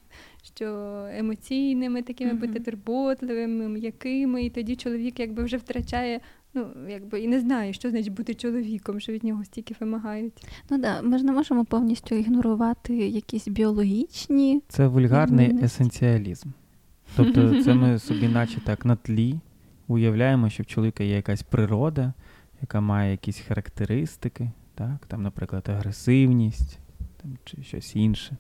що 0.55 0.67
емоційними 1.13 2.03
такими 2.03 2.33
Мгм. 2.33 2.41
бути 2.41 2.61
турботливими, 2.61 3.69
м'якими, 3.69 4.45
і 4.45 4.51
тоді 4.51 4.77
чоловік 4.77 5.21
якби 5.21 5.45
вже 5.45 5.57
втрачає 5.57 6.21
Ну, 6.57 6.67
якби 6.89 7.21
і 7.21 7.29
не 7.29 7.41
знаю, 7.41 7.73
що 7.73 7.91
значить 7.91 8.13
бути 8.13 8.35
чоловіком, 8.35 9.01
що 9.01 9.13
від 9.13 9.25
нього 9.25 9.45
стільки 9.45 9.75
вимагають. 9.81 10.47
Ну 10.71 10.79
да, 10.79 11.03
ми 11.03 11.19
ж 11.19 11.25
не 11.25 11.33
можемо 11.33 11.65
повністю 11.65 12.15
ігнорувати 12.15 12.95
якісь 12.97 13.49
біологічні. 13.49 14.63
Це 14.69 14.87
вульгарний 14.87 15.59
есенціалізм. 15.63 16.49
Тобто, 17.17 17.63
це 17.63 17.75
ми 17.75 17.99
собі, 17.99 18.29
наче 18.29 18.61
так, 18.61 18.85
на 18.85 18.97
тлі 18.97 19.35
уявляємо, 19.89 20.51
що 20.51 20.63
в 20.63 20.67
чоловіка 20.67 21.05
є 21.05 21.17
якась 21.17 21.43
природа, 21.43 22.13
яка 22.61 22.81
має 22.81 23.11
якісь 23.11 23.41
характеристики, 23.41 24.51
так? 24.75 25.07
там, 25.09 25.23
наприклад, 25.23 25.69
агресивність 25.69 26.79
там, 27.23 27.39
чи 27.45 27.63
щось 27.63 27.97
інше. 27.97 28.37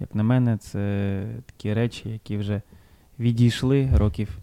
Як 0.00 0.14
на 0.14 0.22
мене, 0.22 0.56
це 0.56 1.26
такі 1.46 1.74
речі, 1.74 2.08
які 2.08 2.36
вже 2.36 2.62
відійшли 3.18 3.90
років 3.94 4.38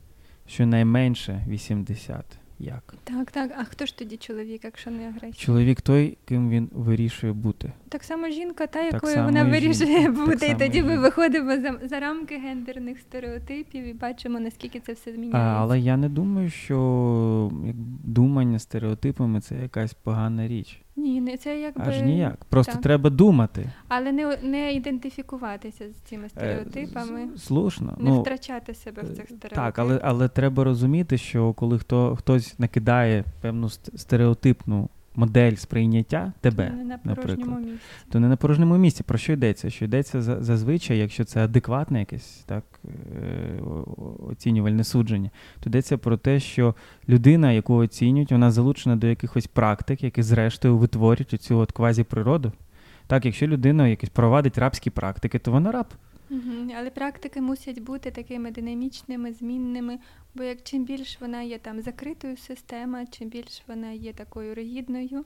щонайменше 0.48 1.46
80. 1.48 2.26
Як? 2.60 2.94
Так, 3.04 3.32
так. 3.32 3.52
А 3.58 3.64
хто 3.64 3.86
ж 3.86 3.98
тоді 3.98 4.18
чоловік, 4.18 4.64
якщо 4.64 4.92
не 4.92 5.08
агресія? 5.08 5.34
Чоловік 5.34 5.82
той, 5.82 6.18
ким 6.26 6.50
він 6.50 6.70
вирішує 6.74 7.34
бути. 7.34 7.72
Так 7.90 8.04
само 8.04 8.30
жінка, 8.30 8.68
та 8.68 8.82
якою 8.84 9.24
вона 9.24 9.44
вирішує 9.44 10.02
жінка. 10.02 10.12
бути. 10.12 10.38
Так 10.38 10.50
І 10.50 10.56
тоді 10.56 10.84
ми 10.84 10.98
виходимо 11.00 11.52
за, 11.58 11.80
за 11.88 12.00
рамки 12.00 12.38
гендерних 12.38 13.00
стереотипів 13.00 13.84
і 13.84 13.94
бачимо, 13.94 14.40
наскільки 14.40 14.80
це 14.80 14.94
все 14.94 15.12
А, 15.32 15.38
але 15.38 15.80
я 15.80 15.98
не 15.98 16.10
думаю, 16.10 16.50
що 16.50 17.52
думання 18.04 18.60
стереотипами 18.60 19.42
це 19.42 19.56
якась 19.56 19.94
погана 19.94 20.48
річ. 20.48 20.82
Ні, 20.98 21.22
не 21.22 21.38
це 21.38 21.60
якби 21.60 21.84
Аж 21.88 22.02
ніяк. 22.02 22.46
Просто 22.50 22.74
так. 22.74 22.82
треба 22.82 23.10
думати. 23.10 23.70
але 23.88 24.12
не, 24.12 24.38
не 24.44 24.74
ідентифікуватися 24.74 25.86
з 25.90 25.96
цими 26.10 26.30
стереотипами, 26.30 27.22
Е, 27.36 27.38
Слушно. 27.38 27.96
не 28.00 28.10
ну, 28.10 28.22
втрачати 28.22 28.74
себе 28.74 29.02
в 29.02 29.06
цих 29.06 29.26
стереотипах. 29.26 29.66
Так, 29.66 29.80
але, 29.80 30.00
але 30.04 30.28
треба 30.28 30.64
розуміти, 30.64 31.18
що 31.18 31.54
коли 31.54 31.80
хто, 31.80 32.16
хтось 32.16 32.60
накидає 32.60 33.24
певну 33.42 33.70
стереотипну 33.70 34.90
модель 35.18 35.54
сприйняття 35.56 36.34
тебе, 36.42 36.70
не 36.70 36.84
на 36.84 36.98
порожньому 36.98 37.26
наприклад, 37.36 37.60
місці. 37.60 37.80
то 38.12 38.20
не 38.20 38.28
на 38.28 38.36
порожньому 38.36 38.78
місці. 38.78 39.04
Про 39.04 39.18
що 39.18 39.34
йдеться? 39.34 39.70
Що 39.70 39.86
йдеться 39.86 40.22
за- 40.22 40.44
зазвичай, 40.44 40.98
якщо 40.98 41.24
це 41.24 41.44
адекватне 41.44 42.00
якесь 42.00 42.44
так, 42.46 42.64
е, 42.86 43.62
оцінювальне 44.30 44.84
судження, 44.84 45.30
то 45.60 45.70
йдеться 45.70 45.98
про 45.98 46.18
те, 46.18 46.40
що 46.40 46.76
людина, 47.10 47.52
яку 47.52 47.76
оцінюють, 47.76 48.32
вона 48.32 48.52
залучена 48.52 48.96
до 48.96 49.08
якихось 49.08 49.48
практик, 49.48 50.04
які 50.04 50.22
зрештою 50.24 50.78
витворюють 50.78 51.34
оцю 51.34 51.58
от 51.58 51.72
квазіприроду. 51.72 52.52
Так, 53.08 53.26
якщо 53.26 53.48
людина 53.48 53.88
якось 53.88 54.10
провадить 54.10 54.58
рабські 54.58 54.90
практики, 54.90 55.40
то 55.40 55.52
вона 55.52 55.72
раб. 55.72 55.86
Але 56.78 56.90
практики 56.90 57.42
мусять 57.42 57.80
бути 57.80 58.12
такими 58.12 58.52
динамічними, 58.52 59.34
змінними, 59.34 60.00
бо 60.36 60.44
як 60.44 60.64
чим 60.64 60.86
більш 60.86 61.22
вона 61.22 61.42
є 61.42 61.60
там 61.60 61.82
закритою 61.82 62.38
система, 62.38 63.06
чим 63.06 63.30
більш 63.30 63.64
вона 63.68 63.92
є 63.92 64.14
такою 64.14 64.56
ригідною, 64.56 65.26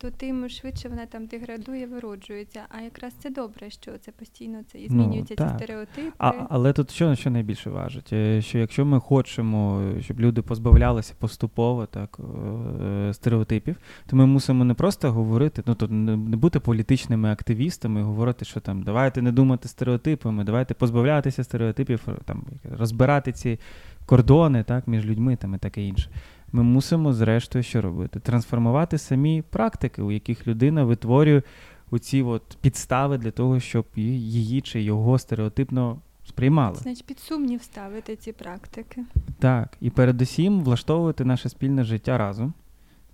то 0.00 0.10
тим 0.10 0.48
швидше 0.48 0.88
вона 0.88 1.06
там 1.06 1.26
деградує, 1.26 1.86
вироджується. 1.86 2.60
А 2.68 2.80
якраз 2.80 3.12
це 3.12 3.30
добре, 3.30 3.70
що 3.70 3.90
це 4.00 4.12
постійно 4.12 4.58
це 4.72 4.78
і 4.78 4.86
Ну, 4.90 5.02
змінюються 5.02 5.36
ці 5.36 5.48
стереотипи. 5.56 6.12
А, 6.18 6.32
але 6.50 6.72
тут 6.72 6.90
що, 6.90 7.14
що 7.14 7.30
найбільше 7.30 7.70
важить? 7.70 8.12
Е, 8.12 8.42
Що 8.42 8.58
якщо 8.58 8.84
ми 8.84 9.00
хочемо, 9.00 9.82
щоб 10.00 10.20
люди 10.20 10.42
позбавлялися 10.42 11.14
поступово 11.18 11.86
так, 11.86 12.18
е, 12.82 13.14
стереотипів, 13.14 13.76
то 14.06 14.16
ми 14.16 14.26
мусимо 14.26 14.64
не 14.64 14.74
просто 14.74 15.12
говорити, 15.12 15.62
ну 15.66 15.74
то 15.74 15.88
не 15.88 16.36
бути 16.36 16.60
політичними 16.60 17.32
активістами, 17.32 18.02
говорити, 18.02 18.44
що 18.44 18.60
там 18.60 18.82
давайте 18.82 19.22
не 19.22 19.32
думати 19.32 19.68
стереотипами, 19.68 20.44
давайте 20.44 20.74
позбавлятися 20.74 21.44
стереотипів, 21.44 22.08
там 22.24 22.44
розбирати 22.78 23.32
ці 23.32 23.58
кордони 24.06 24.62
так, 24.62 24.86
між 24.88 25.06
людьми 25.06 25.36
там, 25.36 25.54
і 25.54 25.58
таке 25.58 25.82
інше. 25.82 26.10
Ми 26.52 26.62
мусимо, 26.62 27.12
зрештою, 27.12 27.62
що 27.62 27.82
робити? 27.82 28.20
Трансформувати 28.20 28.98
самі 28.98 29.42
практики, 29.50 30.02
у 30.02 30.10
яких 30.10 30.46
людина 30.46 30.84
витворює 30.84 31.42
оці 31.90 32.22
от 32.22 32.42
підстави 32.60 33.18
для 33.18 33.30
того, 33.30 33.60
щоб 33.60 33.86
її 33.96 34.60
чи 34.60 34.82
його 34.82 35.18
стереотипно 35.18 35.98
сприймали. 36.24 36.76
Значить, 36.76 37.06
під 37.06 37.18
сумнів 37.18 37.62
ставити 37.62 38.16
ці 38.16 38.32
практики. 38.32 39.04
Так, 39.38 39.76
і 39.80 39.90
передусім 39.90 40.60
влаштовувати 40.60 41.24
наше 41.24 41.48
спільне 41.48 41.84
життя 41.84 42.18
разом. 42.18 42.54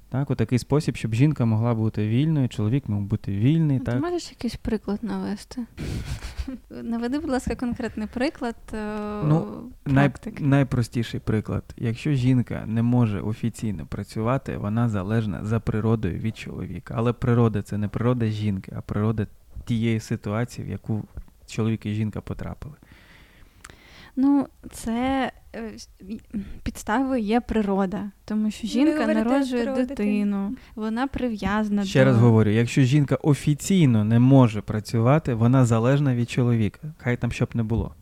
Так, 0.08 0.30
у 0.30 0.34
такий 0.34 0.58
спосіб, 0.58 0.96
щоб 0.96 1.14
жінка 1.14 1.44
могла 1.44 1.74
бути 1.74 2.08
вільною, 2.08 2.48
чоловік 2.48 2.88
мав 2.88 3.00
бути 3.00 3.32
вільний. 3.32 3.78
Ти 3.78 3.84
Так. 3.84 4.00
можеш 4.00 4.30
якийсь 4.30 4.56
приклад 4.56 4.98
навести? 5.02 5.62
Наведи, 6.70 7.18
будь 7.18 7.30
ласка, 7.30 7.54
конкретний 7.54 8.08
приклад 8.14 8.56
е, 8.72 8.96
Ну, 9.24 9.46
Най, 9.86 10.10
найпростіший 10.40 11.20
приклад. 11.20 11.64
Якщо 11.76 12.12
жінка 12.12 12.64
не 12.66 12.82
може 12.82 13.20
офіційно 13.20 13.86
працювати, 13.86 14.56
вона 14.56 14.88
залежна 14.88 15.44
за 15.44 15.60
природою 15.60 16.18
від 16.18 16.36
чоловіка. 16.36 16.94
Але 16.96 17.12
природа 17.12 17.62
це 17.62 17.78
не 17.78 17.88
природа 17.88 18.26
жінки, 18.26 18.72
а 18.76 18.80
природа 18.80 19.26
тієї 19.64 20.00
ситуації, 20.00 20.66
в 20.66 20.70
яку 20.70 21.04
чоловік 21.46 21.86
і 21.86 21.94
жінка 21.94 22.20
потрапили. 22.20 22.74
Ну, 24.16 24.46
це 24.72 25.32
е, 25.56 25.72
підставою 26.62 27.22
є 27.22 27.40
природа, 27.40 28.10
тому 28.24 28.50
що 28.50 28.66
жінка 28.66 29.06
народжує 29.06 29.66
дитину, 29.66 30.54
вона 30.74 31.06
прив'язана 31.06 31.84
Ще 31.84 31.98
до 31.98 32.04
раз 32.04 32.16
говорю: 32.16 32.50
якщо 32.50 32.82
жінка 32.82 33.14
офіційно 33.14 34.04
не 34.04 34.18
може 34.18 34.60
працювати, 34.60 35.34
вона 35.34 35.64
залежна 35.64 36.14
від 36.14 36.30
чоловіка. 36.30 36.94
Хай 36.98 37.16
там 37.16 37.32
щоб 37.32 37.48
не 37.54 37.62
було. 37.62 37.94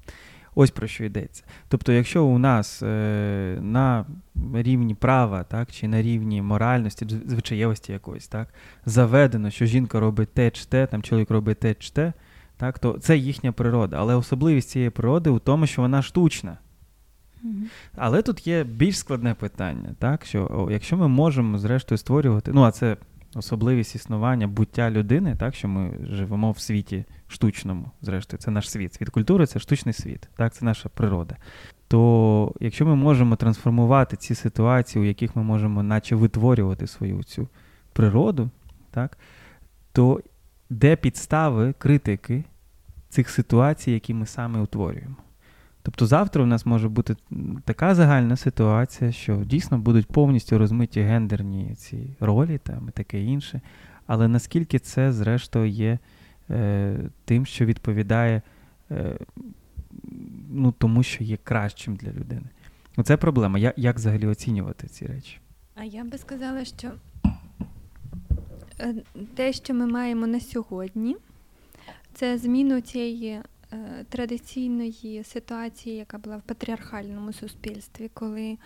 Ось 0.54 0.70
про 0.70 0.86
що 0.86 1.04
йдеться. 1.04 1.44
Тобто, 1.68 1.92
якщо 1.92 2.24
у 2.24 2.38
нас 2.38 2.82
е, 2.82 3.58
на 3.60 4.06
рівні 4.54 4.94
права, 4.94 5.42
так, 5.44 5.72
чи 5.72 5.88
на 5.88 6.02
рівні 6.02 6.42
моральності, 6.42 7.06
звичаєвості 7.26 7.92
якоїсь, 7.92 8.28
так, 8.28 8.48
заведено, 8.86 9.50
що 9.50 9.66
жінка 9.66 10.00
робить 10.00 10.34
те 10.34 10.50
чи 10.50 10.64
те, 10.64 10.86
там 10.86 11.02
чоловік 11.02 11.30
робить 11.30 11.60
те 11.60 11.74
чи 11.74 11.90
те, 11.90 12.12
так, 12.56 12.78
то 12.78 12.92
це 12.92 13.16
їхня 13.16 13.52
природа. 13.52 13.96
Але 14.00 14.14
особливість 14.14 14.68
цієї 14.68 14.90
природи 14.90 15.30
у 15.30 15.38
тому, 15.38 15.66
що 15.66 15.82
вона 15.82 16.02
штучна. 16.02 16.58
Мгм. 17.42 17.66
Але 17.96 18.22
тут 18.22 18.46
є 18.46 18.64
більш 18.64 18.98
складне 18.98 19.34
питання, 19.34 19.94
так? 19.98 20.24
Що 20.24 20.50
о, 20.50 20.70
якщо 20.70 20.96
ми 20.96 21.08
можемо 21.08 21.58
зрештою 21.58 21.98
створювати, 21.98 22.52
ну 22.52 22.62
а 22.62 22.70
це 22.70 22.96
особливість 23.34 23.94
існування 23.94 24.46
буття 24.46 24.90
людини, 24.90 25.36
так 25.38 25.54
що 25.54 25.68
ми 25.68 25.98
живемо 26.02 26.50
в 26.50 26.58
світі 26.58 27.04
штучному, 27.28 27.90
зрештою, 28.02 28.40
це 28.40 28.50
наш 28.50 28.70
світ. 28.70 28.94
Світ 28.94 29.08
культури 29.08 29.46
це 29.46 29.58
штучний 29.58 29.92
світ, 29.92 30.28
так, 30.36 30.54
це 30.54 30.64
наша 30.64 30.88
природа. 30.88 31.36
То 31.88 32.54
якщо 32.60 32.86
ми 32.86 32.96
можемо 32.96 33.36
трансформувати 33.36 34.16
ці 34.16 34.34
ситуації, 34.34 35.02
у 35.02 35.08
яких 35.08 35.36
ми 35.36 35.42
можемо 35.42 35.82
наче 35.82 36.16
витворювати 36.16 36.86
свою 36.86 37.22
цю 37.22 37.48
природу, 37.92 38.50
так, 38.90 39.18
то 39.92 40.20
де 40.70 40.96
підстави 40.96 41.74
критики 41.78 42.44
цих 43.08 43.30
ситуацій, 43.30 43.90
які 43.90 44.14
ми 44.14 44.26
саме 44.26 44.60
утворюємо? 44.60 45.16
Тобто 45.82 46.06
завтра 46.06 46.42
у 46.42 46.46
нас 46.46 46.66
може 46.66 46.88
бути 46.88 47.16
така 47.64 47.94
загальна 47.94 48.36
ситуація, 48.36 49.12
що 49.12 49.36
дійсно 49.36 49.78
будуть 49.78 50.06
повністю 50.06 50.58
розмиті 50.58 51.00
гендерні 51.00 51.74
ці 51.74 52.16
ролі 52.20 52.58
там, 52.58 52.86
і 52.88 52.90
таке 52.90 53.22
інше. 53.22 53.60
Але 54.06 54.28
наскільки 54.28 54.78
це, 54.78 55.12
зрештою, 55.12 55.68
є 55.68 55.98
е, 56.50 56.96
тим, 57.24 57.46
що 57.46 57.64
відповідає 57.64 58.42
е, 58.90 59.16
ну, 60.50 60.72
тому, 60.78 61.02
що 61.02 61.24
є 61.24 61.36
кращим 61.36 61.96
для 61.96 62.08
людини. 62.08 62.46
Ну, 62.96 63.04
Це 63.04 63.16
проблема. 63.16 63.58
Я, 63.58 63.74
як 63.76 63.96
взагалі 63.96 64.26
оцінювати 64.26 64.86
ці 64.86 65.06
речі? 65.06 65.38
А 65.74 65.84
я 65.84 66.04
би 66.04 66.18
сказала, 66.18 66.64
що 66.64 66.90
те, 69.34 69.52
що 69.52 69.74
ми 69.74 69.86
маємо 69.86 70.26
на 70.26 70.40
сьогодні, 70.40 71.16
це 72.14 72.38
зміну 72.38 72.80
цієї 72.80 73.30
е, 73.30 73.42
традиційної 74.08 75.24
ситуації, 75.24 75.96
яка 75.96 76.18
була 76.18 76.36
в 76.36 76.42
патріархальному 76.42 77.32
суспільстві, 77.32 78.10
коли 78.14 78.58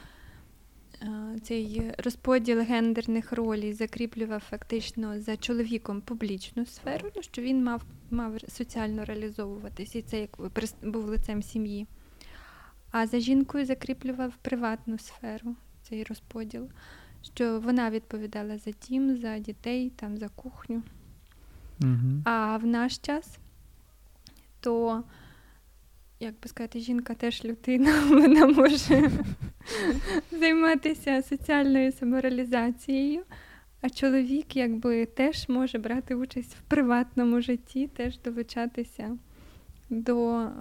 е, 1.03 1.09
цей 1.43 1.93
розподіл 1.99 2.61
гендерних 2.61 3.33
ролей 3.33 3.73
закріплював 3.73 4.41
фактично 4.41 5.21
за 5.21 5.37
чоловіком 5.37 6.01
публічну 6.01 6.67
сферу, 6.67 7.11
ну, 7.17 7.23
що 7.23 7.43
він 7.43 7.65
мав, 7.65 7.83
мав 8.11 8.33
соціально 8.49 9.05
реалізовуватись, 9.05 9.95
і 9.95 10.03
це 10.03 10.21
як 10.21 10.31
був 10.83 11.05
лицем 11.05 11.43
сім'ї. 11.43 11.87
А 12.91 13.07
за 13.07 13.21
жінкою 13.21 13.67
закріплював 13.67 14.33
приватну 14.43 14.99
сферу 14.99 15.57
цей 15.83 16.05
розподіл 16.05 16.69
що 17.23 17.61
вона 17.61 17.91
відповідала 17.91 18.59
за 18.59 18.71
дім, 18.71 19.16
за 19.16 19.39
дітей, 19.39 19.93
там, 19.97 20.19
за 20.19 20.29
кухню. 20.29 20.83
Угу. 21.81 22.23
А 22.25 22.57
в 22.57 22.66
наш 22.66 22.99
час 22.99 23.39
то, 24.61 25.03
як 26.21 26.35
би 26.43 26.49
сказати, 26.49 26.81
жінка 26.81 27.14
теж 27.14 27.45
людина, 27.45 27.93
вона 28.09 28.47
може 28.47 29.11
займатися 30.31 31.23
соціальною 31.23 31.93
самореалізацією, 31.93 33.23
а 33.81 33.91
чоловік 33.91 34.57
якби 34.57 35.07
теж 35.07 35.49
може 35.49 35.79
брати 35.79 36.14
участь 36.14 36.55
в 36.55 36.61
приватному 36.61 37.41
житті, 37.41 37.87
теж 37.87 38.19
долучатися 38.19 39.19
до 39.91 40.41
е, 40.41 40.53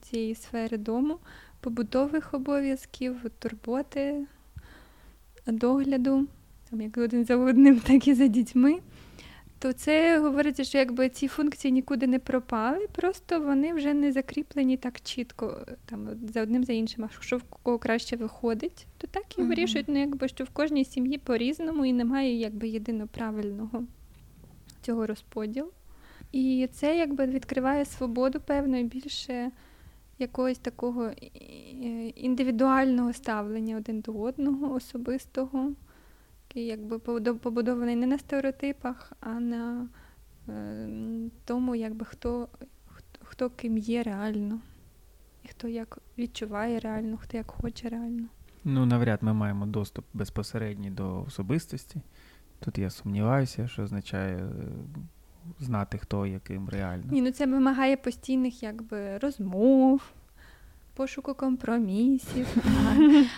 цієї 0.00 0.34
сфери 0.34 0.76
дому, 0.76 1.18
побутових 1.60 2.34
обов'язків, 2.34 3.16
турботи, 3.38 4.26
догляду, 5.46 6.26
там 6.70 6.80
як 6.80 6.98
один 6.98 7.24
за 7.24 7.36
одним, 7.36 7.80
так 7.86 8.08
і 8.08 8.14
за 8.14 8.26
дітьми. 8.26 8.78
То 9.58 9.72
це 9.72 10.18
говориться, 10.18 10.64
що 10.64 10.78
якби 10.78 11.08
ці 11.08 11.28
функції 11.28 11.72
нікуди 11.72 12.06
не 12.06 12.18
пропали, 12.18 12.86
просто 12.92 13.40
вони 13.40 13.74
вже 13.74 13.94
не 13.94 14.12
закріплені 14.12 14.76
так 14.76 15.00
чітко 15.00 15.66
там 15.84 16.08
за 16.32 16.42
одним 16.42 16.64
за 16.64 16.72
іншим, 16.72 17.04
а 17.04 17.22
що 17.22 17.36
в 17.36 17.42
кого 17.42 17.78
краще 17.78 18.16
виходить, 18.16 18.86
то 18.98 19.06
так 19.06 19.38
і 19.38 19.42
вирішують, 19.42 19.88
ну 19.88 20.00
якби 20.00 20.28
що 20.28 20.44
в 20.44 20.48
кожній 20.50 20.84
сім'ї 20.84 21.18
по-різному 21.18 21.84
і 21.84 21.92
немає 21.92 22.34
якби 22.34 22.68
єдино 22.68 23.06
правильного 23.06 23.84
цього 24.82 25.06
розподілу. 25.06 25.70
І 26.32 26.68
це 26.72 26.96
якби 26.96 27.26
відкриває 27.26 27.84
свободу 27.84 28.40
певно 28.46 28.78
і 28.78 28.84
більше 28.84 29.50
якогось 30.20 30.58
такого 30.58 31.04
е, 31.04 31.16
індивідуального 32.08 33.12
ставлення 33.12 33.76
один 33.76 34.00
до 34.00 34.12
одного, 34.12 34.74
особистого, 34.74 35.72
який 36.48 36.66
якби 36.66 36.98
побудований 37.34 37.96
не 37.96 38.06
на 38.06 38.18
стереотипах, 38.18 39.12
а 39.20 39.40
на 39.40 39.88
е, 40.48 40.88
тому, 41.44 41.74
якби 41.74 42.04
хто, 42.04 42.48
хто, 43.22 43.50
ким 43.50 43.78
є 43.78 44.02
реально, 44.02 44.60
і 45.44 45.48
хто 45.48 45.68
як 45.68 45.98
відчуває 46.18 46.80
реально, 46.80 47.16
хто 47.16 47.36
як 47.36 47.50
хоче 47.50 47.88
реально. 47.88 48.28
Ну, 48.64 48.86
навряд 48.86 49.22
ми 49.22 49.32
маємо 49.32 49.66
доступ 49.66 50.04
безпосередній 50.14 50.90
до 50.90 51.22
особистості. 51.22 52.00
Тут 52.60 52.78
я 52.78 52.90
сумніваюся, 52.90 53.68
що 53.68 53.82
означає 53.82 54.36
е, 54.36 54.50
знати, 55.60 55.98
хто 55.98 56.26
яким 56.26 56.68
реально. 56.68 57.04
Ні, 57.10 57.22
ну 57.22 57.30
це 57.30 57.46
вимагає 57.46 57.96
постійних 57.96 58.62
якби 58.62 59.18
розмов, 59.18 60.00
пошуку 60.94 61.34
компромісів. 61.34 62.46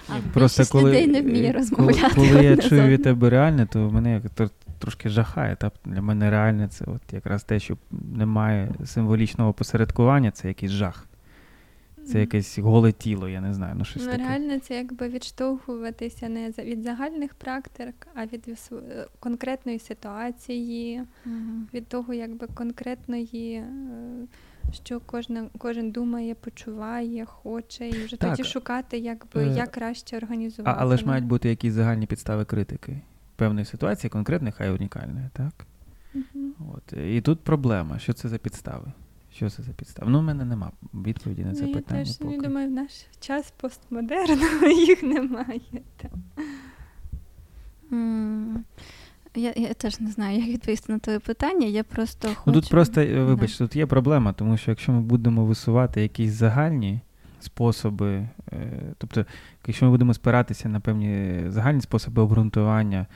А 0.09 0.13
Просто 0.35 0.65
коли, 0.73 0.91
людей 0.91 1.07
не 1.07 1.23
вміє 1.23 1.53
розмовляти. 1.53 2.15
Коли, 2.15 2.29
коли 2.29 2.45
я 2.45 2.57
чую 2.57 2.87
від 2.87 3.03
тебе 3.03 3.31
реальне, 3.31 3.67
то 3.67 3.91
мене 3.91 4.13
як 4.15 4.25
тр- 4.25 4.51
трошки 4.79 5.09
жахає. 5.09 5.57
Та? 5.57 5.71
Для 5.85 6.03
мене 6.03 6.31
реальне 6.31 6.69
це 6.69 6.85
от 6.85 7.13
якраз 7.13 7.45
те, 7.45 7.59
що 7.61 7.77
немає 7.91 8.73
символічного 8.85 9.53
посередкування, 9.53 10.31
це 10.31 10.49
якийсь 10.49 10.73
жах. 10.73 11.09
Це 12.07 12.21
якесь 12.21 12.59
голе 12.59 12.93
тіло, 12.93 13.29
я 13.29 13.41
не 13.41 13.55
знаю. 13.55 13.75
Ну, 13.79 13.85
щось 13.85 14.03
Ну, 14.05 14.11
таке. 14.11 14.23
реально 14.29 14.59
це 14.59 14.75
якби 14.77 15.09
відштовхуватися 15.09 16.29
не 16.29 16.51
від 16.51 16.83
загальних 16.83 17.35
практик, 17.35 18.07
а 18.15 18.27
від 18.27 18.49
е, 18.73 19.07
конкретної 19.21 19.79
ситуації, 19.79 21.03
Мгм. 21.25 21.69
від 21.75 21.89
того, 21.89 22.15
якби 22.15 22.47
конкретної, 22.47 23.55
е, 23.55 23.67
що 24.73 25.01
кожна, 25.07 25.47
кожен 25.59 25.91
думає, 25.91 26.35
почуває, 26.35 27.25
хоче, 27.25 27.89
і 27.89 28.05
вже 28.05 28.17
Так. 28.17 28.31
тоді 28.31 28.49
шукати, 28.49 28.99
якби 28.99 29.45
Е, 29.45 29.55
як 29.57 29.71
краще 29.71 30.17
організувати. 30.17 30.77
А, 30.79 30.83
але 30.83 30.97
ж 30.97 31.07
мають 31.07 31.25
бути 31.25 31.49
якісь 31.49 31.73
загальні 31.73 32.07
підстави 32.07 32.45
критики. 32.45 33.01
Певної 33.37 33.65
ситуації, 33.67 34.11
конкретної, 34.11 34.53
хай 34.53 34.71
унікальної, 34.71 35.29
так? 35.33 35.67
Мгм. 36.15 36.55
От. 36.75 36.93
І 36.93 37.21
тут 37.21 37.41
проблема. 37.41 37.99
Що 37.99 38.13
це 38.13 38.29
за 38.29 38.39
підстави? 38.39 38.93
Що 39.37 39.51
це 39.51 39.63
за 39.63 39.73
підстави? 39.73 40.11
Ну, 40.11 40.19
в 40.21 40.23
мене 40.23 40.45
нема 40.45 40.71
відповіді 40.95 41.45
на 41.45 41.55
це 41.55 41.63
Ну, 41.63 41.69
я 41.69 41.75
питання. 41.75 42.05
теж 42.05 42.17
поки. 42.17 42.37
думаю, 42.39 42.69
в 42.69 42.73
наш 42.73 42.91
час 43.21 43.51
постмодерну 43.57 44.71
їх 44.87 45.03
немає. 45.03 45.61
Та. 45.97 46.09
М, 47.93 48.65
Я, 49.35 49.53
я 49.57 49.75
теж 49.75 50.01
не 50.01 50.11
знаю, 50.11 50.39
як 50.39 50.49
відповісти 50.49 50.93
на 50.93 50.99
твоє 50.99 51.19
питання. 51.19 51.67
Я 51.67 51.85
просто 51.85 52.29
хочу... 52.29 52.41
Ну 52.47 52.53
тут 52.53 52.71
просто, 52.71 53.01
е, 53.01 53.37
Да. 53.41 53.47
тут 53.59 53.77
є 53.77 53.87
проблема, 53.87 54.33
тому 54.33 54.57
що 54.57 54.71
якщо 54.71 54.93
ми 54.93 55.01
будемо 55.01 55.45
висувати 55.45 56.03
якісь 56.03 56.33
загальні 56.33 57.01
способи, 57.41 58.29
е, 58.53 58.83
тобто, 58.99 59.25
якщо 59.67 59.85
ми 59.87 59.91
будемо 59.93 60.15
спиратися 60.15 60.69
на 60.69 60.81
певні 60.81 61.41
загальні 61.47 61.81
способи 61.81 62.23
обґрунтування 62.23 63.07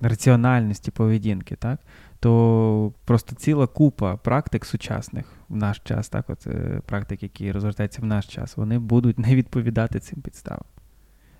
раціональності 0.00 0.90
поведінки, 0.90 1.56
так, 1.56 1.80
то 2.20 2.92
просто 3.04 3.36
ціла 3.36 3.66
купа 3.66 4.16
практик 4.16 4.64
сучасних 4.64 5.26
в 5.48 5.56
наш 5.56 5.80
час, 5.84 6.08
так, 6.08 6.30
от, 6.30 6.46
е, 6.46 6.80
практик, 6.86 7.22
які 7.22 7.52
розгортаються 7.52 8.02
в 8.02 8.04
наш 8.04 8.26
час, 8.26 8.56
вони 8.56 8.78
будуть 8.78 9.18
не 9.18 9.34
відповідати 9.34 10.00
цим 10.00 10.20
підставам. 10.20 10.64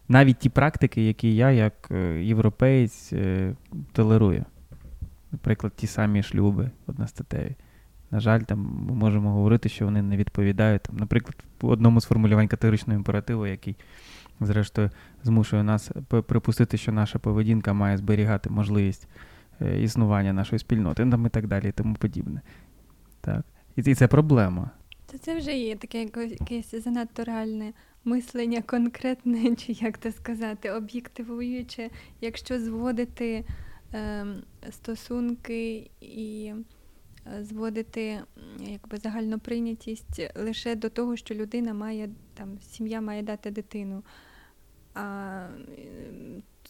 Навіть 0.08 0.38
ті 0.38 0.48
практики, 0.48 1.06
які 1.06 1.34
я, 1.34 1.50
як 1.50 1.88
е, 1.90 2.24
європеєць, 2.24 3.12
е, 3.12 3.54
толерую. 3.92 4.44
Наприклад, 5.32 5.72
ті 5.76 5.86
самі 5.86 6.22
шлюби 6.22 6.70
одностатеві. 6.86 7.56
На 8.10 8.20
жаль, 8.20 8.40
там 8.40 8.58
ми 8.88 8.94
можемо 8.94 9.30
говорити, 9.30 9.68
що 9.68 9.84
вони 9.84 10.02
не 10.02 10.16
відповідають. 10.16 10.82
Там, 10.82 10.96
наприклад, 10.96 11.36
одному 11.60 12.00
з 12.00 12.04
формулювань 12.04 12.48
категоричного 12.48 12.98
імперативу, 12.98 13.46
який, 13.46 13.76
зрештою, 14.40 14.90
змушує 15.22 15.62
нас 15.62 15.90
припустити, 16.26 16.76
що 16.76 16.92
наша 16.92 17.18
поведінка 17.18 17.72
має 17.72 17.96
зберігати 17.96 18.50
можливість 18.50 19.08
існування 19.60 20.32
нашої 20.32 20.58
спільноти, 20.58 21.04
ну, 21.04 21.10
там 21.10 21.26
і 21.26 21.28
так 21.28 21.46
далі, 21.46 21.68
і 21.68 21.72
тому 21.72 21.94
подібне. 21.94 22.40
Так. 23.20 23.44
І, 23.76 23.94
це 23.94 24.08
проблема. 24.08 24.70
Та 25.06 25.18
це 25.18 25.36
вже 25.36 25.58
є 25.58 25.76
таке 25.76 26.02
якесь 26.40 26.74
занадто 26.84 27.24
реальне 27.24 27.72
мислення 28.04 28.62
конкретне, 28.62 29.56
чи 29.56 29.72
як 29.72 30.00
це 30.00 30.12
сказати, 30.12 30.70
об'єктивуюче, 30.70 31.90
якщо 32.20 32.60
зводити 32.60 33.44
ем, 33.92 34.42
стосунки 34.70 35.90
і 36.00 36.52
е, 37.26 37.44
зводити 37.44 38.20
якби 38.60 38.96
загальноприйнятість 38.96 40.30
лише 40.36 40.74
до 40.74 40.88
того, 40.88 41.16
що 41.16 41.34
людина 41.34 41.74
має 41.74 42.08
там 42.34 42.58
сім'я 42.60 43.00
має 43.00 43.22
дати 43.22 43.50
дитину. 43.50 44.02
А 44.94 45.46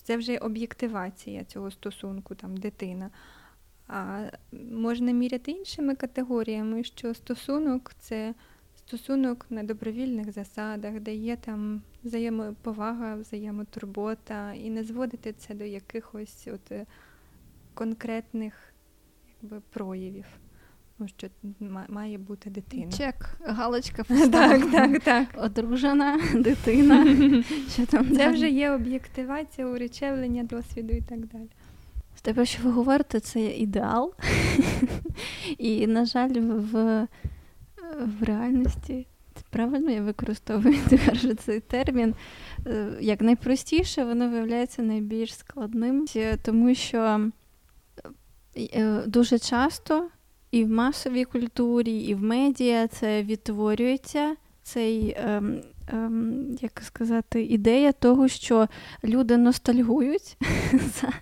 це 0.08 0.16
вже 0.16 0.38
об'єктивація 0.38 1.44
цього 1.44 1.70
стосунку, 1.70 2.34
там 2.34 2.56
дитина. 2.56 3.10
А 3.88 4.30
можна 4.52 5.12
міряти 5.12 5.50
іншими 5.50 5.94
категоріями, 5.94 6.84
що 6.84 7.14
стосунок 7.14 7.92
це 7.98 8.34
стосунок 8.76 9.46
на 9.50 9.62
добровільних 9.62 10.32
засадах, 10.32 11.00
де 11.00 11.14
є 11.14 11.36
там 11.36 11.82
взаємоповага, 12.04 13.14
взаємотурбота, 13.14 14.52
і 14.52 14.70
не 14.70 14.84
зводити 14.84 15.32
це 15.32 15.54
до 15.54 15.64
якихось 15.64 16.48
от 16.54 16.72
конкретних 17.74 18.54
якби, 19.42 19.60
проявів. 19.70 20.26
Ну, 21.00 21.08
що 21.08 21.28
має 21.88 22.18
бути 22.18 22.50
дитина. 22.50 22.92
Чек, 22.92 23.38
галочка 23.46 24.02
Так, 24.32 24.70
так, 24.70 25.00
так. 25.00 25.28
Одружена 25.36 26.20
дитина. 26.34 27.06
Що 27.72 27.86
там 27.86 28.16
Це 28.16 28.30
вже 28.30 28.50
є 28.50 28.70
об'єктивація, 28.70 29.66
уречевлення 29.66 30.44
досвіду 30.44 30.92
і 30.92 31.00
так 31.00 31.26
далі. 31.26 31.48
З 32.16 32.20
тебе, 32.20 32.46
що 32.46 32.62
ви 32.62 32.70
говорите, 32.70 33.20
це 33.20 33.40
є 33.40 33.56
ідеал. 33.56 34.14
І, 35.58 35.86
на 35.86 36.04
жаль, 36.04 36.32
в, 36.40 37.06
в 38.20 38.22
реальності 38.22 39.06
правильно 39.50 39.90
я 39.90 40.02
використовую 40.02 40.78
тепер 40.88 41.36
цей 41.36 41.60
термін. 41.60 42.14
Е, 42.66 42.98
Як 43.00 43.20
найпростіше, 43.20 44.04
воно 44.04 44.28
виявляється 44.30 44.82
найбільш 44.82 45.34
складним, 45.34 46.06
тому 46.42 46.74
що 46.74 47.30
е, 48.56 49.02
дуже 49.06 49.38
часто 49.38 50.08
і 50.50 50.64
в 50.64 50.68
масовій 50.68 51.24
культурі, 51.24 51.98
і 51.98 52.14
в 52.14 52.22
медіа 52.22 52.88
це 52.88 53.22
відтворюється. 53.22 54.36
Цей, 54.62 55.16
ем, 55.18 55.60
ем, 55.86 56.56
як 56.60 56.80
сказати, 56.84 57.44
ідея 57.44 57.92
того, 57.92 58.28
що 58.28 58.68
люди 59.04 59.36
ностальгують 59.36 60.36
за 60.72 61.12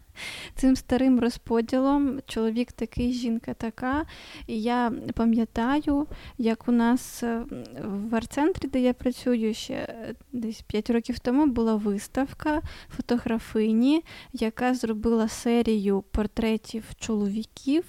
цим 0.54 0.76
старим 0.76 1.20
розподілом. 1.20 2.20
Чоловік 2.26 2.72
такий, 2.72 3.12
жінка 3.12 3.54
така. 3.54 4.06
І 4.46 4.62
я 4.62 4.92
пам'ятаю, 5.14 6.06
як 6.38 6.68
у 6.68 6.72
нас 6.72 7.22
е, 7.22 7.44
в 7.84 8.14
арт-центрі, 8.14 8.68
де 8.68 8.80
я 8.80 8.94
працюю 8.94 9.54
ще 9.54 9.74
е, 9.74 10.14
десь 10.32 10.62
5 10.62 10.90
років 10.90 11.18
тому, 11.18 11.46
була 11.46 11.74
виставка 11.74 12.62
фотографині, 12.96 14.04
яка 14.32 14.74
зробила 14.74 15.28
серію 15.28 16.02
портретів 16.02 16.84
чоловіків. 16.98 17.84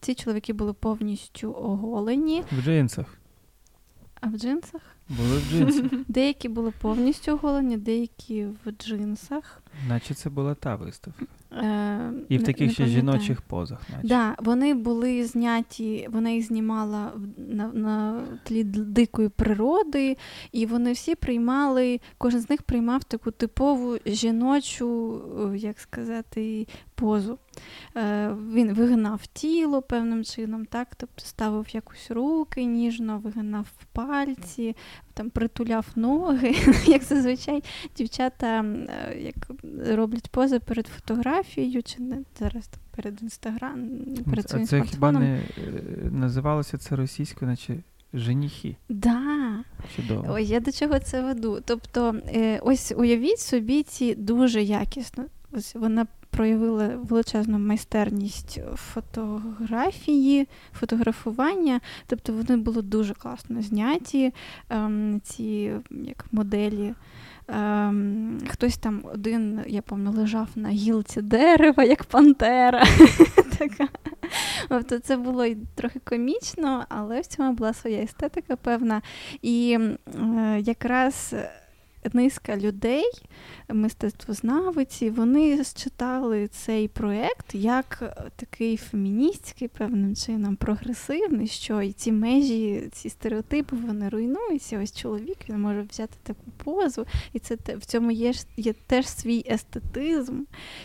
Ці 0.00 0.14
чоловіки 0.14 0.52
були 0.52 0.72
повністю 0.72 1.52
оголені, 1.54 2.42
В 2.58 2.62
джинсах. 2.62 3.06
а 4.20 4.26
в 4.26 4.36
джинсах. 4.38 4.80
Були 5.08 5.38
в 5.38 5.50
джинсах. 5.50 5.84
Деякі 6.08 6.48
були 6.48 6.72
повністю 6.80 7.32
оголені, 7.32 7.76
деякі 7.76 8.44
в 8.64 8.70
джинсах. 8.70 9.62
Наче 9.88 10.14
це 10.14 10.30
була 10.30 10.54
та 10.54 10.76
виставка. 10.76 11.24
Е, 11.52 12.12
І 12.28 12.38
в 12.38 12.40
не- 12.40 12.46
таких 12.46 12.66
не 12.68 12.72
ще 12.74 12.82
пам'ятаю. 12.82 13.00
жіночих 13.12 13.42
позах, 13.42 13.80
наче. 13.90 14.08
Да, 14.08 14.36
вони 14.38 14.74
були 14.74 15.24
зняті, 15.24 16.08
вона 16.12 16.30
їх 16.30 16.46
знімала 16.46 17.12
на, 17.36 17.68
на 17.68 18.22
тлі 18.44 18.64
дикої 18.64 19.28
природи, 19.28 20.16
і 20.52 20.66
вони 20.66 20.92
всі 20.92 21.14
приймали, 21.14 22.00
кожен 22.18 22.40
з 22.40 22.50
них 22.50 22.62
приймав 22.62 23.04
таку 23.04 23.30
типову 23.30 23.96
жіночу, 24.06 25.20
е, 25.54 25.58
як 25.58 25.78
сказати, 25.80 26.66
позу. 27.00 27.38
Е, 27.96 28.34
він 28.52 28.72
вигинав 28.74 29.26
тіло 29.26 29.82
певним 29.82 30.24
чином, 30.24 30.64
так, 30.64 30.88
тобто 30.96 31.24
ставив 31.24 31.74
якусь 31.74 32.10
руки 32.10 32.64
ніжно, 32.64 33.18
вигинав 33.18 33.66
пальці, 33.92 34.76
там 35.14 35.30
притуляв 35.30 35.86
ноги. 35.96 36.54
Як 36.86 37.02
зазвичай 37.02 37.64
дівчата 37.96 38.64
е, 38.64 39.18
як 39.20 39.34
роблять 39.86 40.30
пози 40.30 40.58
перед 40.58 40.86
фотографією, 40.86 41.82
чи 41.82 42.02
не 42.02 42.18
зараз 42.38 42.66
там 42.66 42.80
перед 42.96 43.22
інстаграм, 43.22 43.88
перед 44.30 44.44
А 44.44 44.48
своїм 44.48 44.66
це 44.66 44.82
хіба 44.82 45.12
не 45.12 45.36
е, 45.36 45.42
називалося 46.10 46.78
це 46.78 46.96
російською, 46.96 47.50
наче 47.50 47.76
женіхи. 48.14 48.76
Да. 48.88 49.64
Чудово. 49.96 50.26
Ой, 50.28 50.44
я 50.44 50.60
до 50.60 50.72
чого 50.72 50.98
це 50.98 51.22
веду? 51.22 51.62
Тобто, 51.64 52.14
ось 52.62 52.92
уявіть 52.96 53.38
собі 53.38 53.82
ці 53.82 54.14
дуже 54.14 54.62
якісно. 54.62 55.24
Ось 55.52 55.74
вона 55.74 56.06
проявила 56.30 56.88
величезну 56.88 57.58
майстерність 57.58 58.60
фотографії, 58.74 60.48
фотографування. 60.72 61.80
Тобто 62.06 62.32
вони 62.32 62.56
були 62.56 62.82
дуже 62.82 63.14
класно 63.14 63.62
зняті, 63.62 64.34
ем, 64.70 65.20
ці 65.24 65.72
як 65.90 66.24
моделі. 66.32 66.94
Ем, 67.48 68.38
хтось 68.48 68.78
там 68.78 69.04
один, 69.14 69.60
я 69.66 69.82
пам'ятаю, 69.82 70.18
лежав 70.18 70.48
на 70.54 70.68
гілці 70.68 71.22
дерева, 71.22 71.84
як 71.84 72.04
пантера. 72.04 72.84
Така. 73.58 73.88
Тобто 74.68 74.98
це 74.98 75.16
було 75.16 75.44
й 75.44 75.56
трохи 75.74 76.00
комічно, 76.04 76.84
але 76.88 77.20
в 77.20 77.26
цьому 77.26 77.52
була 77.52 77.72
своя 77.72 78.02
естетика 78.02 78.56
певна. 78.56 79.02
І 79.42 79.78
е, 79.80 80.60
якраз 80.60 81.34
низка 82.12 82.56
людей, 82.56 83.04
мистецтвознавиці, 83.68 85.10
вони 85.10 85.64
считали 85.64 86.48
цей 86.48 86.88
проєкт 86.88 87.54
як 87.54 88.16
такий 88.36 88.76
феміністський, 88.76 89.68
певним 89.68 90.16
чином, 90.16 90.56
прогресивний, 90.56 91.46
що 91.46 91.82
і 91.82 91.92
ці 91.92 92.12
межі, 92.12 92.88
ці 92.92 93.10
стереотипи 93.10 93.76
вони 93.76 94.08
руйнуються. 94.08 94.80
Ось 94.82 94.96
чоловік 94.96 95.38
він 95.48 95.60
може 95.60 95.82
взяти 95.82 96.14
таку 96.22 96.50
позу, 96.64 97.06
і 97.32 97.38
це 97.38 97.56
в 97.76 97.84
цьому 97.84 98.10
є 98.10 98.32
є 98.56 98.72
теж 98.72 99.08
свій 99.08 99.44
естетизм. 99.50 100.42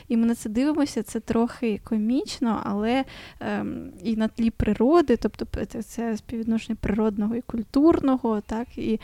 І 0.08 0.18
ми 0.18 0.26
на 0.26 0.36
це 0.36 0.50
дивимося, 0.50 1.04
це 1.04 1.20
трохи 1.20 1.82
комічно, 1.84 2.62
але 2.64 3.06
ем, 3.40 3.92
і 4.04 4.16
на 4.16 4.28
тлі 4.28 4.50
природи, 4.50 5.18
тобто 5.18 5.66
це 5.66 6.18
співвідношення 6.18 6.78
природного 6.82 7.36
і 7.36 7.42
культурного, 7.42 8.42
так 8.42 8.78
і. 8.78 9.00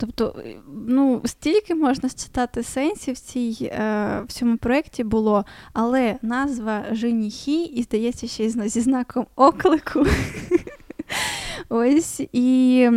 Тобто, 0.00 0.42
ну, 0.88 1.22
стільки 1.24 1.74
можна 1.74 2.08
читати 2.08 2.62
сенсів 2.62 3.14
в 3.14 3.18
цій, 3.18 3.70
е, 3.72 4.22
в 4.28 4.32
цьому 4.32 4.56
проєкті 4.56 5.04
було, 5.04 5.44
але 5.72 6.18
назва 6.22 6.84
Женіхі, 6.92 7.62
і 7.64 7.82
здається, 7.82 8.26
ще 8.26 8.44
й 8.44 8.50
зі 8.68 8.80
знаком 8.80 9.26
оклику. 9.36 10.06
Ось 11.68 12.22
і 12.32 12.88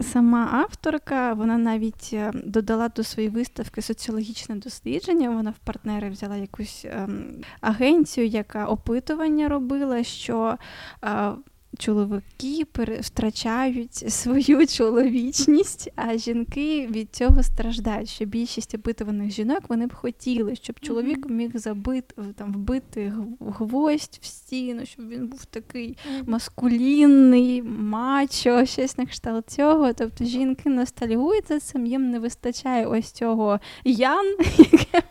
сама 0.00 0.48
авторка, 0.52 1.32
вона 1.32 1.58
навіть 1.58 2.10
е, 2.12 2.30
додала 2.34 2.88
до 2.88 3.04
своєї 3.04 3.34
виставки 3.34 3.82
соціологічне 3.82 4.56
дослідження. 4.56 5.30
Вона 5.30 5.50
в 5.50 5.58
партнери 5.64 6.10
взяла 6.10 6.36
якусь 6.36 6.86
ем, 6.90 7.42
агенцію, 7.60 8.26
яка 8.26 8.66
опитування 8.66 9.48
робила, 9.48 10.04
що 10.04 10.56
е, 11.04 11.30
чоловіки 11.78 12.66
втрачають 13.00 13.94
свою 13.94 14.66
чоловічність, 14.66 15.92
а 15.96 16.16
жінки 16.16 16.86
від 16.86 17.14
цього 17.14 17.42
страждають. 17.42 18.08
Що 18.08 18.24
більшість 18.24 18.74
опитуваних 18.74 19.30
жінок 19.30 19.60
вони 19.68 19.86
б 19.86 19.94
хотіли, 19.94 20.56
щоб 20.56 20.80
чоловік 20.80 21.30
міг 21.30 21.50
забити 21.54 22.14
там 22.36 22.52
вбити 22.52 23.12
гвоздь 23.40 24.18
в 24.22 24.26
стіну, 24.26 24.86
щоб 24.86 25.08
він 25.08 25.26
був 25.26 25.44
такий 25.44 25.96
маскулінний, 26.26 27.62
мачо, 27.62 28.66
щось 28.66 28.98
на 28.98 29.06
кшталт 29.06 29.50
цього. 29.50 29.92
Тобто 29.92 30.24
жінки 30.24 30.70
ностальгують 30.70 31.48
за 31.48 31.60
цим, 31.60 31.86
їм 31.86 32.10
не 32.10 32.18
вистачає 32.18 32.86
ось 32.86 33.10
цього 33.10 33.60
ян, 33.84 34.36
яке 34.58 35.02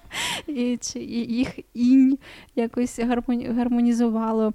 і, 0.47 0.77
чи 0.77 0.99
їх 0.99 1.59
інь 1.73 2.17
якось 2.55 2.99
гармонізувало 3.55 4.53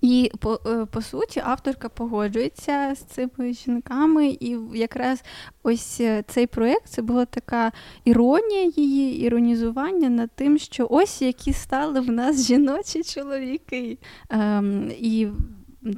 і 0.00 0.30
по 0.38 0.60
е, 0.66 0.86
по 0.86 1.02
суті 1.02 1.40
авторка 1.44 1.88
погоджується 1.88 2.94
з 2.94 2.98
цими 2.98 3.52
жінками, 3.52 4.28
і 4.40 4.58
якраз 4.74 5.22
ось 5.62 6.00
е, 6.00 6.24
цей 6.26 6.46
проєкт 6.46 6.86
це 6.86 7.02
була 7.02 7.24
така 7.24 7.72
іронія 8.04 8.72
її, 8.76 9.20
іронізування 9.20 10.08
над 10.08 10.30
тим, 10.34 10.58
що 10.58 10.86
ось 10.90 11.22
які 11.22 11.52
стали 11.52 12.00
в 12.00 12.10
нас 12.10 12.46
жіночі 12.46 13.02
чоловіки. 13.02 13.98
Ем, 14.30 14.90
І 14.98 15.28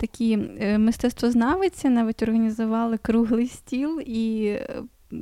такі 0.00 0.38
е, 0.60 0.78
мистецтвознавиці 0.78 1.88
навіть 1.88 2.22
організували 2.22 2.98
круглий 2.98 3.48
стіл 3.48 4.00
і 4.06 4.56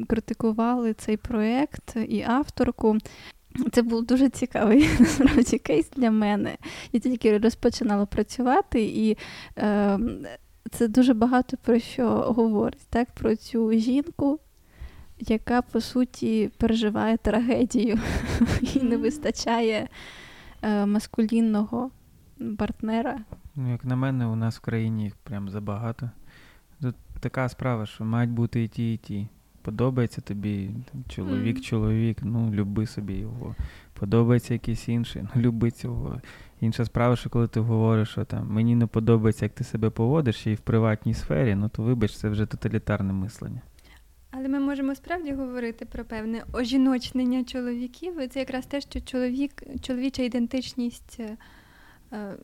критикували 0.08 0.94
цей 0.94 1.16
проєкт 1.16 1.96
і 2.08 2.22
авторку. 2.22 2.98
Це 3.72 3.82
був 3.82 4.06
дуже 4.06 4.28
цікавий 4.28 4.88
насправді 5.00 5.58
кейс 5.58 5.90
для 5.96 6.10
мене. 6.10 6.56
Я 6.92 7.00
тільки 7.00 7.38
розпочинала 7.38 8.06
працювати, 8.06 8.84
і 8.84 9.16
е, 9.58 9.98
це 10.70 10.88
дуже 10.88 11.14
багато 11.14 11.56
про 11.56 11.78
що 11.78 12.08
говорить, 12.08 12.86
так? 12.90 13.10
про 13.10 13.36
цю 13.36 13.72
жінку, 13.72 14.40
яка 15.18 15.62
по 15.62 15.80
суті 15.80 16.50
переживає 16.56 17.16
трагедію 17.16 17.98
і 18.74 18.80
не 18.80 18.96
вистачає 18.96 19.88
е, 20.62 20.86
маскулінного 20.86 21.90
партнера. 22.58 23.20
Ну, 23.56 23.72
Як 23.72 23.84
на 23.84 23.96
мене, 23.96 24.26
у 24.26 24.36
нас 24.36 24.56
в 24.56 24.60
країні 24.60 25.04
їх 25.04 25.16
прям 25.16 25.48
забагато. 25.48 26.10
Тут 26.82 26.94
така 27.20 27.48
справа, 27.48 27.86
що 27.86 28.04
мають 28.04 28.30
бути 28.30 28.64
і 28.64 28.68
ті, 28.68 28.94
і 28.94 28.96
ті. 28.96 29.28
Подобається 29.68 30.20
тобі 30.20 30.70
там, 30.92 31.04
чоловік, 31.08 31.56
mm. 31.56 31.60
чоловік, 31.60 32.18
ну 32.22 32.50
люби 32.52 32.86
собі 32.86 33.14
його. 33.14 33.54
Подобається 33.92 34.54
якийсь 34.54 34.88
інший, 34.88 35.22
ну 35.34 35.42
люби 35.42 35.70
цього. 35.70 36.20
Інша 36.60 36.84
справа, 36.84 37.16
що 37.16 37.30
коли 37.30 37.46
ти 37.46 37.60
говориш, 37.60 38.08
що 38.08 38.24
там 38.24 38.48
мені 38.50 38.74
не 38.74 38.86
подобається, 38.86 39.44
як 39.44 39.54
ти 39.54 39.64
себе 39.64 39.90
поводиш 39.90 40.46
і 40.46 40.54
в 40.54 40.60
приватній 40.60 41.14
сфері, 41.14 41.54
ну 41.54 41.68
то 41.68 41.82
вибач, 41.82 42.16
це 42.16 42.28
вже 42.28 42.46
тоталітарне 42.46 43.12
мислення. 43.12 43.60
Але 44.30 44.48
ми 44.48 44.60
можемо 44.60 44.94
справді 44.94 45.32
говорити 45.32 45.84
про 45.84 46.04
певне 46.04 46.44
ожіночнення 46.52 47.44
чоловіків. 47.44 48.28
Це 48.28 48.38
якраз 48.38 48.66
те, 48.66 48.80
що 48.80 49.00
чоловік, 49.00 49.62
чоловіча 49.82 50.22
ідентичність 50.22 51.20
е, 51.20 51.36
е 52.12 52.36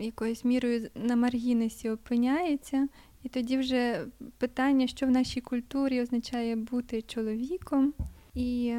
якоюсь 0.00 0.44
мірою 0.44 0.88
на 0.94 1.16
маргінесі 1.16 1.90
опиняється, 1.90 2.88
і 3.22 3.28
тоді 3.28 3.58
вже 3.58 4.06
питання, 4.38 4.86
що 4.86 5.06
в 5.06 5.10
нашій 5.10 5.40
культурі 5.40 6.02
означає 6.02 6.56
бути 6.56 7.02
чоловіком, 7.02 7.94
і 8.34 8.74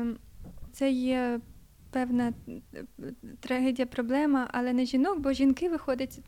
це 0.71 0.91
є 0.91 1.39
певна 1.91 2.33
трагедія, 3.39 3.85
проблема, 3.85 4.47
але 4.51 4.73
не 4.73 4.85
жінок, 4.85 5.19
бо 5.19 5.33
жінки 5.33 5.69
виходять, 5.69 6.19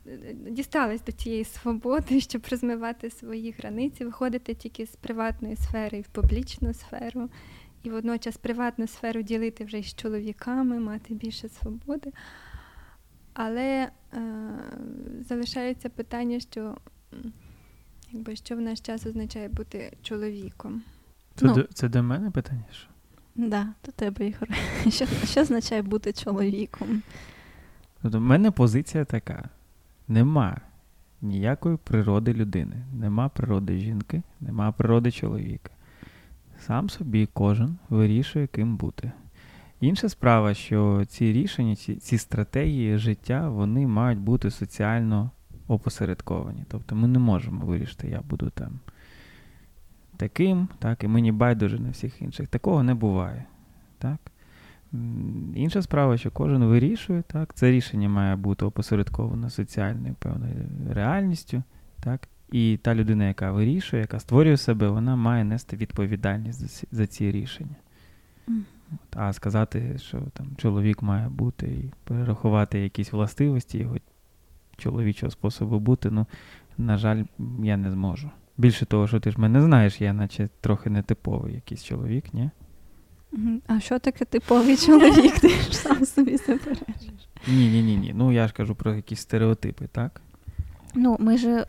дістались 0.50 1.04
до 1.04 1.12
цієї 1.12 1.44
свободи, 1.44 2.20
щоб 2.20 2.46
розмивати 2.50 3.10
свої 3.10 3.50
границі, 3.50 4.04
виходити 4.04 4.54
тільки 4.54 4.86
з 4.86 4.96
приватної 4.96 5.56
сфери 5.56 6.00
в 6.00 6.08
публічну 6.08 6.74
сферу, 6.74 7.30
і 7.82 7.90
водночас 7.90 8.36
приватну 8.36 8.86
сферу 8.86 9.22
ділити 9.22 9.64
вже 9.64 9.82
з 9.82 9.94
чоловіками, 9.94 10.80
мати 10.80 11.14
більше 11.14 11.48
свободи. 11.48 12.12
Але 13.32 13.90
е, 14.12 14.20
залишається 15.20 15.88
питання, 15.88 16.40
що 16.40 16.76
Якби 18.14 18.36
що 18.36 18.56
в 18.56 18.60
наш 18.60 18.80
час 18.80 19.06
означає 19.06 19.48
бути 19.48 19.92
чоловіком? 20.02 20.82
Це, 21.34 21.46
ну, 21.46 21.54
до, 21.54 21.62
це 21.62 21.88
до 21.88 22.02
мене 22.02 22.30
питання? 22.30 22.64
що? 22.72 22.88
Да, 23.34 23.68
до 23.86 23.92
тебе, 23.92 24.26
Ігор. 24.26 24.48
Що 24.88 25.06
що 25.06 25.40
означає 25.40 25.82
бути 25.82 26.12
чоловіком? 26.12 27.02
Тобто, 28.02 28.18
в 28.18 28.20
мене 28.20 28.50
позиція 28.50 29.04
така: 29.04 29.48
нема 30.08 30.60
ніякої 31.22 31.76
природи 31.76 32.34
людини, 32.34 32.76
нема 32.92 33.28
природи 33.28 33.78
жінки, 33.78 34.22
нема 34.40 34.72
природи 34.72 35.10
чоловіка. 35.10 35.70
Сам 36.66 36.90
собі 36.90 37.28
кожен 37.32 37.78
вирішує, 37.88 38.46
ким 38.46 38.76
бути. 38.76 39.12
Інша 39.80 40.08
справа, 40.08 40.54
що 40.54 41.04
ці 41.08 41.32
рішення, 41.32 41.76
ці, 41.76 41.94
ці 41.94 42.18
стратегії 42.18 42.98
життя, 42.98 43.48
вони 43.48 43.86
мають 43.86 44.18
бути 44.18 44.50
соціально 44.50 45.30
опосередковані. 45.68 46.64
Тобто 46.68 46.94
ми 46.94 47.08
не 47.08 47.18
можемо 47.18 47.66
вирішити, 47.66 48.08
я 48.08 48.20
буду 48.20 48.50
там 48.50 48.80
таким, 50.16 50.68
так, 50.78 51.04
і 51.04 51.08
мені 51.08 51.32
байдуже 51.32 51.78
на 51.78 51.90
всіх 51.90 52.22
інших. 52.22 52.48
Такого 52.48 52.82
не 52.82 52.94
буває. 52.94 53.44
Так? 53.98 54.18
Інша 55.54 55.82
справа, 55.82 56.16
що 56.16 56.30
кожен 56.30 56.64
вирішує, 56.64 57.22
так, 57.22 57.54
це 57.54 57.70
рішення 57.70 58.08
має 58.08 58.36
бути 58.36 58.64
опосередковано 58.64 59.50
соціальною 59.50 60.14
певною 60.18 60.54
реальністю. 60.90 61.62
Так? 62.00 62.28
І 62.52 62.78
та 62.82 62.94
людина, 62.94 63.28
яка 63.28 63.52
вирішує, 63.52 64.00
яка 64.02 64.20
створює 64.20 64.56
себе, 64.56 64.88
вона 64.88 65.16
має 65.16 65.44
нести 65.44 65.76
відповідальність 65.76 66.60
за 66.60 66.68
ці, 66.68 66.88
за 66.92 67.06
ці 67.06 67.32
рішення. 67.32 67.76
Mm. 68.48 68.60
А 69.16 69.32
сказати, 69.32 69.98
що 69.98 70.22
там 70.32 70.46
чоловік 70.56 71.02
має 71.02 71.28
бути 71.28 71.66
і 71.66 71.92
перерахувати 72.04 72.78
якісь 72.78 73.12
властивості 73.12 73.78
його 73.78 73.96
чоловічого 74.76 75.30
способу 75.30 75.78
бути, 75.78 76.10
ну, 76.10 76.26
на 76.78 76.98
жаль, 76.98 77.24
я 77.62 77.76
не 77.76 77.90
зможу. 77.90 78.30
Більше 78.56 78.86
того, 78.86 79.08
що 79.08 79.20
ти 79.20 79.30
ж 79.30 79.40
мене 79.40 79.62
знаєш, 79.62 80.00
я 80.00 80.12
наче 80.12 80.48
трохи 80.60 80.90
нетиповий 80.90 81.54
якийсь 81.54 81.84
чоловік, 81.84 82.34
ні? 82.34 82.50
А 83.66 83.80
що 83.80 83.98
таке 83.98 84.24
типовий 84.24 84.76
чоловік? 84.76 85.38
Ти 85.40 85.48
ж 85.48 85.76
сам 85.76 86.04
собі 86.04 86.36
заперечиш? 86.36 87.28
Ні, 87.48 87.68
ні, 87.68 87.82
ні, 87.82 87.96
ні. 87.96 88.12
Ну 88.14 88.32
я 88.32 88.48
ж 88.48 88.54
кажу 88.54 88.74
про 88.74 88.94
якісь 88.94 89.20
стереотипи, 89.20 89.88
так? 89.92 90.20
Ну, 90.94 91.16
ми 91.20 91.38
ж. 91.38 91.66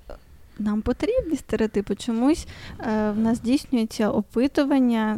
Нам 0.60 0.82
потрібні 0.82 1.36
стереотипи. 1.36 1.96
Чомусь 1.96 2.48
е, 2.80 3.12
в 3.12 3.20
нас 3.20 3.38
здійснюється 3.38 4.10
опитування, 4.10 5.18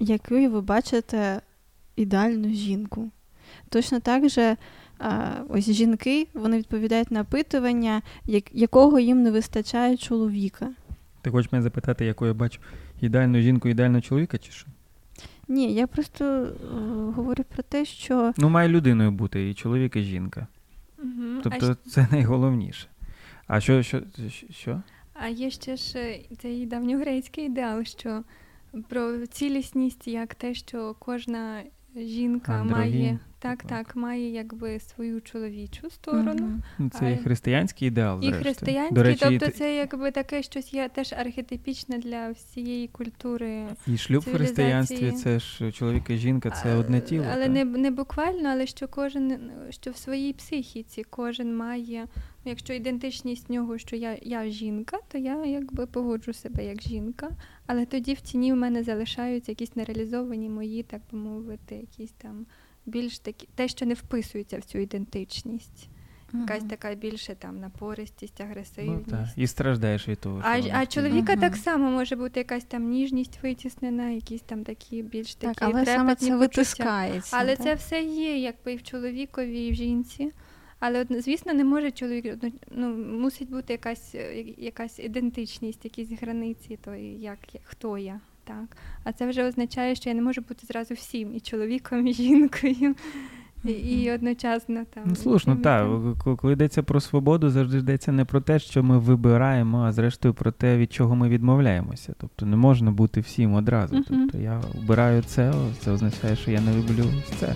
якою 0.00 0.50
ви 0.50 0.60
бачите 0.60 1.40
ідеальну 1.96 2.48
жінку. 2.48 3.10
Точно 3.68 4.00
так 4.00 4.28
же 4.28 4.56
ось 5.48 5.70
жінки 5.70 6.28
вони 6.34 6.58
відповідають 6.58 7.10
на 7.10 7.20
опитування, 7.20 8.02
якого 8.52 8.98
їм 8.98 9.22
не 9.22 9.30
вистачає 9.30 9.96
чоловіка. 9.96 10.68
Ти 11.22 11.30
хочеш 11.30 11.52
мене 11.52 11.62
запитати, 11.62 12.04
яку 12.04 12.26
я 12.26 12.34
бачу 12.34 12.60
ідеальну 13.00 13.40
жінку, 13.40 13.68
ідеального 13.68 14.00
чоловіка, 14.00 14.38
чи 14.38 14.52
що? 14.52 14.66
Ні, 15.48 15.74
я 15.74 15.86
просто 15.86 16.24
е, 16.24 16.48
говорю 17.14 17.44
про 17.54 17.62
те, 17.62 17.84
що. 17.84 18.32
Ну, 18.38 18.48
має 18.48 18.68
людиною 18.68 19.10
бути 19.10 19.50
і 19.50 19.54
чоловік, 19.54 19.96
і 19.96 20.02
жінка. 20.02 20.46
Угу. 20.98 21.40
Тобто 21.42 21.76
а 21.84 21.88
це 21.88 22.08
найголовніше. 22.10 22.86
А 23.46 23.60
що? 23.60 23.82
що, 23.82 24.02
що? 24.50 24.82
А 25.14 25.28
є 25.28 25.50
ще 25.50 25.76
ж 25.76 25.98
е, 25.98 26.20
цей 26.38 26.66
давньогрецький 26.66 27.46
ідеал, 27.46 27.84
що 27.84 28.22
про 28.88 29.26
цілісність 29.26 30.08
як 30.08 30.34
те, 30.34 30.54
що 30.54 30.94
кожна 30.98 31.62
жінка 31.96 32.52
Андрогін, 32.52 32.80
має 32.80 33.18
так, 33.46 33.62
так, 33.62 33.96
має 33.96 34.30
якби 34.30 34.80
свою 34.80 35.20
чоловічу 35.20 35.90
сторону. 35.90 36.62
Ну, 36.78 36.90
Це 36.98 37.12
і 37.12 37.16
християнський 37.16 37.88
ідеал. 37.88 38.22
І 38.22 38.32
християнський, 38.32 38.94
До 38.94 39.02
речі, 39.02 39.24
тобто 39.28 39.50
це 39.50 39.76
якби 39.76 40.10
таке 40.10 40.42
щось 40.42 40.74
є 40.74 40.88
теж 40.88 41.12
архетипічне 41.12 41.98
для 41.98 42.30
всієї 42.30 42.88
культури. 42.88 43.66
І 43.86 43.96
шлюб 43.96 44.22
в 44.22 44.32
християнстві 44.32 45.12
це 45.12 45.38
ж 45.38 45.72
чоловік 45.72 46.10
і 46.10 46.16
жінка, 46.16 46.50
це 46.50 46.74
А, 46.74 46.78
одне 46.78 47.00
тіло. 47.00 47.26
Але 47.32 47.42
так? 47.42 47.52
не, 47.52 47.64
не 47.64 47.90
буквально, 47.90 48.48
але 48.48 48.66
що 48.66 48.88
кожен, 48.88 49.50
що 49.70 49.90
в 49.90 49.96
своїй 49.96 50.32
психіці 50.32 51.04
кожен 51.10 51.56
має, 51.56 52.06
якщо 52.44 52.72
ідентичність 52.72 53.50
нього, 53.50 53.78
що 53.78 53.96
я, 53.96 54.18
я 54.22 54.48
жінка, 54.48 54.98
то 55.08 55.18
я 55.18 55.44
якби 55.44 55.86
поводжу 55.86 56.32
себе 56.32 56.64
як 56.64 56.82
жінка, 56.82 57.30
але 57.66 57.86
тоді 57.86 58.14
в 58.14 58.20
ціні 58.20 58.52
в 58.52 58.56
мене 58.56 58.82
залишаються 58.82 59.52
якісь 59.52 59.76
нереалізовані 59.76 60.48
мої, 60.48 60.82
так 60.82 61.00
би 61.12 61.18
мовити, 61.18 61.74
якісь 61.74 62.12
там 62.12 62.46
більш 62.86 63.18
такі, 63.18 63.48
те, 63.54 63.68
що 63.68 63.86
не 63.86 63.94
вписується 63.94 64.58
в 64.58 64.62
цю 64.64 64.78
ідентичність. 64.78 65.88
Якась 66.34 66.60
Мгм. 66.60 66.68
така 66.70 66.94
більше 66.94 67.34
там 67.34 67.60
напористість, 67.60 68.34
Ну, 68.40 68.44
агресивність. 68.46 69.10
так. 69.10 69.26
І 69.36 69.46
страждаєш 69.46 70.08
від 70.08 70.18
того. 70.20 70.40
А, 70.44 70.62
що 70.62 70.70
а 70.74 70.86
чоловіка 70.86 71.32
Мгм. 71.32 71.40
так 71.40 71.56
само 71.56 71.90
може 71.90 72.16
бути 72.16 72.40
якась 72.40 72.64
там 72.64 72.88
ніжність 72.88 73.38
витіснена, 73.42 74.10
якісь 74.10 74.40
там 74.42 74.64
такі 74.64 75.02
більш 75.02 75.34
такі 75.34 75.54
Так, 75.54 75.74
але 75.74 75.84
саме 75.86 76.14
це 76.14 76.18
почуття. 76.26 76.36
витискається. 76.36 77.36
Але 77.40 77.56
так? 77.56 77.64
це 77.64 77.74
все 77.74 78.02
є, 78.02 78.38
якби 78.38 78.72
і 78.72 78.76
в 78.76 78.82
чоловікові, 78.82 79.66
і 79.66 79.70
в 79.70 79.74
жінці. 79.74 80.30
Але 80.78 81.06
звісно, 81.10 81.52
не 81.52 81.64
може 81.64 81.90
чоловік 81.90 82.24
одно- 82.26 82.52
ну, 82.70 82.88
мусить 83.18 83.50
бути 83.50 83.72
якась, 83.72 84.14
е, 84.14 84.44
якась 84.58 84.98
ідентичність, 84.98 85.84
якісь 85.84 86.10
границі, 86.20 86.78
то 86.84 86.94
як 86.94 87.38
хто 87.64 87.98
я. 87.98 88.20
Так. 88.46 88.76
А 89.04 89.12
це 89.12 89.28
вже 89.28 89.44
означає, 89.44 89.94
що 89.94 90.10
я 90.10 90.14
не 90.16 90.22
можу 90.22 90.40
бути 90.40 90.66
зразу 90.66 90.94
всім, 90.94 91.34
і 91.34 91.40
чоловіком, 91.40 92.06
і 92.06 92.12
жінкою, 92.12 92.94
і, 93.64 93.70
і 93.70 94.10
одночасно 94.12 94.84
там. 94.94 95.02
Ну, 95.06 95.14
слушно, 95.14 95.56
так. 95.56 95.88
Коли- 96.38 96.52
йдеться 96.52 96.82
про 96.82 97.00
свободу, 97.00 97.50
завжди 97.50 97.78
йдеться 97.78 98.12
не 98.12 98.24
про 98.24 98.40
те, 98.40 98.58
що 98.58 98.82
ми 98.82 98.98
вибираємо, 98.98 99.82
а 99.82 99.92
зрештою 99.92 100.34
про 100.34 100.50
те, 100.52 100.76
від 100.76 100.92
чого 100.92 101.16
ми 101.16 101.28
відмовляємося. 101.28 102.14
Тобто 102.18 102.46
не 102.46 102.56
можна 102.56 102.90
бути 102.90 103.20
всім 103.20 103.54
одразу. 103.54 104.04
Тобто 104.08 104.38
я 104.38 104.60
обираю 104.82 105.22
це, 105.22 105.52
це 105.80 105.90
означає, 105.90 106.36
що 106.36 106.50
я 106.50 106.60
не 106.60 106.76
люблю 106.76 107.04
це. 107.40 107.54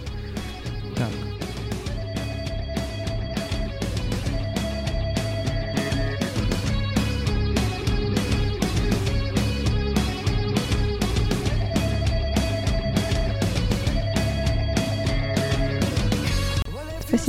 Так. 0.94 1.29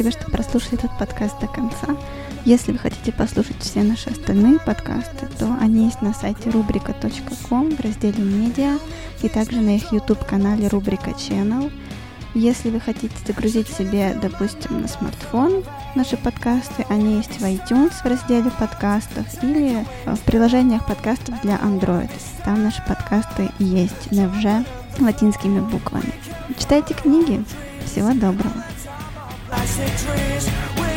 Спасибо, 0.02 0.20
что 0.20 0.32
прослушали 0.32 0.74
этот 0.74 0.97
подкаст 0.97 1.39
до 1.39 1.45
конца. 1.45 1.95
Если 2.43 2.72
вы 2.72 2.80
хотите 2.80 3.12
послушать 3.12 3.58
все 3.60 3.84
наши 3.84 4.10
остальные 4.10 4.58
подкасты, 4.58 5.28
то 5.38 5.56
они 5.62 5.86
есть 5.86 6.02
на 6.02 6.12
сайте 6.12 6.49
rubrika.com 6.49 7.76
в 7.76 7.80
разделе 7.80 8.24
«Медиа» 8.24 8.80
и 9.22 9.30
также 9.30 9.62
на 9.62 9.76
их 9.76 9.93
YouTube-канале 9.93 10.70
«Рубрика 10.70 11.12
Channel». 11.12 11.72
Если 12.34 12.72
вы 12.72 12.80
хотите 12.80 13.14
загрузить 13.28 13.68
себе, 13.68 14.18
допустим, 14.20 14.82
на 14.82 14.88
смартфон 14.88 15.64
наши 15.93 16.18
подкасты, 16.18 16.84
они 16.89 17.18
есть 17.18 17.39
в 17.39 17.43
iTunes 17.43 17.93
в 17.93 18.06
разделе 18.06 18.49
подкастов 18.60 19.28
или 19.43 19.86
в 20.08 20.20
приложениях 20.22 20.84
подкастов 20.88 21.39
для 21.43 21.58
Android. 21.58 22.10
Там 22.43 22.64
наши 22.64 22.84
подкасты 22.88 23.52
есть 23.60 24.12
невже 24.12 24.66
латинскими 24.97 25.60
буквами. 25.60 26.12
Читайте 26.58 26.95
книги. 26.95 27.45
Всего 27.86 28.14
доброго. 28.14 28.64
Plastic 29.52 29.91
trees 29.97 30.91